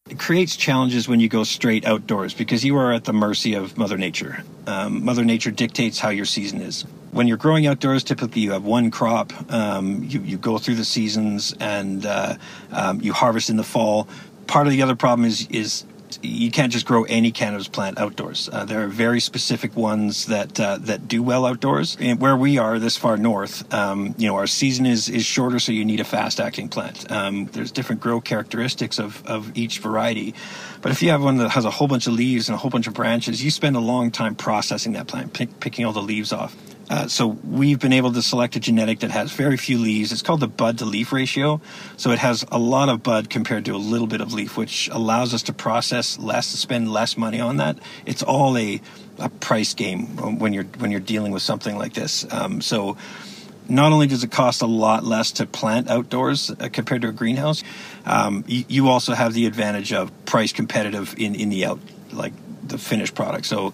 It 0.09 0.19
creates 0.19 0.55
challenges 0.55 1.09
when 1.09 1.19
you 1.19 1.27
go 1.27 1.43
straight 1.43 1.85
outdoors 1.85 2.33
because 2.33 2.65
you 2.65 2.77
are 2.77 2.93
at 2.93 3.03
the 3.03 3.11
mercy 3.11 3.55
of 3.55 3.77
Mother 3.77 3.97
Nature. 3.97 4.37
Um, 4.65 5.03
Mother 5.03 5.25
Nature 5.25 5.51
dictates 5.51 5.99
how 5.99 6.09
your 6.09 6.25
season 6.25 6.61
is. 6.61 6.85
When 7.11 7.27
you're 7.27 7.37
growing 7.37 7.67
outdoors, 7.67 8.05
typically 8.05 8.41
you 8.41 8.51
have 8.51 8.63
one 8.63 8.89
crop. 8.89 9.33
Um, 9.51 10.03
you, 10.03 10.21
you 10.21 10.37
go 10.37 10.59
through 10.59 10.75
the 10.75 10.85
seasons 10.85 11.53
and 11.59 12.05
uh, 12.05 12.35
um, 12.71 13.01
you 13.01 13.11
harvest 13.11 13.49
in 13.49 13.57
the 13.57 13.63
fall. 13.63 14.07
Part 14.47 14.67
of 14.67 14.71
the 14.71 14.81
other 14.81 14.95
problem 14.95 15.27
is 15.27 15.45
is 15.49 15.83
you 16.21 16.51
can't 16.51 16.71
just 16.71 16.85
grow 16.85 17.03
any 17.03 17.31
cannabis 17.31 17.67
plant 17.67 17.99
outdoors. 17.99 18.49
Uh, 18.51 18.65
there 18.65 18.83
are 18.83 18.87
very 18.87 19.19
specific 19.19 19.75
ones 19.75 20.25
that 20.27 20.59
uh, 20.59 20.77
that 20.81 21.07
do 21.07 21.21
well 21.23 21.45
outdoors. 21.45 21.97
And 21.99 22.19
where 22.19 22.35
we 22.35 22.57
are, 22.57 22.79
this 22.79 22.97
far 22.97 23.17
north, 23.17 23.71
um, 23.73 24.15
you 24.17 24.27
know, 24.27 24.35
our 24.35 24.47
season 24.47 24.85
is 24.85 25.09
is 25.09 25.25
shorter, 25.25 25.59
so 25.59 25.71
you 25.71 25.85
need 25.85 25.99
a 25.99 26.05
fast 26.05 26.39
acting 26.39 26.69
plant. 26.69 27.09
Um, 27.11 27.45
there's 27.47 27.71
different 27.71 28.01
grow 28.01 28.21
characteristics 28.21 28.99
of 28.99 29.25
of 29.25 29.57
each 29.57 29.79
variety, 29.79 30.33
but 30.81 30.91
if 30.91 31.01
you 31.01 31.09
have 31.09 31.23
one 31.23 31.37
that 31.37 31.49
has 31.49 31.65
a 31.65 31.71
whole 31.71 31.87
bunch 31.87 32.07
of 32.07 32.13
leaves 32.13 32.49
and 32.49 32.55
a 32.55 32.57
whole 32.57 32.71
bunch 32.71 32.87
of 32.87 32.93
branches, 32.93 33.43
you 33.43 33.51
spend 33.51 33.75
a 33.75 33.79
long 33.81 34.11
time 34.11 34.35
processing 34.35 34.93
that 34.93 35.07
plant, 35.07 35.33
pick, 35.33 35.59
picking 35.59 35.85
all 35.85 35.93
the 35.93 36.01
leaves 36.01 36.31
off. 36.31 36.55
Uh, 36.89 37.07
so 37.07 37.27
we've 37.27 37.79
been 37.79 37.93
able 37.93 38.13
to 38.13 38.21
select 38.21 38.55
a 38.55 38.59
genetic 38.59 38.99
that 38.99 39.11
has 39.11 39.31
very 39.31 39.57
few 39.57 39.77
leaves. 39.77 40.11
It's 40.11 40.21
called 40.21 40.39
the 40.39 40.47
bud 40.47 40.77
to 40.77 40.85
leaf 40.85 41.11
ratio. 41.11 41.59
So 41.97 42.11
it 42.11 42.19
has 42.19 42.45
a 42.51 42.57
lot 42.57 42.89
of 42.89 43.03
bud 43.03 43.29
compared 43.29 43.65
to 43.65 43.75
a 43.75 43.77
little 43.77 44.07
bit 44.07 44.21
of 44.21 44.33
leaf, 44.33 44.57
which 44.57 44.87
allows 44.89 45.33
us 45.33 45.43
to 45.43 45.53
process 45.53 46.17
less, 46.17 46.51
to 46.51 46.57
spend 46.57 46.91
less 46.91 47.17
money 47.17 47.41
on 47.41 47.57
that. 47.57 47.77
It's 48.05 48.23
all 48.23 48.57
a, 48.57 48.81
a 49.19 49.29
price 49.29 49.73
game 49.73 50.39
when 50.39 50.53
you're 50.53 50.63
when 50.79 50.91
you're 50.91 50.99
dealing 51.01 51.31
with 51.31 51.41
something 51.41 51.77
like 51.77 51.93
this. 51.93 52.25
Um, 52.31 52.61
so 52.61 52.97
not 53.69 53.91
only 53.91 54.07
does 54.07 54.23
it 54.23 54.31
cost 54.31 54.61
a 54.61 54.65
lot 54.65 55.03
less 55.03 55.31
to 55.33 55.45
plant 55.45 55.89
outdoors 55.89 56.49
uh, 56.51 56.69
compared 56.71 57.01
to 57.01 57.09
a 57.09 57.11
greenhouse, 57.11 57.63
um, 58.05 58.45
you, 58.47 58.63
you 58.69 58.87
also 58.87 59.13
have 59.13 59.33
the 59.33 59.45
advantage 59.45 59.91
of 59.91 60.09
price 60.25 60.53
competitive 60.53 61.13
in 61.17 61.35
in 61.35 61.49
the 61.49 61.65
out 61.65 61.79
like 62.13 62.33
the 62.65 62.77
finished 62.77 63.15
product. 63.15 63.45
So 63.45 63.73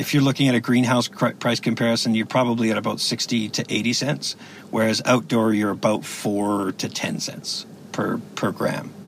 if 0.00 0.14
you're 0.14 0.22
looking 0.22 0.48
at 0.48 0.54
a 0.54 0.60
greenhouse 0.60 1.08
price 1.08 1.60
comparison, 1.60 2.14
you're 2.14 2.24
probably 2.24 2.70
at 2.70 2.78
about 2.78 3.00
60 3.00 3.50
to 3.50 3.64
80 3.68 3.92
cents, 3.92 4.36
whereas 4.70 5.02
outdoor 5.04 5.52
you're 5.52 5.70
about 5.70 6.06
4 6.06 6.72
to 6.72 6.88
10 6.88 7.20
cents 7.20 7.66
per, 7.92 8.18
per 8.34 8.50
gram. 8.50 8.99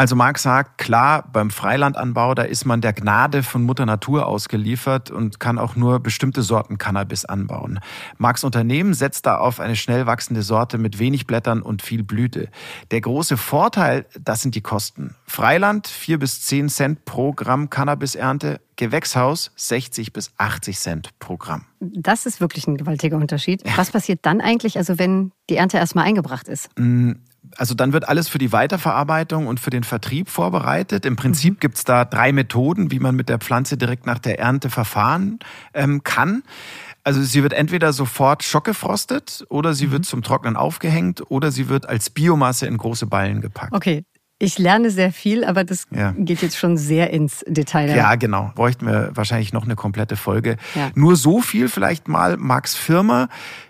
Also 0.00 0.16
Marc 0.16 0.38
sagt, 0.38 0.78
klar, 0.78 1.28
beim 1.30 1.50
Freilandanbau, 1.50 2.34
da 2.34 2.44
ist 2.44 2.64
man 2.64 2.80
der 2.80 2.94
Gnade 2.94 3.42
von 3.42 3.62
Mutter 3.62 3.84
Natur 3.84 4.28
ausgeliefert 4.28 5.10
und 5.10 5.40
kann 5.40 5.58
auch 5.58 5.76
nur 5.76 6.00
bestimmte 6.00 6.40
Sorten 6.40 6.78
Cannabis 6.78 7.26
anbauen. 7.26 7.80
Marcs 8.16 8.42
Unternehmen 8.42 8.94
setzt 8.94 9.26
da 9.26 9.36
auf 9.36 9.60
eine 9.60 9.76
schnell 9.76 10.06
wachsende 10.06 10.40
Sorte 10.40 10.78
mit 10.78 10.98
wenig 10.98 11.26
Blättern 11.26 11.60
und 11.60 11.82
viel 11.82 12.02
Blüte. 12.02 12.48
Der 12.92 13.02
große 13.02 13.36
Vorteil, 13.36 14.06
das 14.18 14.40
sind 14.40 14.54
die 14.54 14.62
Kosten. 14.62 15.16
Freiland, 15.26 15.86
vier 15.86 16.18
bis 16.18 16.40
zehn 16.46 16.70
Cent 16.70 17.04
pro 17.04 17.34
Gramm 17.34 17.68
Cannabisernte, 17.68 18.62
Gewächshaus 18.76 19.52
60 19.56 20.14
bis 20.14 20.32
80 20.38 20.78
Cent 20.78 21.10
pro 21.18 21.36
Gramm. 21.36 21.66
Das 21.78 22.24
ist 22.24 22.40
wirklich 22.40 22.66
ein 22.66 22.78
gewaltiger 22.78 23.18
Unterschied. 23.18 23.62
Was 23.76 23.90
passiert 23.90 24.20
dann 24.22 24.40
eigentlich, 24.40 24.78
also 24.78 24.98
wenn 24.98 25.32
die 25.50 25.56
Ernte 25.56 25.76
erstmal 25.76 26.06
eingebracht 26.06 26.48
ist? 26.48 26.70
Also 27.56 27.74
dann 27.74 27.92
wird 27.92 28.08
alles 28.08 28.28
für 28.28 28.38
die 28.38 28.52
Weiterverarbeitung 28.52 29.46
und 29.46 29.60
für 29.60 29.70
den 29.70 29.84
Vertrieb 29.84 30.28
vorbereitet. 30.28 31.04
Im 31.04 31.16
Prinzip 31.16 31.54
mhm. 31.54 31.60
gibt 31.60 31.76
es 31.76 31.84
da 31.84 32.04
drei 32.04 32.32
Methoden, 32.32 32.90
wie 32.90 32.98
man 32.98 33.16
mit 33.16 33.28
der 33.28 33.38
Pflanze 33.38 33.76
direkt 33.76 34.06
nach 34.06 34.18
der 34.18 34.38
Ernte 34.38 34.70
verfahren 34.70 35.38
ähm, 35.74 36.02
kann. 36.04 36.42
Also 37.02 37.22
sie 37.22 37.42
wird 37.42 37.54
entweder 37.54 37.92
sofort 37.92 38.44
schockgefrostet 38.44 39.44
oder 39.48 39.74
sie 39.74 39.86
mhm. 39.86 39.92
wird 39.92 40.06
zum 40.06 40.22
Trocknen 40.22 40.56
aufgehängt 40.56 41.22
oder 41.30 41.50
sie 41.50 41.68
wird 41.68 41.88
als 41.88 42.10
Biomasse 42.10 42.66
in 42.66 42.76
große 42.76 43.06
Ballen 43.06 43.40
gepackt. 43.40 43.74
Okay, 43.74 44.04
ich 44.42 44.58
lerne 44.58 44.90
sehr 44.90 45.12
viel, 45.12 45.44
aber 45.44 45.64
das 45.64 45.86
ja. 45.94 46.14
geht 46.16 46.40
jetzt 46.40 46.56
schon 46.56 46.78
sehr 46.78 47.10
ins 47.10 47.44
Detail. 47.46 47.94
Ja, 47.94 48.14
genau. 48.14 48.50
Bräuchten 48.54 48.86
wir 48.86 49.10
wahrscheinlich 49.14 49.52
noch 49.52 49.64
eine 49.64 49.76
komplette 49.76 50.16
Folge. 50.16 50.56
Ja. 50.74 50.90
Nur 50.94 51.14
so 51.16 51.42
viel 51.42 51.68
vielleicht 51.68 52.08
mal. 52.08 52.38
Max 52.38 52.74
Firma 52.74 53.28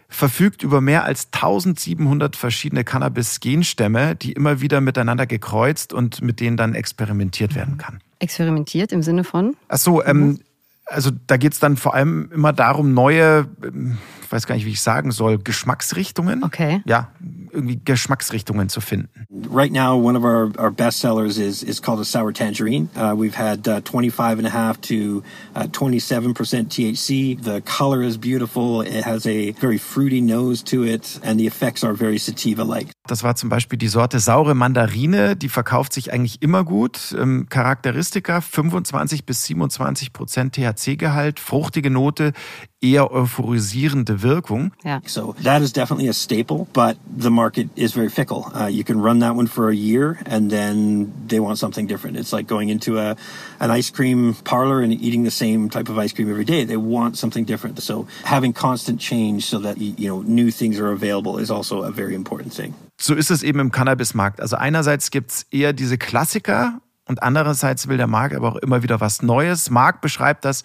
verfügt 0.08 0.62
über 0.62 0.80
mehr 0.80 1.04
als 1.04 1.28
1700 1.32 2.36
verschiedene 2.36 2.84
Cannabis-Genstämme, 2.84 4.14
die 4.14 4.32
immer 4.32 4.60
wieder 4.60 4.80
miteinander 4.80 5.26
gekreuzt 5.26 5.92
und 5.92 6.22
mit 6.22 6.38
denen 6.38 6.56
dann 6.56 6.74
experimentiert 6.74 7.56
werden 7.56 7.76
kann. 7.76 8.00
Experimentiert 8.20 8.92
im 8.92 9.02
Sinne 9.02 9.24
von? 9.24 9.56
Ach 9.68 9.78
so, 9.78 10.04
ähm, 10.04 10.20
mhm. 10.20 10.40
also 10.86 11.10
da 11.26 11.36
geht 11.36 11.52
es 11.52 11.58
dann 11.58 11.76
vor 11.76 11.94
allem 11.94 12.30
immer 12.32 12.52
darum, 12.52 12.94
neue, 12.94 13.48
ähm, 13.64 13.98
ich 14.30 14.32
weiß 14.32 14.46
gar 14.46 14.54
nicht, 14.54 14.64
wie 14.64 14.70
ich 14.70 14.80
sagen 14.80 15.10
soll, 15.10 15.38
Geschmacksrichtungen. 15.38 16.44
Okay. 16.44 16.82
Ja, 16.86 17.08
irgendwie 17.50 17.80
Geschmacksrichtungen 17.84 18.68
zu 18.68 18.80
finden. 18.80 19.08
Right 19.52 19.72
now, 19.72 19.96
one 19.96 20.16
of 20.16 20.22
our, 20.22 20.52
our 20.56 20.70
best 20.70 21.00
sellers 21.00 21.36
is, 21.36 21.64
is 21.64 21.82
called 21.82 21.98
a 21.98 22.04
sour 22.04 22.32
tangerine. 22.32 22.88
Uh, 22.94 23.12
we've 23.16 23.36
had 23.36 23.66
uh, 23.66 23.80
25 23.80 24.38
and 24.38 24.46
a 24.46 24.50
half 24.50 24.80
to 24.82 25.24
uh, 25.56 25.64
27% 25.72 26.68
THC. 26.68 27.42
The 27.42 27.60
color 27.62 28.02
is 28.02 28.18
beautiful. 28.18 28.82
It 28.82 29.04
has 29.04 29.26
a 29.26 29.50
very 29.60 29.78
fruity 29.78 30.20
nose 30.20 30.62
to 30.66 30.84
it 30.84 31.18
and 31.24 31.40
the 31.40 31.48
effects 31.48 31.82
are 31.82 31.92
very 31.92 32.18
sativa-like. 32.18 32.92
Das 33.08 33.24
war 33.24 33.34
zum 33.34 33.48
Beispiel 33.48 33.76
die 33.76 33.88
Sorte 33.88 34.20
saure 34.20 34.54
Mandarine. 34.54 35.34
Die 35.34 35.48
verkauft 35.48 35.92
sich 35.92 36.12
eigentlich 36.12 36.42
immer 36.42 36.62
gut. 36.62 37.16
Ähm, 37.18 37.46
Charakteristika 37.48 38.40
25 38.40 39.26
bis 39.26 39.46
27 39.46 40.12
Prozent 40.12 40.54
THC-Gehalt, 40.54 41.40
fruchtige 41.40 41.90
Note, 41.90 42.32
eher 42.80 43.10
euphorisierende 43.12 44.22
Wirkung. 44.22 44.72
Yeah. 44.84 45.00
So 45.06 45.34
that 45.42 45.62
is 45.62 45.72
definitely 45.72 46.08
a 46.08 46.12
staple, 46.12 46.66
but 46.72 46.96
the 47.06 47.30
market 47.30 47.68
is 47.76 47.92
very 47.92 48.08
fickle. 48.08 48.50
Uh, 48.54 48.66
you 48.66 48.84
can 48.84 49.00
run 49.00 49.20
that 49.20 49.36
one 49.36 49.46
for 49.46 49.68
a 49.68 49.74
year 49.74 50.18
and 50.26 50.50
then 50.50 51.12
they 51.26 51.40
want 51.40 51.58
something 51.58 51.86
different. 51.86 52.16
It's 52.16 52.32
like 52.32 52.46
going 52.46 52.70
into 52.70 52.98
a 52.98 53.16
an 53.60 53.70
ice 53.70 53.90
cream 53.90 54.34
parlor 54.44 54.80
and 54.80 54.92
eating 54.92 55.24
the 55.24 55.30
same 55.30 55.68
type 55.68 55.88
of 55.90 55.98
ice 55.98 56.12
cream 56.12 56.30
every 56.30 56.44
day. 56.44 56.64
They 56.64 56.78
want 56.78 57.18
something 57.18 57.44
different. 57.44 57.82
So 57.82 58.06
having 58.24 58.52
constant 58.52 59.00
change 59.00 59.44
so 59.44 59.58
that 59.58 59.78
you 59.78 60.08
know 60.08 60.22
new 60.22 60.50
things 60.50 60.80
are 60.80 60.90
available 60.90 61.38
is 61.38 61.50
also 61.50 61.82
a 61.82 61.90
very 61.90 62.14
important 62.14 62.54
thing. 62.54 62.74
So 62.98 63.14
ist 63.14 63.30
es 63.30 63.42
eben 63.42 63.60
im 63.60 63.70
Cannabismarkt. 63.70 64.40
Also 64.40 64.56
einerseits 64.56 65.10
gibt's 65.10 65.46
eher 65.50 65.72
diese 65.72 65.98
Klassiker 65.98 66.80
und 67.10 67.24
andererseits 67.24 67.88
will 67.88 67.96
der 67.96 68.06
Marc 68.06 68.36
aber 68.36 68.52
auch 68.52 68.56
immer 68.56 68.84
wieder 68.84 69.00
was 69.00 69.20
Neues. 69.20 69.68
Marc 69.68 70.00
beschreibt 70.00 70.44
das 70.44 70.62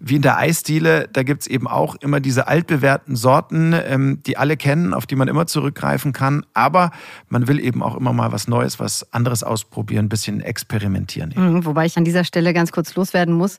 wie 0.00 0.16
in 0.16 0.22
der 0.22 0.36
Eisdiele. 0.38 1.08
Da 1.12 1.22
gibt's 1.22 1.46
eben 1.46 1.68
auch 1.68 1.94
immer 1.94 2.18
diese 2.18 2.48
altbewährten 2.48 3.14
Sorten, 3.14 3.72
ähm, 3.72 4.20
die 4.26 4.36
alle 4.36 4.56
kennen, 4.56 4.92
auf 4.92 5.06
die 5.06 5.14
man 5.14 5.28
immer 5.28 5.46
zurückgreifen 5.46 6.12
kann. 6.12 6.44
Aber 6.52 6.90
man 7.28 7.46
will 7.46 7.60
eben 7.60 7.80
auch 7.80 7.96
immer 7.96 8.12
mal 8.12 8.32
was 8.32 8.48
Neues, 8.48 8.80
was 8.80 9.12
anderes 9.12 9.44
ausprobieren, 9.44 10.06
ein 10.06 10.08
bisschen 10.08 10.40
experimentieren. 10.40 11.32
Mhm, 11.36 11.64
wobei 11.64 11.86
ich 11.86 11.96
an 11.96 12.04
dieser 12.04 12.24
Stelle 12.24 12.52
ganz 12.52 12.72
kurz 12.72 12.96
loswerden 12.96 13.32
muss. 13.32 13.58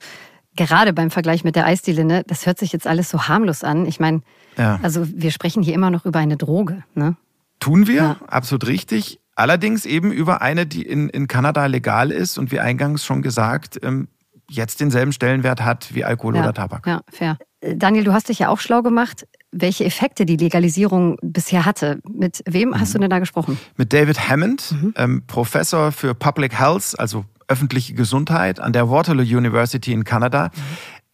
Gerade 0.58 0.92
beim 0.92 1.12
Vergleich 1.12 1.46
mit 1.46 1.56
der 1.56 1.66
Eisdiele, 1.66 2.04
ne, 2.04 2.26
das 2.28 2.46
hört 2.46 2.60
sich 2.60 2.74
jetzt 2.74 2.86
alles 2.86 3.10
so 3.10 3.30
harmlos 3.30 3.64
an. 3.64 3.86
Ich 3.86 4.02
meine, 4.02 4.24
ja. 4.58 4.78
also 4.84 5.08
wir 5.08 5.32
sprechen 5.32 5.64
hier 5.64 5.74
immer 5.74 5.90
noch 5.90 6.06
über 6.06 6.20
eine 6.20 6.36
Droge. 6.36 6.84
Ne? 6.96 7.16
Tun 7.62 7.88
wir, 7.88 7.96
ja. 7.96 8.18
absolut 8.28 8.68
richtig. 8.68 9.22
Allerdings 9.36 9.86
eben 9.86 10.12
über 10.12 10.42
eine, 10.42 10.66
die 10.66 10.84
in, 10.84 11.10
in 11.10 11.28
Kanada 11.28 11.66
legal 11.66 12.12
ist 12.12 12.38
und 12.38 12.52
wie 12.52 12.60
eingangs 12.60 13.04
schon 13.04 13.22
gesagt, 13.22 13.80
ähm, 13.84 14.08
jetzt 14.50 14.80
denselben 14.80 15.12
Stellenwert 15.12 15.62
hat 15.62 15.94
wie 15.94 16.06
Alkohol 16.06 16.36
ja, 16.36 16.44
oder 16.44 16.54
Tabak. 16.54 16.88
Ja, 16.88 17.02
fair. 17.12 17.38
Äh, 17.60 17.76
Daniel, 17.76 18.04
du 18.06 18.14
hast 18.14 18.30
dich 18.30 18.40
ja 18.40 18.50
auch 18.50 18.60
schlau 18.60 18.82
gemacht, 18.82 19.28
welche 19.52 19.86
Effekte 19.86 20.26
die 20.26 20.38
Legalisierung 20.38 21.18
bisher 21.22 21.66
hatte. 21.66 22.00
Mit 22.10 22.44
wem 22.46 22.70
mhm. 22.70 22.80
hast 22.80 22.94
du 22.94 23.00
denn 23.00 23.10
da 23.10 23.20
gesprochen? 23.20 23.58
Mit 23.78 23.94
David 23.94 24.30
Hammond, 24.30 24.72
mhm. 24.72 24.94
ähm, 24.98 25.24
Professor 25.28 25.92
für 25.92 26.14
Public 26.14 26.58
Health, 26.58 26.96
also 26.98 27.26
öffentliche 27.48 27.94
Gesundheit 27.94 28.60
an 28.60 28.74
der 28.74 28.90
Waterloo 28.90 29.22
University 29.22 29.94
in 29.94 30.04
Kanada. 30.04 30.46
Mhm. 30.46 30.62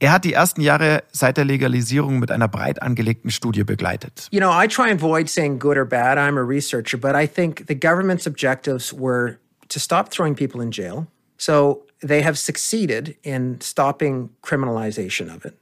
Er 0.01 0.11
hat 0.11 0.23
die 0.23 0.33
ersten 0.33 0.61
Jahre 0.61 1.03
seit 1.11 1.37
der 1.37 1.45
Legalisierung 1.45 2.17
mit 2.17 2.31
einer 2.31 2.47
breit 2.47 2.81
angelegten 2.81 3.29
Studie 3.29 3.63
begleitet. 3.63 4.27
You 4.31 4.39
know, 4.39 4.51
I 4.51 4.67
try 4.67 4.89
and 4.89 4.99
avoid 4.99 5.29
saying 5.29 5.59
good 5.59 5.77
or 5.77 5.85
bad. 5.85 6.17
I'm 6.17 6.39
a 6.39 6.43
researcher, 6.43 6.97
but 6.97 7.15
I 7.15 7.27
think 7.27 7.67
the 7.67 7.75
government's 7.75 8.25
objectives 8.25 8.91
were 8.91 9.37
to 9.69 9.79
stop 9.79 10.09
throwing 10.09 10.33
people 10.33 10.59
in 10.59 10.71
jail. 10.71 11.05
So 11.37 11.83
they 12.01 12.23
have 12.23 12.39
succeeded 12.39 13.15
in 13.21 13.61
stopping 13.61 14.31
criminalization 14.41 15.31
of 15.31 15.45
it. 15.45 15.55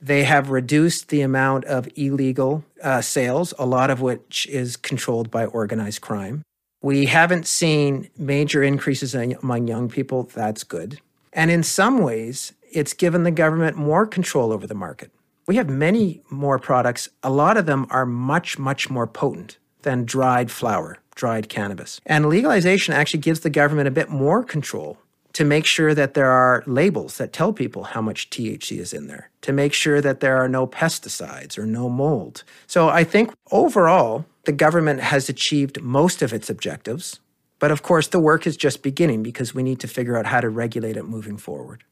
They 0.00 0.24
have 0.24 0.48
reduced 0.48 1.10
the 1.10 1.20
amount 1.20 1.66
of 1.66 1.86
illegal 1.96 2.64
uh, 2.82 3.02
sales, 3.02 3.52
a 3.58 3.66
lot 3.66 3.90
of 3.90 4.00
which 4.00 4.46
is 4.46 4.76
controlled 4.76 5.30
by 5.30 5.44
organized 5.44 6.00
crime. 6.00 6.40
We 6.80 7.06
haven't 7.06 7.46
seen 7.46 8.08
major 8.16 8.62
increases 8.62 9.14
among 9.14 9.68
young 9.68 9.90
people. 9.90 10.30
That's 10.34 10.64
good. 10.64 10.98
And 11.34 11.50
in 11.50 11.62
some 11.62 11.98
ways, 11.98 12.54
it's 12.70 12.92
given 12.92 13.22
the 13.22 13.30
government 13.30 13.76
more 13.76 14.06
control 14.06 14.52
over 14.52 14.66
the 14.66 14.74
market. 14.74 15.10
We 15.46 15.56
have 15.56 15.68
many 15.68 16.22
more 16.30 16.58
products. 16.58 17.08
A 17.22 17.30
lot 17.30 17.56
of 17.56 17.66
them 17.66 17.86
are 17.90 18.06
much, 18.06 18.58
much 18.58 18.90
more 18.90 19.06
potent 19.06 19.58
than 19.82 20.04
dried 20.04 20.50
flower, 20.50 20.98
dried 21.14 21.48
cannabis. 21.48 22.00
And 22.04 22.28
legalization 22.28 22.94
actually 22.94 23.20
gives 23.20 23.40
the 23.40 23.50
government 23.50 23.86
a 23.86 23.92
bit 23.92 24.08
more 24.08 24.42
control 24.42 24.98
to 25.34 25.44
make 25.44 25.66
sure 25.66 25.94
that 25.94 26.14
there 26.14 26.30
are 26.30 26.64
labels 26.66 27.18
that 27.18 27.32
tell 27.32 27.52
people 27.52 27.84
how 27.84 28.00
much 28.00 28.30
THC 28.30 28.78
is 28.78 28.94
in 28.94 29.06
there, 29.06 29.30
to 29.42 29.52
make 29.52 29.74
sure 29.74 30.00
that 30.00 30.20
there 30.20 30.38
are 30.38 30.48
no 30.48 30.66
pesticides 30.66 31.58
or 31.58 31.66
no 31.66 31.90
mold. 31.90 32.42
So 32.66 32.88
I 32.88 33.04
think 33.04 33.32
overall, 33.52 34.24
the 34.46 34.52
government 34.52 35.00
has 35.00 35.28
achieved 35.28 35.82
most 35.82 36.22
of 36.22 36.32
its 36.32 36.48
objectives. 36.48 37.20
But 37.58 37.70
of 37.70 37.82
course, 37.82 38.08
the 38.08 38.20
work 38.20 38.46
is 38.46 38.56
just 38.56 38.82
beginning 38.82 39.22
because 39.22 39.54
we 39.54 39.62
need 39.62 39.80
to 39.80 39.88
figure 39.88 40.16
out 40.16 40.26
how 40.26 40.40
to 40.40 40.48
regulate 40.48 40.96
it 40.96 41.04
moving 41.04 41.36
forward. 41.36 41.84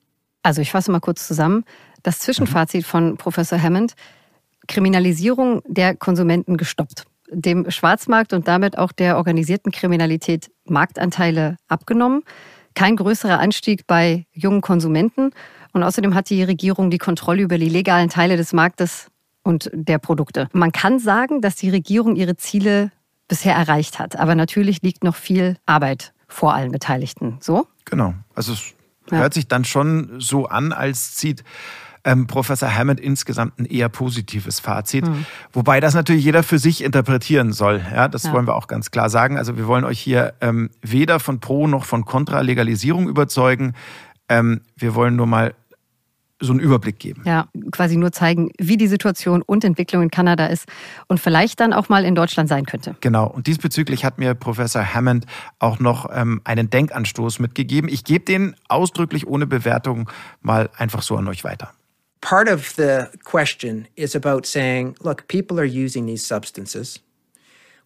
Also 0.44 0.60
ich 0.60 0.70
fasse 0.70 0.92
mal 0.92 1.00
kurz 1.00 1.26
zusammen. 1.26 1.64
Das 2.02 2.20
Zwischenfazit 2.20 2.84
von 2.84 3.16
Professor 3.16 3.60
Hammond, 3.60 3.94
Kriminalisierung 4.68 5.62
der 5.66 5.96
Konsumenten 5.96 6.58
gestoppt. 6.58 7.06
Dem 7.30 7.70
Schwarzmarkt 7.70 8.34
und 8.34 8.46
damit 8.46 8.76
auch 8.78 8.92
der 8.92 9.16
organisierten 9.16 9.72
Kriminalität 9.72 10.50
Marktanteile 10.66 11.56
abgenommen. 11.66 12.22
Kein 12.74 12.96
größerer 12.96 13.40
Anstieg 13.40 13.86
bei 13.86 14.26
jungen 14.32 14.60
Konsumenten. 14.60 15.30
Und 15.72 15.82
außerdem 15.82 16.14
hat 16.14 16.28
die 16.28 16.42
Regierung 16.42 16.90
die 16.90 16.98
Kontrolle 16.98 17.42
über 17.42 17.56
die 17.56 17.70
legalen 17.70 18.10
Teile 18.10 18.36
des 18.36 18.52
Marktes 18.52 19.08
und 19.42 19.70
der 19.72 19.98
Produkte. 19.98 20.48
Man 20.52 20.72
kann 20.72 20.98
sagen, 20.98 21.40
dass 21.40 21.56
die 21.56 21.70
Regierung 21.70 22.16
ihre 22.16 22.36
Ziele 22.36 22.92
bisher 23.28 23.54
erreicht 23.54 23.98
hat. 23.98 24.16
Aber 24.16 24.34
natürlich 24.34 24.82
liegt 24.82 25.04
noch 25.04 25.16
viel 25.16 25.56
Arbeit 25.64 26.12
vor 26.28 26.52
allen 26.52 26.70
Beteiligten. 26.70 27.38
So? 27.40 27.66
Genau. 27.86 28.14
Also 28.34 28.52
es 28.52 28.74
ja. 29.14 29.20
Hört 29.20 29.34
sich 29.34 29.48
dann 29.48 29.64
schon 29.64 30.16
so 30.18 30.46
an, 30.46 30.72
als 30.72 31.14
zieht 31.14 31.44
ähm, 32.04 32.26
Professor 32.26 32.72
Hammond 32.72 33.00
insgesamt 33.00 33.58
ein 33.58 33.64
eher 33.64 33.88
positives 33.88 34.60
Fazit. 34.60 35.08
Mhm. 35.08 35.24
Wobei 35.52 35.80
das 35.80 35.94
natürlich 35.94 36.24
jeder 36.24 36.42
für 36.42 36.58
sich 36.58 36.84
interpretieren 36.84 37.52
soll. 37.52 37.80
Ja, 37.92 38.08
das 38.08 38.24
ja. 38.24 38.32
wollen 38.32 38.46
wir 38.46 38.54
auch 38.54 38.68
ganz 38.68 38.90
klar 38.90 39.08
sagen. 39.08 39.38
Also 39.38 39.56
wir 39.56 39.66
wollen 39.66 39.84
euch 39.84 40.00
hier 40.00 40.34
ähm, 40.40 40.70
weder 40.82 41.18
von 41.18 41.40
Pro 41.40 41.66
noch 41.66 41.84
von 41.84 42.04
Contra 42.04 42.40
Legalisierung 42.40 43.08
überzeugen. 43.08 43.72
Ähm, 44.28 44.60
wir 44.76 44.94
wollen 44.94 45.16
nur 45.16 45.26
mal 45.26 45.54
so 46.46 46.52
einen 46.52 46.60
Überblick 46.60 46.98
geben. 46.98 47.22
Ja, 47.26 47.48
quasi 47.70 47.96
nur 47.96 48.12
zeigen, 48.12 48.50
wie 48.58 48.76
die 48.76 48.86
Situation 48.86 49.42
und 49.42 49.64
Entwicklung 49.64 50.02
in 50.02 50.10
Kanada 50.10 50.46
ist 50.46 50.66
und 51.08 51.20
vielleicht 51.20 51.60
dann 51.60 51.72
auch 51.72 51.88
mal 51.88 52.04
in 52.04 52.14
Deutschland 52.14 52.48
sein 52.48 52.66
könnte. 52.66 52.96
Genau. 53.00 53.26
Und 53.26 53.46
diesbezüglich 53.46 54.04
hat 54.04 54.18
mir 54.18 54.34
Professor 54.34 54.94
Hammond 54.94 55.26
auch 55.58 55.78
noch 55.78 56.08
ähm, 56.12 56.40
einen 56.44 56.70
Denkanstoß 56.70 57.38
mitgegeben. 57.38 57.88
Ich 57.88 58.04
gebe 58.04 58.24
den 58.24 58.56
ausdrücklich 58.68 59.26
ohne 59.26 59.46
Bewertung 59.46 60.10
mal 60.40 60.70
einfach 60.76 61.02
so 61.02 61.16
an 61.16 61.28
euch 61.28 61.44
weiter. 61.44 61.72
Part 62.20 62.48
of 62.48 62.74
the 62.76 63.06
question 63.22 63.86
is 63.96 64.16
about 64.16 64.46
saying, 64.46 64.96
look, 65.00 65.28
people 65.28 65.58
are 65.58 65.66
using 65.66 66.06
these 66.06 66.24
substances. 66.24 67.00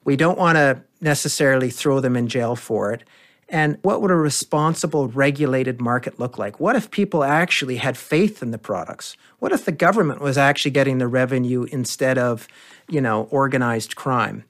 We 0.04 0.16
don't 0.16 0.38
want 0.38 0.56
to 0.56 0.80
necessarily 1.00 1.70
throw 1.70 2.00
them 2.00 2.16
in 2.16 2.28
jail 2.28 2.54
for 2.54 2.92
it. 2.92 3.04
And 3.48 3.78
what 3.82 4.02
would 4.02 4.10
a 4.10 4.16
responsible 4.16 5.08
regulated 5.08 5.80
market 5.80 6.20
look 6.20 6.36
like? 6.36 6.60
What 6.60 6.76
if 6.76 6.90
people 6.90 7.24
actually 7.24 7.76
had 7.76 7.96
faith 7.96 8.42
in 8.42 8.50
the 8.50 8.58
products? 8.58 9.16
What 9.38 9.52
if 9.52 9.64
the 9.64 9.72
government 9.72 10.20
was 10.20 10.36
actually 10.36 10.72
getting 10.72 10.98
the 10.98 11.08
revenue 11.08 11.64
instead 11.70 12.18
of, 12.18 12.46
you 12.88 13.00
know, 13.00 13.22
organized 13.30 13.96
crime? 13.96 14.44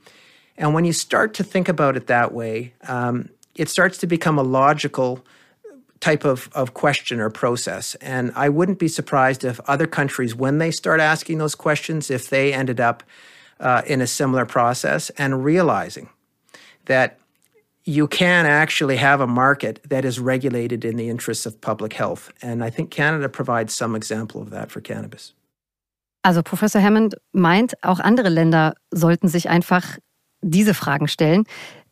And 0.57 0.75
when 0.75 0.85
you 0.85 0.93
start 0.93 1.35
to 1.35 1.45
think 1.45 1.69
about 1.69 1.97
it 1.97 2.09
that 2.09 2.33
way, 2.33 2.75
um, 2.89 3.29
it 3.55 3.69
starts 3.69 3.99
to 3.99 4.07
become 4.09 4.39
a 4.39 4.43
logical 4.43 5.25
type 6.01 6.25
of, 6.25 6.49
of 6.53 6.75
question 6.75 7.21
or 7.21 7.31
process. 7.31 7.95
And 7.97 8.33
I 8.35 8.49
wouldn't 8.49 8.79
be 8.79 8.89
surprised 8.89 9.45
if 9.45 9.61
other 9.67 9.87
countries, 9.87 10.35
when 10.35 10.59
they 10.59 10.71
start 10.71 11.01
asking 11.01 11.39
those 11.39 11.55
questions, 11.55 12.11
if 12.11 12.31
they 12.31 12.53
ended 12.53 12.81
up 12.81 13.03
uh, 13.61 13.83
in 13.87 14.01
a 14.01 14.07
similar 14.07 14.47
process 14.47 15.11
and 15.11 15.45
realizing 15.45 16.09
that 16.87 17.19
you 17.89 18.07
can 18.07 18.45
actually 18.45 18.99
have 18.99 19.23
a 19.23 19.27
market 19.27 19.81
that 19.89 20.05
is 20.05 20.21
regulated 20.21 20.85
in 20.85 20.99
the 20.99 21.09
interests 21.09 21.47
of 21.47 21.59
public 21.61 21.95
health. 21.95 22.31
And 22.43 22.63
I 22.63 22.71
think 22.71 22.91
Canada 22.91 23.31
provides 23.31 23.75
some 23.75 23.97
example 23.97 24.43
of 24.43 24.51
that 24.51 24.71
for 24.71 24.83
cannabis. 24.83 25.35
Also 26.23 26.43
Professor 26.43 26.83
Hammond 26.83 27.17
meint, 27.33 27.83
auch 27.83 27.99
andere 28.01 28.29
Länder 28.29 28.75
sollten 28.91 29.29
sich 29.29 29.49
einfach 29.49 29.99
diese 30.43 30.75
Fragen 30.75 31.09
stellen. 31.09 31.45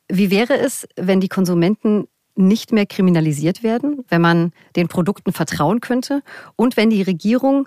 Wie 0.08 0.30
wäre 0.30 0.58
es, 0.58 0.86
wenn 0.96 1.20
die 1.20 1.28
Konsumenten 1.28 2.06
nicht 2.34 2.72
mehr 2.72 2.84
kriminalisiert 2.84 3.62
werden, 3.62 4.04
wenn 4.08 4.20
man 4.20 4.52
den 4.76 4.88
Produkten 4.88 5.32
vertrauen 5.32 5.80
könnte 5.80 6.22
und 6.56 6.76
wenn 6.76 6.90
die 6.90 7.02
Regierung 7.02 7.66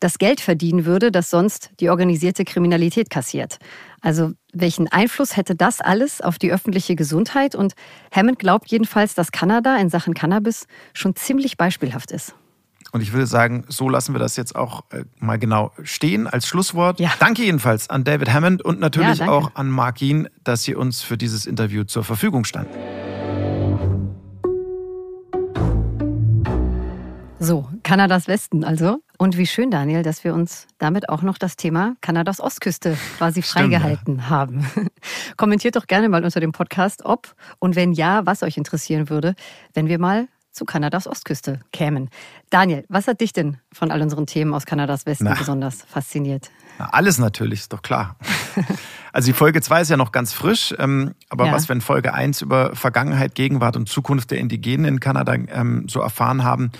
das 0.00 0.18
Geld 0.18 0.40
verdienen 0.40 0.84
würde, 0.84 1.10
das 1.10 1.30
sonst 1.30 1.70
die 1.80 1.88
organisierte 1.88 2.44
Kriminalität 2.44 3.08
kassiert. 3.08 3.58
Also 4.02 4.32
welchen 4.52 4.88
Einfluss 4.88 5.36
hätte 5.36 5.54
das 5.54 5.80
alles 5.80 6.20
auf 6.20 6.38
die 6.38 6.52
öffentliche 6.52 6.96
Gesundheit? 6.96 7.54
Und 7.54 7.74
Hammond 8.10 8.40
glaubt 8.40 8.68
jedenfalls, 8.68 9.14
dass 9.14 9.30
Kanada 9.30 9.76
in 9.76 9.88
Sachen 9.88 10.12
Cannabis 10.12 10.66
schon 10.92 11.14
ziemlich 11.14 11.56
beispielhaft 11.56 12.10
ist. 12.10 12.34
Und 12.90 13.00
ich 13.00 13.12
würde 13.12 13.26
sagen, 13.26 13.64
so 13.68 13.88
lassen 13.88 14.12
wir 14.14 14.18
das 14.18 14.36
jetzt 14.36 14.54
auch 14.56 14.82
äh, 14.90 15.04
mal 15.18 15.38
genau 15.38 15.70
stehen 15.82 16.26
als 16.26 16.46
Schlusswort. 16.46 17.00
Ja. 17.00 17.12
Danke 17.20 17.42
jedenfalls 17.42 17.88
an 17.88 18.04
David 18.04 18.30
Hammond 18.32 18.62
und 18.62 18.80
natürlich 18.80 19.20
ja, 19.20 19.28
auch 19.28 19.54
an 19.54 19.70
Mark 19.70 20.02
Ihn, 20.02 20.28
dass 20.44 20.64
Sie 20.64 20.74
uns 20.74 21.00
für 21.00 21.16
dieses 21.16 21.46
Interview 21.46 21.84
zur 21.84 22.02
Verfügung 22.04 22.44
standen. 22.44 22.74
So, 27.38 27.68
Kanadas 27.82 28.28
Westen 28.28 28.62
also. 28.62 29.00
Und 29.22 29.36
wie 29.36 29.46
schön, 29.46 29.70
Daniel, 29.70 30.02
dass 30.02 30.24
wir 30.24 30.34
uns 30.34 30.66
damit 30.78 31.08
auch 31.08 31.22
noch 31.22 31.38
das 31.38 31.54
Thema 31.54 31.94
Kanadas 32.00 32.40
Ostküste 32.40 32.98
quasi 33.18 33.40
freigehalten 33.40 34.16
ja. 34.16 34.30
haben. 34.30 34.68
Kommentiert 35.36 35.76
doch 35.76 35.86
gerne 35.86 36.08
mal 36.08 36.24
unter 36.24 36.40
dem 36.40 36.50
Podcast, 36.50 37.04
ob 37.04 37.32
und 37.60 37.76
wenn 37.76 37.92
ja, 37.92 38.26
was 38.26 38.42
euch 38.42 38.56
interessieren 38.56 39.10
würde, 39.10 39.36
wenn 39.74 39.86
wir 39.86 40.00
mal 40.00 40.26
zu 40.50 40.64
Kanadas 40.64 41.06
Ostküste 41.06 41.60
kämen. 41.72 42.10
Daniel, 42.50 42.84
was 42.88 43.06
hat 43.06 43.20
dich 43.20 43.32
denn 43.32 43.58
von 43.72 43.92
all 43.92 44.02
unseren 44.02 44.26
Themen 44.26 44.52
aus 44.54 44.66
Kanadas 44.66 45.06
Westen 45.06 45.26
Na. 45.26 45.34
besonders 45.34 45.82
fasziniert? 45.82 46.50
Na, 46.80 46.88
alles 46.90 47.18
natürlich, 47.18 47.60
ist 47.60 47.72
doch 47.72 47.82
klar. 47.82 48.16
Also 49.14 49.26
die 49.26 49.34
Folge 49.34 49.60
2 49.60 49.82
ist 49.82 49.90
ja 49.90 49.98
noch 49.98 50.10
ganz 50.10 50.32
frisch, 50.32 50.74
ähm, 50.78 51.14
aber 51.28 51.44
ja. 51.44 51.52
was 51.52 51.68
wir 51.68 51.74
in 51.74 51.82
Folge 51.82 52.14
1 52.14 52.40
über 52.40 52.74
Vergangenheit, 52.74 53.34
Gegenwart 53.34 53.76
und 53.76 53.86
Zukunft 53.86 54.30
der 54.30 54.38
Indigenen 54.38 54.86
in 54.86 55.00
Kanada 55.00 55.34
ähm, 55.34 55.86
so 55.86 56.00
erfahren 56.00 56.44
haben, 56.44 56.72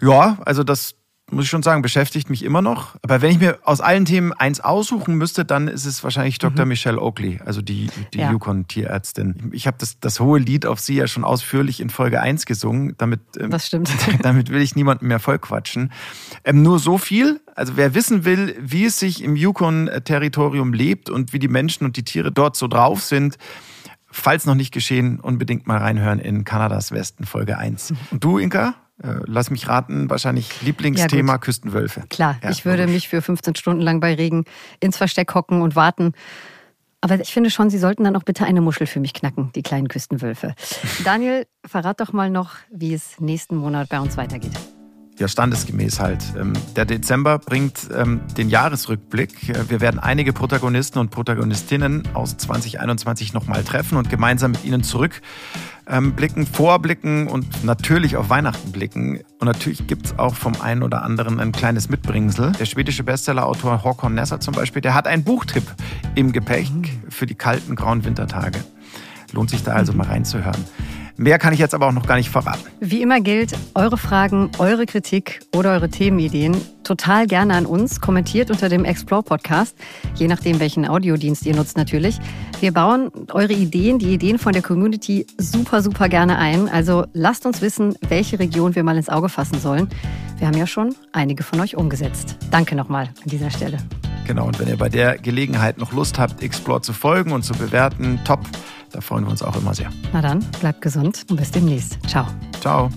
ja, 0.00 0.38
also 0.46 0.64
das 0.64 0.94
muss 1.30 1.44
ich 1.44 1.50
schon 1.50 1.62
sagen, 1.62 1.82
beschäftigt 1.82 2.30
mich 2.30 2.44
immer 2.44 2.62
noch. 2.62 2.96
Aber 3.02 3.22
wenn 3.22 3.30
ich 3.30 3.40
mir 3.40 3.58
aus 3.64 3.80
allen 3.80 4.04
Themen 4.04 4.32
eins 4.32 4.60
aussuchen 4.60 5.16
müsste, 5.16 5.44
dann 5.44 5.68
ist 5.68 5.84
es 5.84 6.02
wahrscheinlich 6.02 6.38
Dr. 6.38 6.64
Mhm. 6.64 6.70
Michelle 6.70 7.00
Oakley, 7.00 7.40
also 7.44 7.62
die, 7.62 7.88
die 8.12 8.18
ja. 8.18 8.30
Yukon-Tierärztin. 8.30 9.50
Ich 9.52 9.66
habe 9.66 9.76
das, 9.78 10.00
das 10.00 10.20
hohe 10.20 10.38
Lied 10.38 10.66
auf 10.66 10.80
sie 10.80 10.96
ja 10.96 11.06
schon 11.06 11.24
ausführlich 11.24 11.80
in 11.80 11.90
Folge 11.90 12.20
1 12.20 12.46
gesungen. 12.46 12.94
Damit, 12.98 13.20
ähm, 13.38 13.50
das 13.50 13.66
stimmt. 13.66 13.90
damit 14.22 14.50
will 14.50 14.60
ich 14.60 14.74
niemanden 14.76 15.06
mehr 15.06 15.20
vollquatschen. 15.20 15.92
Ähm, 16.44 16.62
nur 16.62 16.78
so 16.78 16.98
viel. 16.98 17.40
Also 17.54 17.76
wer 17.76 17.94
wissen 17.94 18.24
will, 18.24 18.56
wie 18.60 18.84
es 18.84 18.98
sich 18.98 19.22
im 19.22 19.36
Yukon-Territorium 19.36 20.72
lebt 20.72 21.10
und 21.10 21.32
wie 21.32 21.38
die 21.38 21.48
Menschen 21.48 21.84
und 21.84 21.96
die 21.96 22.04
Tiere 22.04 22.32
dort 22.32 22.56
so 22.56 22.68
drauf 22.68 23.02
sind, 23.02 23.38
falls 24.10 24.46
noch 24.46 24.54
nicht 24.54 24.72
geschehen, 24.72 25.20
unbedingt 25.20 25.66
mal 25.66 25.78
reinhören 25.78 26.18
in 26.18 26.44
Kanadas 26.44 26.92
Westen, 26.92 27.24
Folge 27.24 27.58
1. 27.58 27.90
Mhm. 27.90 27.96
Und 28.10 28.24
du, 28.24 28.38
Inka? 28.38 28.74
Äh, 29.02 29.20
lass 29.26 29.50
mich 29.50 29.68
raten, 29.68 30.10
wahrscheinlich 30.10 30.62
Lieblingsthema 30.62 31.32
ja, 31.32 31.38
Küstenwölfe. 31.38 32.04
Klar, 32.10 32.38
ja, 32.42 32.50
ich 32.50 32.64
würde 32.64 32.86
mich 32.86 33.08
für 33.08 33.22
15 33.22 33.54
Stunden 33.54 33.80
lang 33.80 34.00
bei 34.00 34.14
Regen 34.14 34.44
ins 34.80 34.96
Versteck 34.96 35.34
hocken 35.34 35.62
und 35.62 35.76
warten. 35.76 36.12
Aber 37.00 37.18
ich 37.18 37.32
finde 37.32 37.50
schon, 37.50 37.70
Sie 37.70 37.78
sollten 37.78 38.04
dann 38.04 38.14
auch 38.14 38.24
bitte 38.24 38.44
eine 38.44 38.60
Muschel 38.60 38.86
für 38.86 39.00
mich 39.00 39.14
knacken, 39.14 39.52
die 39.54 39.62
kleinen 39.62 39.88
Küstenwölfe. 39.88 40.54
Daniel, 41.04 41.46
verrat 41.64 42.00
doch 42.00 42.12
mal 42.12 42.30
noch, 42.30 42.56
wie 42.70 42.92
es 42.92 43.18
nächsten 43.20 43.56
Monat 43.56 43.88
bei 43.88 44.00
uns 44.00 44.16
weitergeht 44.18 44.58
ja, 45.20 45.28
standesgemäß 45.28 46.00
halt. 46.00 46.24
Ähm, 46.38 46.54
der 46.74 46.86
Dezember 46.86 47.38
bringt 47.38 47.88
ähm, 47.94 48.22
den 48.36 48.48
Jahresrückblick. 48.48 49.50
Äh, 49.50 49.70
wir 49.70 49.80
werden 49.80 50.00
einige 50.00 50.32
Protagonisten 50.32 50.98
und 50.98 51.10
Protagonistinnen 51.10 52.08
aus 52.14 52.36
2021 52.38 53.34
nochmal 53.34 53.62
treffen 53.62 53.98
und 53.98 54.08
gemeinsam 54.08 54.52
mit 54.52 54.64
ihnen 54.64 54.82
zurückblicken, 54.82 56.42
ähm, 56.42 56.46
vorblicken 56.46 57.28
und 57.28 57.64
natürlich 57.64 58.16
auf 58.16 58.30
Weihnachten 58.30 58.72
blicken. 58.72 59.20
Und 59.38 59.46
natürlich 59.46 59.86
gibt 59.86 60.06
es 60.06 60.18
auch 60.18 60.34
vom 60.34 60.60
einen 60.60 60.82
oder 60.82 61.02
anderen 61.02 61.38
ein 61.38 61.52
kleines 61.52 61.90
Mitbringsel. 61.90 62.52
Der 62.52 62.64
schwedische 62.64 63.04
Bestsellerautor 63.04 63.84
Håkon 63.84 64.14
Nesser 64.14 64.40
zum 64.40 64.54
Beispiel, 64.54 64.80
der 64.80 64.94
hat 64.94 65.06
einen 65.06 65.22
Buchtipp 65.22 65.64
im 66.14 66.32
Gepäck 66.32 66.70
mhm. 66.70 66.84
für 67.10 67.26
die 67.26 67.34
kalten, 67.34 67.76
grauen 67.76 68.04
Wintertage. 68.04 68.58
Lohnt 69.32 69.50
sich 69.50 69.62
da 69.62 69.72
also 69.72 69.92
mal 69.92 70.06
reinzuhören. 70.06 70.64
Mehr 71.20 71.38
kann 71.38 71.52
ich 71.52 71.58
jetzt 71.58 71.74
aber 71.74 71.86
auch 71.86 71.92
noch 71.92 72.06
gar 72.06 72.16
nicht 72.16 72.30
verraten. 72.30 72.62
Wie 72.80 73.02
immer 73.02 73.20
gilt, 73.20 73.52
eure 73.74 73.98
Fragen, 73.98 74.50
eure 74.56 74.86
Kritik 74.86 75.40
oder 75.54 75.72
eure 75.72 75.90
Themenideen 75.90 76.56
total 76.82 77.26
gerne 77.26 77.56
an 77.56 77.66
uns. 77.66 78.00
Kommentiert 78.00 78.50
unter 78.50 78.70
dem 78.70 78.86
Explore 78.86 79.22
Podcast, 79.22 79.76
je 80.14 80.28
nachdem, 80.28 80.60
welchen 80.60 80.88
Audiodienst 80.88 81.44
ihr 81.44 81.54
nutzt 81.54 81.76
natürlich. 81.76 82.18
Wir 82.60 82.72
bauen 82.72 83.10
eure 83.32 83.52
Ideen, 83.52 83.98
die 83.98 84.14
Ideen 84.14 84.38
von 84.38 84.54
der 84.54 84.62
Community 84.62 85.26
super, 85.36 85.82
super 85.82 86.08
gerne 86.08 86.38
ein. 86.38 86.70
Also 86.70 87.04
lasst 87.12 87.44
uns 87.44 87.60
wissen, 87.60 87.96
welche 88.08 88.38
Region 88.38 88.74
wir 88.74 88.82
mal 88.82 88.96
ins 88.96 89.10
Auge 89.10 89.28
fassen 89.28 89.60
sollen. 89.60 89.90
Wir 90.38 90.46
haben 90.46 90.56
ja 90.56 90.66
schon 90.66 90.94
einige 91.12 91.42
von 91.42 91.60
euch 91.60 91.76
umgesetzt. 91.76 92.38
Danke 92.50 92.76
nochmal 92.76 93.10
an 93.22 93.28
dieser 93.28 93.50
Stelle. 93.50 93.76
Genau, 94.26 94.46
und 94.46 94.58
wenn 94.58 94.68
ihr 94.68 94.78
bei 94.78 94.88
der 94.88 95.18
Gelegenheit 95.18 95.76
noch 95.76 95.92
Lust 95.92 96.18
habt, 96.18 96.42
Explore 96.42 96.80
zu 96.80 96.94
folgen 96.94 97.32
und 97.32 97.44
zu 97.44 97.52
bewerten, 97.52 98.20
top. 98.24 98.40
Da 98.92 99.00
freuen 99.00 99.24
wir 99.24 99.30
uns 99.30 99.42
auch 99.42 99.56
immer 99.56 99.74
sehr. 99.74 99.90
Na 100.12 100.20
dann, 100.20 100.40
bleibt 100.60 100.80
gesund 100.80 101.24
und 101.30 101.36
bis 101.36 101.50
demnächst. 101.50 101.98
Ciao. 102.08 102.26
Ciao. 102.60 102.90